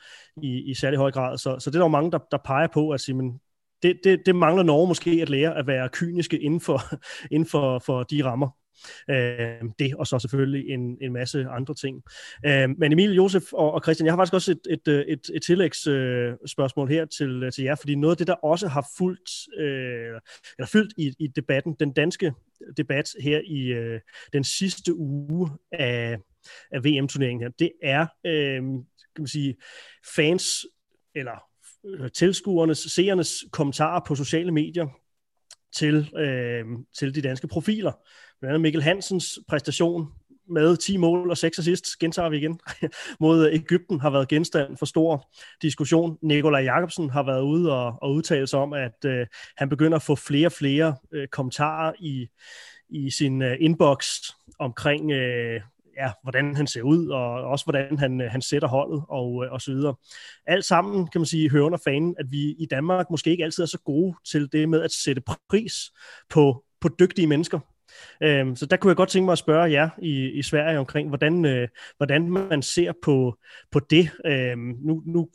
i, 0.42 0.70
i 0.70 0.74
særlig 0.74 0.98
høj 0.98 1.10
grad. 1.10 1.38
Så, 1.38 1.58
så 1.58 1.70
det 1.70 1.76
er 1.76 1.78
der 1.78 1.84
jo 1.84 1.88
mange, 1.88 2.10
der, 2.10 2.18
der 2.30 2.38
peger 2.44 2.68
på, 2.74 2.90
at 2.90 3.00
sige, 3.00 3.14
men 3.16 3.40
det, 3.82 4.00
det, 4.04 4.22
det 4.26 4.36
mangler 4.36 4.62
Norge 4.62 4.88
måske 4.88 5.18
at 5.22 5.28
lære 5.28 5.58
at 5.58 5.66
være 5.66 5.88
kyniske 5.88 6.38
inden 6.38 6.60
for, 6.60 6.80
inden 7.34 7.48
for, 7.48 7.78
for 7.78 8.02
de 8.02 8.24
rammer. 8.24 8.63
Øh, 9.10 9.68
det, 9.78 9.94
og 9.94 10.06
så 10.06 10.18
selvfølgelig 10.18 10.68
en, 10.68 10.98
en 11.00 11.12
masse 11.12 11.46
andre 11.46 11.74
ting. 11.74 12.02
Øh, 12.46 12.68
men 12.78 12.92
Emil, 12.92 13.14
Josef 13.14 13.52
og, 13.52 13.72
og 13.72 13.82
Christian, 13.82 14.06
jeg 14.06 14.12
har 14.12 14.18
faktisk 14.18 14.34
også 14.34 14.50
et, 14.52 14.60
et, 14.70 14.88
øh, 14.88 15.04
et, 15.08 15.30
et 15.34 15.42
tillægsspørgsmål 15.42 16.88
her 16.88 17.04
til, 17.04 17.42
øh, 17.42 17.52
til 17.52 17.64
jer, 17.64 17.74
fordi 17.74 17.94
noget 17.94 18.14
af 18.14 18.18
det, 18.18 18.26
der 18.26 18.34
også 18.34 18.68
har 18.68 18.86
fulgt, 18.98 19.30
øh, 19.58 20.20
eller 20.58 20.66
fyldt 20.72 20.94
i, 20.98 21.14
i 21.18 21.26
debatten, 21.26 21.76
den 21.80 21.92
danske 21.92 22.32
debat 22.76 23.10
her 23.22 23.40
i 23.46 23.60
øh, 23.66 24.00
den 24.32 24.44
sidste 24.44 24.94
uge 24.94 25.50
af, 25.72 26.18
af 26.72 26.84
VM-turneringen 26.84 27.42
her, 27.42 27.50
det 27.58 27.72
er, 27.82 28.06
øh, 28.26 28.62
kan 29.14 29.22
man 29.22 29.26
sige, 29.26 29.56
fans, 30.16 30.66
eller 31.14 31.42
øh, 31.86 32.10
tilskuernes, 32.10 32.78
seernes 32.78 33.44
kommentarer 33.52 34.00
på 34.06 34.14
sociale 34.14 34.52
medier 34.52 34.88
til, 35.76 36.10
øh, 36.16 36.64
til 36.98 37.14
de 37.14 37.22
danske 37.22 37.48
profiler. 37.48 37.92
Blandt 38.40 38.50
andet 38.50 38.60
Mikkel 38.60 38.82
Hansens 38.82 39.38
præstation 39.48 40.12
med 40.48 40.76
10 40.76 40.96
mål 40.96 41.30
og 41.30 41.36
6 41.36 41.58
assist, 41.58 41.84
gentager 42.00 42.28
vi 42.28 42.36
igen, 42.36 42.60
mod 43.20 43.46
øh, 43.46 43.54
Ægypten 43.54 44.00
har 44.00 44.10
været 44.10 44.28
genstand 44.28 44.76
for 44.76 44.86
stor 44.86 45.30
diskussion. 45.62 46.18
Nikolaj 46.22 46.62
Jakobsen 46.62 47.10
har 47.10 47.22
været 47.22 47.42
ude 47.42 47.72
og, 47.72 47.98
og 48.02 48.12
udtale 48.12 48.46
sig 48.46 48.58
om, 48.58 48.72
at 48.72 49.04
øh, 49.04 49.26
han 49.56 49.68
begynder 49.68 49.96
at 49.96 50.02
få 50.02 50.14
flere 50.14 50.46
og 50.46 50.52
flere 50.52 50.96
øh, 51.12 51.28
kommentarer 51.28 51.92
i, 51.98 52.28
i 52.88 53.10
sin 53.10 53.42
øh, 53.42 53.56
inbox 53.60 54.06
omkring, 54.58 55.10
øh, 55.10 55.60
ja, 55.96 56.12
hvordan 56.22 56.56
han 56.56 56.66
ser 56.66 56.82
ud, 56.82 57.08
og 57.08 57.30
også 57.30 57.64
hvordan 57.64 57.98
han, 57.98 58.20
øh, 58.20 58.30
han 58.30 58.42
sætter 58.42 58.68
holdet, 58.68 59.02
og, 59.08 59.44
øh, 59.44 59.52
og 59.52 59.60
så 59.60 59.70
videre. 59.70 59.94
Alt 60.46 60.64
sammen, 60.64 61.06
kan 61.06 61.20
man 61.20 61.26
sige, 61.26 61.50
hører 61.50 61.64
under 61.64 61.78
fanen, 61.84 62.14
at 62.18 62.26
vi 62.30 62.50
i 62.58 62.66
Danmark 62.70 63.10
måske 63.10 63.30
ikke 63.30 63.44
altid 63.44 63.62
er 63.62 63.66
så 63.66 63.78
gode 63.78 64.16
til 64.30 64.48
det 64.52 64.68
med 64.68 64.82
at 64.82 64.92
sætte 64.92 65.22
pris 65.48 65.74
på, 66.30 66.64
på 66.80 66.88
dygtige 66.98 67.26
mennesker. 67.26 67.60
Øhm, 68.22 68.56
så 68.56 68.66
der 68.66 68.76
kunne 68.76 68.88
jeg 68.88 68.96
godt 68.96 69.08
tænke 69.08 69.24
mig 69.24 69.32
at 69.32 69.38
spørge 69.38 69.70
jer 69.70 69.88
i, 69.98 70.30
i 70.30 70.42
Sverige 70.42 70.78
omkring, 70.78 71.08
hvordan, 71.08 71.44
øh, 71.44 71.68
hvordan 71.96 72.30
man 72.30 72.62
ser 72.62 72.92
på, 73.02 73.38
på 73.70 73.80
det. 73.80 74.10
Øhm, 74.26 74.76
nu, 74.80 75.02
nu 75.06 75.28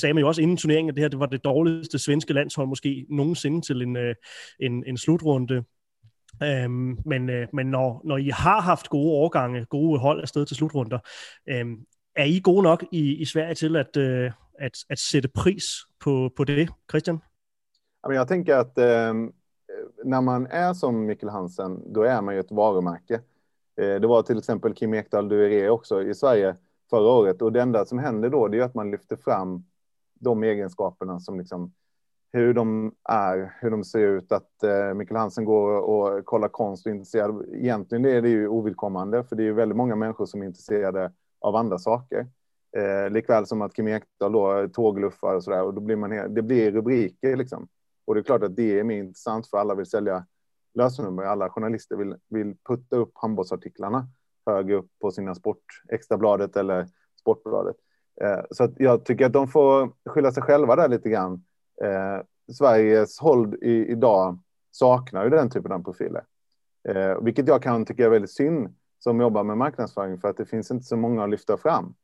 sagde 0.00 0.14
man 0.14 0.20
jo 0.20 0.28
også 0.28 0.42
inden 0.42 0.56
turneringen, 0.56 0.88
at 0.90 0.96
det 0.96 1.02
her 1.02 1.08
det 1.08 1.20
var 1.20 1.26
det 1.26 1.44
dårligste 1.44 1.98
svenske 1.98 2.32
landshold 2.32 2.68
måske 2.68 3.06
nogensinde 3.10 3.60
til 3.60 3.82
en, 3.82 3.96
øh, 3.96 4.14
en, 4.60 4.84
en 4.86 4.96
slutrunde. 4.98 5.64
Øhm, 6.42 6.98
men 7.06 7.30
øh, 7.30 7.48
men 7.52 7.66
når, 7.66 8.02
når 8.04 8.16
I 8.16 8.28
har 8.28 8.60
haft 8.60 8.88
gode 8.88 9.12
overgange, 9.12 9.64
gode 9.64 9.98
hold 9.98 10.22
afsted 10.22 10.46
til 10.46 10.56
slutrunder, 10.56 10.98
øhm, 11.48 11.76
er 12.16 12.24
I 12.24 12.40
gode 12.44 12.62
nok 12.62 12.84
i, 12.92 13.14
i 13.14 13.24
Sverige 13.24 13.54
til 13.54 13.76
at, 13.76 13.96
øh, 13.96 14.30
at, 14.58 14.72
at 14.90 14.98
sætte 14.98 15.28
pris 15.28 15.64
på, 16.00 16.32
på 16.36 16.44
det, 16.44 16.68
Christian? 16.90 17.18
Jeg 18.10 18.28
tænker, 18.28 18.56
at 18.58 18.78
øh 18.78 19.30
när 20.04 20.20
man 20.20 20.46
är 20.46 20.74
som 20.74 21.06
Mikkel 21.06 21.28
Hansen, 21.28 21.92
då 21.92 22.02
är 22.02 22.22
man 22.22 22.34
ju 22.34 22.40
ett 22.40 22.52
varumärke. 22.52 23.14
Eh, 23.76 23.94
det 24.00 24.06
var 24.06 24.22
till 24.22 24.38
exempel 24.38 24.74
Kim 24.74 24.94
Ekdahl 24.94 25.28
Dueré 25.28 25.68
också 25.68 26.02
i 26.02 26.14
Sverige 26.14 26.56
förra 26.90 27.12
året 27.12 27.42
och 27.42 27.52
det 27.52 27.62
enda 27.62 27.86
som 27.86 27.98
händer 27.98 28.30
då 28.30 28.48
det 28.48 28.58
är 28.58 28.62
att 28.62 28.74
man 28.74 28.90
lyfter 28.90 29.16
fram 29.16 29.64
de 30.14 30.42
egenskaperna 30.42 31.20
som 31.20 31.38
liksom 31.38 31.72
hur 32.32 32.54
de 32.54 32.94
är, 33.08 33.52
hur 33.60 33.70
de 33.70 33.84
ser 33.84 33.98
ut, 33.98 34.32
att 34.32 34.62
eh, 34.62 34.94
Mikkel 34.94 35.16
Hansen 35.16 35.44
går 35.44 35.80
och 35.80 36.24
kollar 36.24 36.48
konst 36.48 36.86
och 36.86 36.90
är 36.90 36.94
intresserad. 36.94 37.54
Egentligen 37.54 38.04
är 38.04 38.22
det 38.22 38.28
ju 38.28 38.48
ovillkommande 38.48 39.24
för 39.24 39.36
det 39.36 39.42
är 39.42 39.44
ju 39.44 39.52
väldigt 39.52 39.76
många 39.76 39.96
människor 39.96 40.26
som 40.26 40.42
är 40.42 40.46
intresserade 40.46 41.12
av 41.40 41.56
andra 41.56 41.78
saker. 41.78 42.26
Eh, 42.76 43.10
likväl 43.10 43.46
som 43.46 43.62
att 43.62 43.74
Kim 43.74 43.88
Ekdahl 43.88 44.32
då 44.32 44.68
tågluffar 44.72 45.34
och 45.34 45.44
sådär 45.44 45.62
och 45.62 45.74
då 45.74 45.80
blir 45.80 45.96
man 45.96 46.34
det 46.34 46.42
blir 46.42 46.72
rubriker 46.72 47.36
liksom. 47.36 47.68
Och 48.06 48.14
det 48.14 48.20
är 48.20 48.22
klart 48.22 48.42
att 48.42 48.56
det 48.56 48.78
är 48.78 48.84
mer 48.84 48.96
intressant 48.96 49.50
för 49.50 49.58
alla 49.58 49.74
vill 49.74 49.86
sälja 49.86 50.26
lösenummer. 50.74 51.22
Alla 51.22 51.50
journalister 51.50 51.96
vill, 51.96 52.16
vill 52.28 52.56
putta 52.68 52.96
upp 52.96 53.12
handbollsartiklarna 53.14 54.08
högre 54.46 54.74
upp 54.74 54.90
på 55.00 55.10
sina 55.10 55.34
sport, 55.34 55.64
Extrabladet 55.88 56.56
eller 56.56 56.88
Sportbladet. 57.20 57.76
Eh, 58.20 58.40
så 58.50 58.64
att 58.64 58.72
jag 58.76 59.04
tycker 59.04 59.26
att 59.26 59.32
de 59.32 59.48
får 59.48 59.92
skylla 60.04 60.32
sig 60.32 60.42
själva 60.42 60.76
där 60.76 60.88
lite 60.88 61.10
grann 61.10 61.44
Eh, 61.84 62.22
Sveriges 62.52 63.18
håll 63.18 63.54
i, 63.62 63.86
idag 63.86 64.38
saknar 64.70 65.24
ju 65.24 65.30
den 65.30 65.50
typen 65.50 65.72
av 65.72 65.82
profiler. 65.84 66.24
Eh, 66.88 67.20
vilket 67.22 67.48
jag 67.48 67.62
kan 67.62 67.84
tycka 67.84 68.04
är 68.04 68.08
väldigt 68.08 68.30
synd 68.30 68.74
som 68.98 69.20
jobbar 69.20 69.44
med 69.44 69.58
marknadsföring 69.58 70.18
för 70.18 70.28
att 70.28 70.36
det 70.36 70.46
finns 70.46 70.70
inte 70.70 70.84
så 70.84 70.96
många 70.96 71.24
att 71.24 71.30
lyfta 71.30 71.56
fram. 71.56 71.94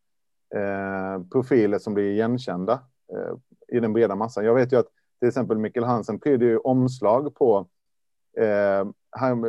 Eh, 0.55 1.22
profiler 1.32 1.78
som 1.78 1.94
blir 1.94 2.11
igenkända 2.11 2.72
eh, 3.12 3.34
i 3.76 3.80
den 3.80 3.92
breda 3.92 4.14
massan. 4.14 4.44
Jag 4.44 4.55
vet 4.55 4.72
ju 4.72 4.78
att 4.78 4.88
till 5.23 5.29
exempel 5.29 5.59
Mikkel 5.59 5.85
Hansen 5.85 6.20
prydde 6.20 6.45
ju 6.45 6.59
omslag 6.59 7.35
på 7.35 7.68
eh, 8.37 8.85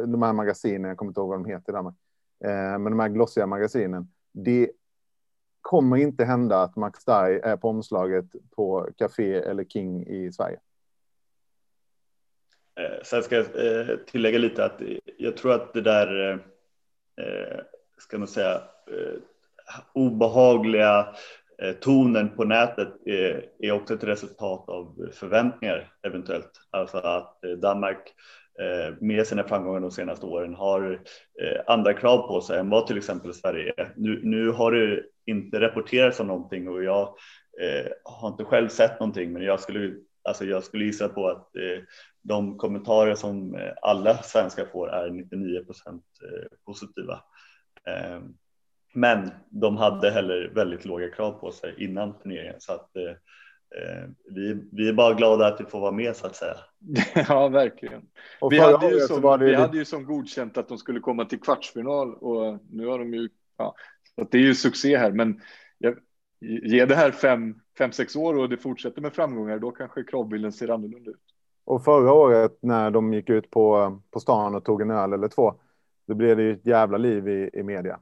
de 0.07 0.21
här 0.21 0.33
magasinen, 0.33 0.89
jag 0.89 0.97
kommer 0.97 1.09
inte 1.09 1.19
ihåg 1.19 1.29
vad 1.29 1.39
de 1.39 1.45
heter, 1.45 1.73
där, 1.73 1.79
eh, 2.49 2.79
men 2.79 2.83
de 2.83 2.99
här 2.99 3.09
glossiga 3.09 3.47
magasinen. 3.47 4.07
Det 4.31 4.71
kommer 5.61 5.97
inte 5.97 6.25
hända 6.25 6.61
att 6.61 6.75
Max 6.75 7.05
Dye 7.05 7.41
är 7.43 7.57
på 7.57 7.69
omslaget 7.69 8.25
på 8.55 8.89
Café 8.97 9.33
eller 9.33 9.63
King 9.63 10.07
i 10.07 10.31
Sverige. 10.31 10.59
Eh, 12.75 13.03
sen 13.03 13.23
ska 13.23 13.35
jag 13.35 13.45
eh, 13.45 13.97
tillägga 13.97 14.39
lite 14.39 14.65
att 14.65 14.81
jag 15.17 15.37
tror 15.37 15.53
att 15.53 15.73
det 15.73 15.81
där, 15.81 16.31
eh, 16.31 16.37
eh 17.25 17.59
ska 17.97 18.17
man 18.17 18.27
säga, 18.27 18.55
eh, 18.87 19.19
obehagliga 19.93 21.15
Eh, 21.61 21.73
tonen 21.73 22.35
på 22.35 22.43
nätet 22.43 22.93
är 23.59 23.71
också 23.71 23.93
ett 23.93 24.03
resultat 24.03 24.69
av 24.69 25.09
förväntningar 25.13 25.91
eventuellt. 26.07 26.51
Alltså 26.71 26.97
att 26.97 27.43
eh, 27.43 27.51
Danmark 27.51 28.13
eh, 28.59 28.95
med 29.01 29.27
sina 29.27 29.43
framgångar 29.43 29.79
de 29.79 29.91
senaste 29.91 30.25
åren 30.25 30.55
har 30.55 31.01
andra 31.67 31.93
krav 31.93 32.27
på 32.27 32.41
sig 32.41 32.59
än 32.59 32.69
vad 32.69 32.87
till 32.87 32.97
exempel 32.97 33.33
Sverige 33.33 33.73
är. 33.77 33.93
Nu, 33.95 34.21
nu 34.23 34.49
har 34.49 34.71
det 34.71 35.03
inte 35.25 35.59
rapporterats 35.59 36.19
om 36.19 36.27
någonting 36.27 36.69
och 36.69 36.83
jag 36.83 37.15
eh, 37.61 37.91
har 38.03 38.29
inte 38.29 38.43
själv 38.43 38.69
sett 38.69 38.99
någonting, 38.99 39.33
men 39.33 39.43
jag 39.43 39.59
skulle, 39.59 39.93
alltså 40.23 40.45
jag 40.45 40.63
skulle 40.63 40.85
gissa 40.85 41.09
på 41.09 41.27
att 41.27 41.55
eh, 41.55 41.83
de 42.21 42.57
kommentarer 42.57 43.15
som 43.15 43.57
alla 43.81 44.17
svenskar 44.17 44.65
får 44.65 44.89
är 44.89 45.09
99 45.09 45.65
procent 45.65 46.03
eh, 46.23 46.57
positiva. 46.65 47.19
Ehm, 47.87 48.33
Eh, 48.93 48.99
men 48.99 49.31
de 49.49 49.77
hade 49.77 50.11
heller 50.11 50.51
väldigt 50.55 50.85
låga 50.85 51.09
krav 51.09 51.31
på 51.31 51.51
sig 51.51 51.75
innan 51.77 52.19
turneringen 52.19 52.55
så 52.59 52.73
att 52.73 52.89
vi, 54.29 54.57
vi 54.71 54.89
är 54.89 54.93
bara 54.93 55.13
glada 55.13 55.47
att 55.47 55.61
vi 55.61 55.65
får 55.65 55.79
vara 55.79 55.91
med 55.91 56.15
så 56.15 56.27
att 56.27 56.35
säga. 56.35 56.55
Ja, 57.27 57.47
verkligen. 57.47 58.01
vi 58.49 58.59
hade, 58.59 58.89
ju 58.89 58.99
som, 58.99 59.39
vi 59.39 59.55
hade 59.55 59.77
ju 59.77 59.85
som 59.85 60.05
godkänt 60.05 60.57
att 60.57 60.67
de 60.67 60.77
skulle 60.77 60.99
komma 60.99 61.25
till 61.25 61.39
kvartsfinal 61.39 62.13
och 62.13 62.59
nu 62.71 62.87
har 62.87 62.99
de 62.99 63.13
ju 63.13 63.29
ja, 63.57 63.75
så 64.15 64.27
det 64.31 64.37
är 64.37 64.41
ju 64.41 64.55
succé 64.55 64.97
här, 64.97 65.11
men 65.11 65.41
jag, 65.77 65.95
ge 66.39 66.85
det 66.85 66.95
här 66.95 67.11
fem, 67.11 67.55
fem, 67.77 67.91
sex 67.91 68.15
år 68.15 68.37
och 68.37 68.49
det 68.49 68.57
fortsätter 68.57 69.01
med 69.01 69.13
framgångar, 69.13 69.59
då 69.59 69.71
kanske 69.71 70.03
kravbilden 70.03 70.51
ser 70.51 70.69
annorlunda 70.69 71.11
ut. 71.11 71.21
Och 71.65 71.83
förra 71.83 72.13
året 72.13 72.57
när 72.61 72.91
de 72.91 73.13
gick 73.13 73.29
ut 73.29 73.49
på, 73.49 73.99
på 74.11 74.19
stan 74.19 74.55
och 74.55 74.65
tog 74.65 74.81
en 74.81 74.91
öl 74.91 75.13
eller 75.13 75.27
två, 75.27 75.53
då 76.07 76.15
blev 76.15 76.37
det 76.37 76.43
ju 76.43 76.53
ett 76.53 76.65
jävla 76.65 76.97
liv 76.97 77.27
i, 77.27 77.49
i 77.53 77.63
media. 77.63 77.99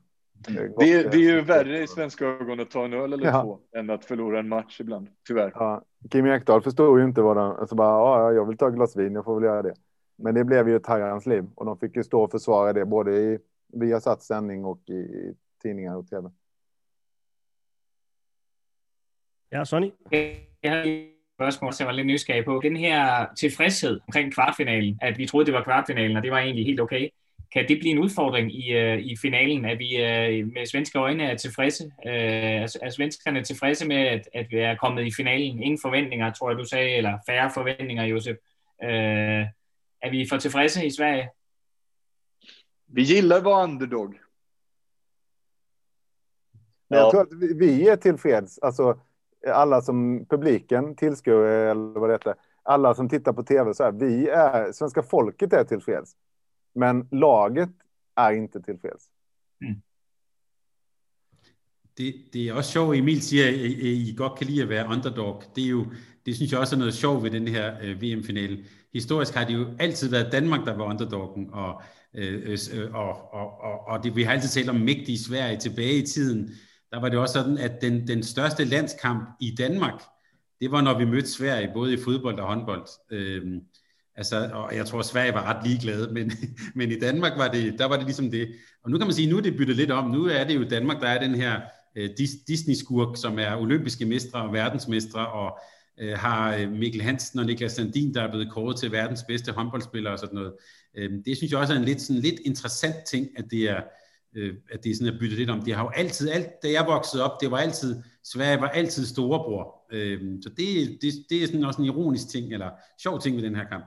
Det, 0.47 0.53
det, 0.77 1.11
det, 1.11 1.17
är 1.17 1.35
ju 1.35 1.41
värre 1.41 1.83
i 1.83 1.87
svenska 1.87 2.25
ögon 2.25 2.59
att 2.59 2.71
ta 2.71 2.85
en 2.85 2.93
öl 2.93 3.13
eller 3.13 3.25
ja. 3.25 3.41
två 3.41 3.59
än 3.77 3.89
att 3.89 4.05
förlora 4.05 4.39
en 4.39 4.49
match 4.49 4.81
ibland, 4.81 5.07
tyvärr. 5.27 5.51
Ja. 5.55 5.83
Kim 6.11 6.25
Ekdahl 6.25 6.61
förstod 6.61 6.99
ju 6.99 7.05
inte 7.05 7.21
vad 7.21 7.37
de, 7.37 7.51
alltså 7.51 7.75
bara, 7.75 7.89
ja, 7.89 8.31
jag 8.31 8.45
vill 8.45 8.57
ta 8.57 8.67
ett 8.67 8.75
glas 8.75 8.95
vin, 8.95 9.15
jag 9.15 9.25
får 9.25 9.35
väl 9.35 9.43
göra 9.43 9.61
det. 9.61 9.73
Men 10.17 10.35
det 10.35 10.43
blev 10.43 10.69
ju 10.69 10.75
ett 10.75 10.87
herrans 10.87 11.25
liv 11.25 11.45
och 11.55 11.65
de 11.65 11.77
fick 11.77 11.95
ju 11.95 12.03
stå 12.03 12.23
och 12.23 12.31
försvara 12.31 12.73
det 12.73 12.85
både 12.85 13.11
i 13.11 13.39
Viasats 13.73 14.27
sändning 14.27 14.65
och 14.65 14.89
i 14.89 15.33
tidningar 15.63 15.97
och 15.97 16.07
tv. 16.07 16.31
Ja, 19.49 19.65
Sonny? 19.65 19.91
Spørgsmål, 21.41 21.73
som 21.73 21.83
jeg 21.83 21.87
var 21.87 21.93
lidt 21.93 22.07
nysgerrig 22.07 22.45
på. 22.45 22.59
Den 22.63 22.77
her 22.77 23.25
tilfredshed 23.35 23.99
omkring 24.07 24.33
kvartfinalen, 24.33 24.99
at 25.01 25.17
vi 25.17 25.27
troede, 25.27 25.45
det 25.45 25.53
var 25.53 25.63
kvartfinalen, 25.63 26.17
og 26.17 26.23
det 26.23 26.31
var 26.31 26.39
egentlig 26.39 26.65
helt 26.65 26.79
okay. 26.79 27.09
Kan 27.53 27.67
det 27.67 27.79
blive 27.79 27.91
en 27.91 27.99
udfordring 27.99 28.51
i, 28.55 28.75
uh, 28.75 28.99
i 28.99 29.17
finalen, 29.21 29.65
at 29.65 29.79
vi 29.79 29.95
uh, 29.95 30.53
med 30.53 30.65
svenske 30.65 30.99
øjne 30.99 31.23
er 31.23 31.37
tilfredse? 31.37 31.83
Uh, 31.83 32.11
er, 32.11 32.77
er 32.81 32.89
svenskerne 32.89 33.43
tilfredse 33.43 33.87
med, 33.87 33.97
at, 33.97 34.29
at 34.33 34.45
vi 34.49 34.57
er 34.57 34.75
kommet 34.75 35.05
i 35.05 35.11
finalen? 35.17 35.63
Ingen 35.63 35.79
forventninger, 35.81 36.33
tror 36.33 36.49
jeg, 36.49 36.59
du 36.59 36.65
sagde, 36.65 36.97
eller 36.97 37.17
færre 37.29 37.51
forventninger, 37.53 38.03
Josef. 38.03 38.37
Uh, 38.83 39.45
er 40.01 40.09
vi 40.09 40.27
for 40.29 40.37
tilfredse 40.37 40.85
i 40.85 40.89
Sverige? 40.89 41.29
Vi 42.87 43.03
gillar 43.03 43.37
at 43.37 43.45
være 43.45 43.63
underdog. 43.63 44.13
Men 46.89 46.99
jag 46.99 47.11
tror 47.11 47.21
att 47.21 47.59
vi 47.59 47.87
är 47.87 47.95
tillfreds, 47.95 48.59
alltså 48.61 48.99
alla 49.47 49.81
som 49.81 50.25
publiken, 50.29 50.95
tillskuare 50.95 51.71
eller 51.71 51.99
vad 51.99 52.09
det 52.09 52.13
heter, 52.13 52.33
alla 52.63 52.93
som 52.93 53.09
tittar 53.09 53.33
på 53.33 53.43
tv 53.43 53.73
så 53.73 53.83
här, 53.83 53.91
vi 53.91 54.27
är, 54.29 54.71
svenska 54.71 55.03
folket 55.03 55.53
är 55.53 55.63
tillfreds. 55.63 56.15
Men 56.75 57.07
laget 57.11 57.73
er 58.17 58.29
inte 58.29 58.61
tillfreds. 58.61 59.09
Mm. 59.61 59.81
Det, 61.97 62.15
det 62.33 62.47
er 62.47 62.53
også 62.53 62.71
sjovt, 62.71 62.97
Emil 62.97 63.21
siger, 63.21 63.47
at 63.47 63.53
I 63.81 64.13
godt 64.17 64.37
kan 64.37 64.47
lide 64.47 64.61
at 64.61 64.69
være 64.69 64.87
underdog. 64.87 65.43
Det 65.55 65.63
er 65.63 65.69
jo, 65.69 65.85
det 66.25 66.35
synes 66.35 66.51
jeg 66.51 66.59
også 66.59 66.75
er 66.75 66.79
noget 66.79 66.93
sjovt 66.93 67.23
ved 67.23 67.31
den 67.31 67.47
her 67.47 67.77
øh, 67.81 68.01
VM-finale. 68.01 68.65
Historisk 68.93 69.33
har 69.33 69.45
det 69.45 69.53
jo 69.53 69.67
altid 69.79 70.09
været 70.09 70.31
Danmark, 70.31 70.65
der 70.65 70.77
var 70.77 70.85
underdoggen, 70.85 71.49
og, 71.53 71.81
øh, 72.13 72.51
øh, 72.51 72.57
øh 72.73 72.93
og, 72.95 73.33
og, 73.33 73.61
og, 73.61 73.87
og 73.87 74.03
det, 74.03 74.15
vi 74.15 74.23
har 74.23 74.31
altid 74.31 74.49
talt 74.49 74.69
om 74.69 74.75
mægtige 74.75 75.19
Sverige 75.19 75.57
tilbage 75.57 75.95
i 75.95 76.05
tiden. 76.05 76.49
Der 76.91 76.99
var 76.99 77.09
det 77.09 77.19
også 77.19 77.33
sådan, 77.33 77.57
at 77.57 77.81
den, 77.81 78.07
den 78.07 78.23
største 78.23 78.63
landskamp 78.63 79.29
i 79.41 79.55
Danmark, 79.57 80.01
det 80.61 80.71
var 80.71 80.81
når 80.81 80.97
vi 80.97 81.05
mødte 81.05 81.31
Sverige, 81.31 81.71
både 81.73 81.93
i 81.93 81.97
fodbold 81.97 82.39
og 82.39 82.47
håndbold. 82.47 82.87
Øh, 83.11 83.61
Altså, 84.15 84.49
og 84.53 84.75
jeg 84.75 84.85
tror, 84.85 84.99
at 84.99 85.05
Sverige 85.05 85.33
var 85.33 85.43
ret 85.43 85.67
ligeglade, 85.67 86.13
men, 86.13 86.31
men 86.75 86.91
i 86.91 86.99
Danmark 86.99 87.37
var 87.37 87.47
det, 87.47 87.79
der 87.79 87.85
var 87.85 87.95
det 87.95 88.05
ligesom 88.05 88.31
det. 88.31 88.47
Og 88.83 88.91
nu 88.91 88.97
kan 88.97 89.07
man 89.07 89.13
sige, 89.13 89.29
nu 89.29 89.37
er 89.37 89.41
det 89.41 89.57
byttet 89.57 89.75
lidt 89.75 89.91
om. 89.91 90.09
Nu 90.09 90.25
er 90.25 90.43
det 90.43 90.55
jo 90.55 90.63
Danmark, 90.63 91.01
der 91.01 91.07
er 91.07 91.19
den 91.19 91.35
her 91.35 91.61
øh, 91.95 92.09
Disney-skurk, 92.47 93.17
som 93.17 93.39
er 93.39 93.57
olympiske 93.57 94.05
mestre 94.05 94.41
og 94.41 94.53
verdensmestre, 94.53 95.27
og 95.27 95.59
øh, 95.99 96.17
har 96.17 96.55
øh, 96.55 96.71
Mikkel 96.71 97.01
Hansen 97.01 97.39
og 97.39 97.45
Niklas 97.45 97.71
Sandin, 97.71 98.13
der 98.13 98.21
er 98.21 98.31
blevet 98.31 98.51
kåret 98.51 98.77
til 98.77 98.91
verdens 98.91 99.23
bedste 99.27 99.51
håndboldspillere 99.51 100.13
og 100.13 100.19
sådan 100.19 100.35
noget. 100.35 100.53
Øh, 100.97 101.11
det 101.25 101.37
synes 101.37 101.51
jeg 101.51 101.59
også 101.59 101.73
er 101.73 101.77
en 101.77 101.85
lidt, 101.85 102.01
sådan, 102.01 102.21
lidt 102.21 102.39
interessant 102.45 102.95
ting, 103.07 103.27
at 103.37 103.45
det 103.51 103.69
er, 103.69 103.81
øh, 104.35 104.53
at 104.71 104.83
det 104.83 104.91
er 104.91 104.95
sådan 104.95 105.13
at 105.13 105.19
byttet 105.19 105.39
lidt 105.39 105.49
om. 105.49 105.61
Det 105.61 105.75
har 105.75 105.83
jo 105.83 105.89
altid, 105.95 106.29
alt, 106.29 106.47
da 106.63 106.71
jeg 106.71 106.85
voksede 106.87 107.23
op, 107.23 107.41
det 107.41 107.51
var 107.51 107.57
altid, 107.57 108.03
Sverige 108.23 108.61
var 108.61 108.67
altid 108.67 109.05
storebror. 109.05 109.85
Øh, 109.91 110.21
så 110.43 110.49
det, 110.49 110.97
det, 111.01 111.13
det 111.29 111.43
er 111.43 111.45
sådan 111.45 111.63
også 111.63 111.81
en 111.81 111.85
ironisk 111.85 112.29
ting, 112.29 112.53
eller 112.53 112.69
sjov 113.03 113.21
ting 113.21 113.35
ved 113.35 113.43
den 113.43 113.55
her 113.55 113.65
kamp. 113.65 113.85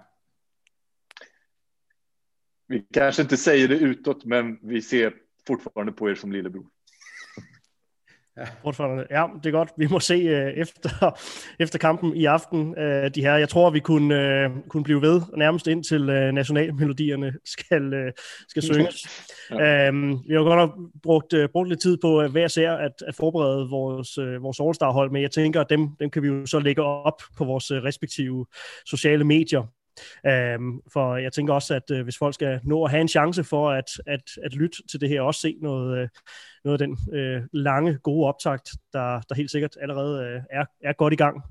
Vi 2.69 2.83
kanske 2.95 3.23
inte 3.23 3.37
säger 3.37 3.69
det 3.69 3.79
utåt, 3.79 4.25
men 4.25 4.59
vi 4.63 4.83
ser 4.83 5.13
fortfarande 5.47 5.93
på 5.93 6.09
er 6.09 6.15
som 6.15 6.33
lillebror. 6.33 6.65
Fortfarande. 8.63 9.07
Ja, 9.11 9.27
det 9.43 9.47
er 9.47 9.51
godt. 9.51 9.71
Vi 9.79 9.87
må 9.87 10.01
se 10.01 10.15
uh, 10.15 10.61
efter, 10.61 11.19
efter 11.65 11.79
kampen 11.79 12.17
i 12.17 12.25
aften. 12.25 12.61
Uh, 12.61 13.11
de 13.15 13.23
her, 13.23 13.37
jeg 13.37 13.49
tror, 13.49 13.71
vi 13.71 13.81
kunne, 13.81 14.15
uh, 14.15 14.69
kunne 14.69 14.85
blive 14.85 15.03
ved 15.03 15.23
nærmest 15.37 15.67
indtil 15.67 16.03
uh, 16.03 16.35
nationalmelodierne 16.35 17.33
skal, 17.45 18.07
uh, 18.07 18.13
skal 18.49 18.63
synges. 18.63 19.29
ja. 19.51 19.91
uh, 19.91 20.29
vi 20.29 20.35
har 20.35 20.43
godt 20.43 20.59
nok 20.59 20.79
brugt, 21.03 21.33
uh, 21.33 21.45
brugt 21.53 21.69
lidt 21.69 21.81
tid 21.81 21.97
på 22.03 22.25
uh, 22.25 22.31
hver 22.31 22.49
ser 22.49 22.73
at, 22.73 22.93
at 23.07 23.15
forberede 23.15 23.69
vores, 23.71 24.19
uh, 24.19 24.43
vores 24.43 24.61
All-Star-hold, 24.61 25.11
men 25.11 25.23
jeg 25.23 25.31
tænker, 25.31 25.61
at 25.61 25.71
dem, 25.71 25.89
dem 26.01 26.11
kan 26.11 26.23
vi 26.23 26.29
jo 26.29 26.47
så 26.47 26.59
lægge 26.59 26.83
op 26.83 27.23
på 27.37 27.45
vores 27.45 27.71
uh, 27.71 27.77
respektive 27.77 28.47
sociale 28.87 29.25
medier. 29.25 29.67
Um, 30.59 30.83
for 30.93 31.17
jeg 31.17 31.33
tænker 31.33 31.55
også, 31.55 31.75
at 31.75 31.91
uh, 31.91 32.01
hvis 32.01 32.19
folk 32.19 32.35
skal 32.35 32.61
nå 32.65 32.85
at 32.85 32.91
have 32.91 33.01
en 33.01 33.09
chance 33.09 33.45
for 33.45 33.71
at, 33.71 33.91
at, 34.07 34.23
at 34.45 34.55
lytte 34.55 34.77
til 34.91 35.01
det 35.01 35.09
her, 35.09 35.21
og 35.21 35.27
også 35.27 35.41
se 35.41 35.57
noget, 35.63 36.03
uh, 36.03 36.09
noget 36.65 36.81
af 36.81 36.89
den 36.89 36.99
uh, 37.13 37.43
lange, 37.53 37.99
gode 38.03 38.29
optakt, 38.29 38.71
der, 38.93 39.21
der 39.29 39.35
helt 39.35 39.51
sikkert 39.51 39.77
allerede 39.81 40.37
uh, 40.37 40.43
er, 40.51 40.65
er 40.85 40.93
godt 40.93 41.13
i 41.13 41.17
gang. 41.17 41.43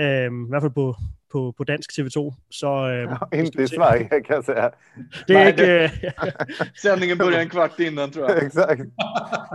Um, 0.00 0.46
I 0.46 0.48
hvert 0.48 0.62
fald 0.62 0.72
på, 0.72 0.96
på, 1.32 1.54
på 1.56 1.64
dansk 1.64 1.90
TV2. 1.92 2.34
Så, 2.50 2.66
uh, 2.66 3.28
ja, 3.32 3.38
inte 3.38 3.62
i 3.62 3.66
Sverige 3.66 4.08
kan 4.08 4.34
jag 4.36 4.44
säga. 4.44 4.70
Det 5.28 5.36
är 5.36 5.48
inte... 5.48 5.90
Sändningen 6.82 7.18
börjar 7.18 7.40
en 7.40 7.48
kvart 7.48 7.80
innan 7.80 8.10
tror 8.10 8.30
jag. 8.30 8.42
Exakt. 8.46 8.80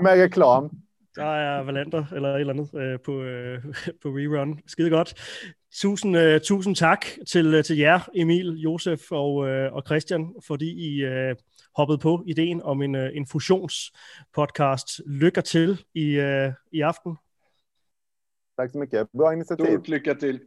Med 0.02 0.20
reklam. 0.22 0.70
Der 1.16 1.26
er 1.26 1.64
Valander 1.64 2.06
eller 2.16 2.36
et 2.36 2.40
eller 2.40 2.54
andet 2.54 2.70
øh, 2.76 3.00
på, 3.06 3.22
øh, 3.22 3.64
på 4.02 4.10
rerun. 4.10 4.60
Skide 4.68 4.90
godt. 4.90 5.14
Tusind, 5.76 6.18
øh, 6.18 6.42
tusind 6.42 6.76
tak 6.76 7.06
til, 7.28 7.54
øh, 7.54 7.64
til 7.64 7.78
jer, 7.78 8.10
Emil, 8.16 8.52
Josef 8.52 9.12
og, 9.12 9.48
øh, 9.50 9.74
og 9.74 9.84
Christian, 9.86 10.36
fordi 10.46 10.96
I 10.96 11.04
øh, 11.04 11.36
hoppede 11.76 11.98
på 11.98 12.24
ideen 12.28 12.62
om 12.62 12.82
en, 12.82 12.96
øh, 12.96 13.10
en 13.14 13.28
fusionspodcast. 13.28 15.02
Lykke 15.06 15.42
til 15.42 15.86
i, 15.94 16.04
øh, 16.04 16.52
i 16.72 16.82
aften. 16.82 17.18
Tak 18.60 18.70
så 18.70 18.78
mycket. 18.78 19.08
Bra 19.18 19.32
initiativ. 19.32 19.66
Stort 19.66 19.88
lykke 19.88 20.14
til. 20.14 20.42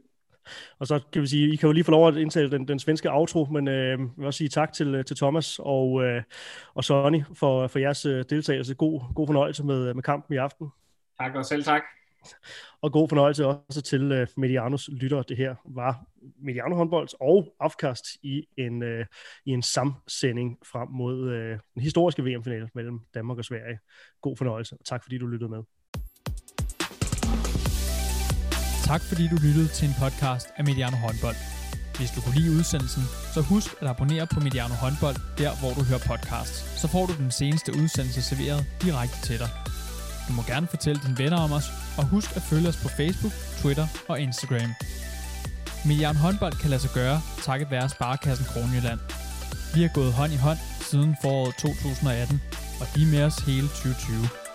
Og 0.79 0.87
så 0.87 0.99
kan 1.13 1.21
vi 1.21 1.27
sige, 1.27 1.53
I 1.53 1.55
kan 1.55 1.67
jo 1.67 1.73
lige 1.73 1.83
få 1.83 1.91
lov 1.91 2.07
at 2.07 2.15
indtale 2.15 2.51
den, 2.51 2.67
den 2.67 2.79
svenske 2.79 3.11
outro, 3.11 3.45
men 3.45 3.67
øh, 3.67 3.89
jeg 3.89 4.09
vil 4.17 4.25
også 4.25 4.37
sige 4.37 4.49
tak 4.49 4.73
til, 4.73 5.03
til 5.05 5.17
Thomas 5.17 5.59
og, 5.59 6.03
øh, 6.03 6.23
og 6.73 6.83
Sonny 6.83 7.23
for, 7.33 7.67
for 7.67 7.79
jeres 7.79 8.01
deltagelse. 8.01 8.75
God, 8.75 9.13
god 9.15 9.27
fornøjelse 9.27 9.63
med, 9.63 9.93
med 9.93 10.03
kampen 10.03 10.35
i 10.35 10.37
aften. 10.37 10.67
Tak 11.19 11.35
og 11.35 11.45
selv 11.45 11.63
tak. 11.63 11.83
Og 12.81 12.91
god 12.91 13.09
fornøjelse 13.09 13.45
også 13.45 13.81
til 13.81 14.21
uh, 14.21 14.27
Medianos 14.37 14.89
lyttere. 14.91 15.23
Det 15.29 15.37
her 15.37 15.55
var 15.65 16.05
Mediano 16.39 16.75
håndbold 16.75 17.09
og 17.21 17.55
afkast 17.59 18.05
i 18.23 18.45
en, 18.57 18.83
uh, 18.83 19.05
i 19.45 19.51
en 19.51 19.61
samsending 19.61 20.57
frem 20.71 20.89
mod 20.89 21.19
uh, 21.23 21.59
den 21.73 21.81
historiske 21.81 22.23
VM-finale 22.23 22.69
mellem 22.75 22.99
Danmark 23.13 23.37
og 23.37 23.45
Sverige. 23.45 23.79
God 24.21 24.37
fornøjelse, 24.37 24.75
og 24.79 24.85
tak 24.85 25.03
fordi 25.03 25.17
du 25.17 25.27
lyttede 25.27 25.49
med. 25.49 25.63
Tak 28.91 29.01
fordi 29.01 29.23
du 29.27 29.37
lyttede 29.45 29.67
til 29.67 29.85
en 29.87 29.95
podcast 30.03 30.47
af 30.57 30.63
Mediano 30.63 30.97
håndbold. 31.05 31.39
Hvis 31.97 32.11
du 32.15 32.19
kunne 32.21 32.37
lide 32.39 32.51
udsendelsen, 32.57 33.03
så 33.33 33.41
husk 33.41 33.69
at 33.81 33.87
abonnere 33.87 34.27
på 34.33 34.39
Mediano 34.39 34.75
håndbold, 34.83 35.17
der 35.41 35.51
hvor 35.59 35.71
du 35.77 35.81
hører 35.89 36.03
podcasts. 36.11 36.57
Så 36.81 36.87
får 36.93 37.05
du 37.05 37.13
den 37.23 37.31
seneste 37.31 37.69
udsendelse 37.81 38.21
serveret 38.21 38.61
direkte 38.83 39.17
til 39.27 39.37
dig. 39.43 39.49
Du 40.27 40.33
må 40.33 40.41
gerne 40.41 40.67
fortælle 40.67 41.01
dine 41.05 41.17
venner 41.17 41.37
om 41.37 41.51
os, 41.51 41.67
og 41.97 42.05
husk 42.05 42.35
at 42.35 42.41
følge 42.41 42.69
os 42.69 42.77
på 42.83 42.87
Facebook, 42.87 43.33
Twitter 43.61 43.87
og 44.07 44.19
Instagram. 44.19 44.71
Mediano 45.85 46.19
håndbold 46.19 46.53
kan 46.53 46.69
lade 46.69 46.81
sig 46.81 46.91
gøre, 46.93 47.21
takket 47.43 47.71
være 47.71 47.89
Sparkassen 47.89 48.45
Kronjylland. 48.45 48.99
Vi 49.75 49.81
har 49.81 49.89
gået 49.93 50.13
hånd 50.13 50.33
i 50.33 50.35
hånd 50.35 50.57
siden 50.81 51.15
foråret 51.21 51.55
2018, 51.55 52.41
og 52.81 52.87
de 52.95 53.01
er 53.03 53.07
med 53.07 53.23
os 53.23 53.35
hele 53.35 53.67
2020. 53.67 54.46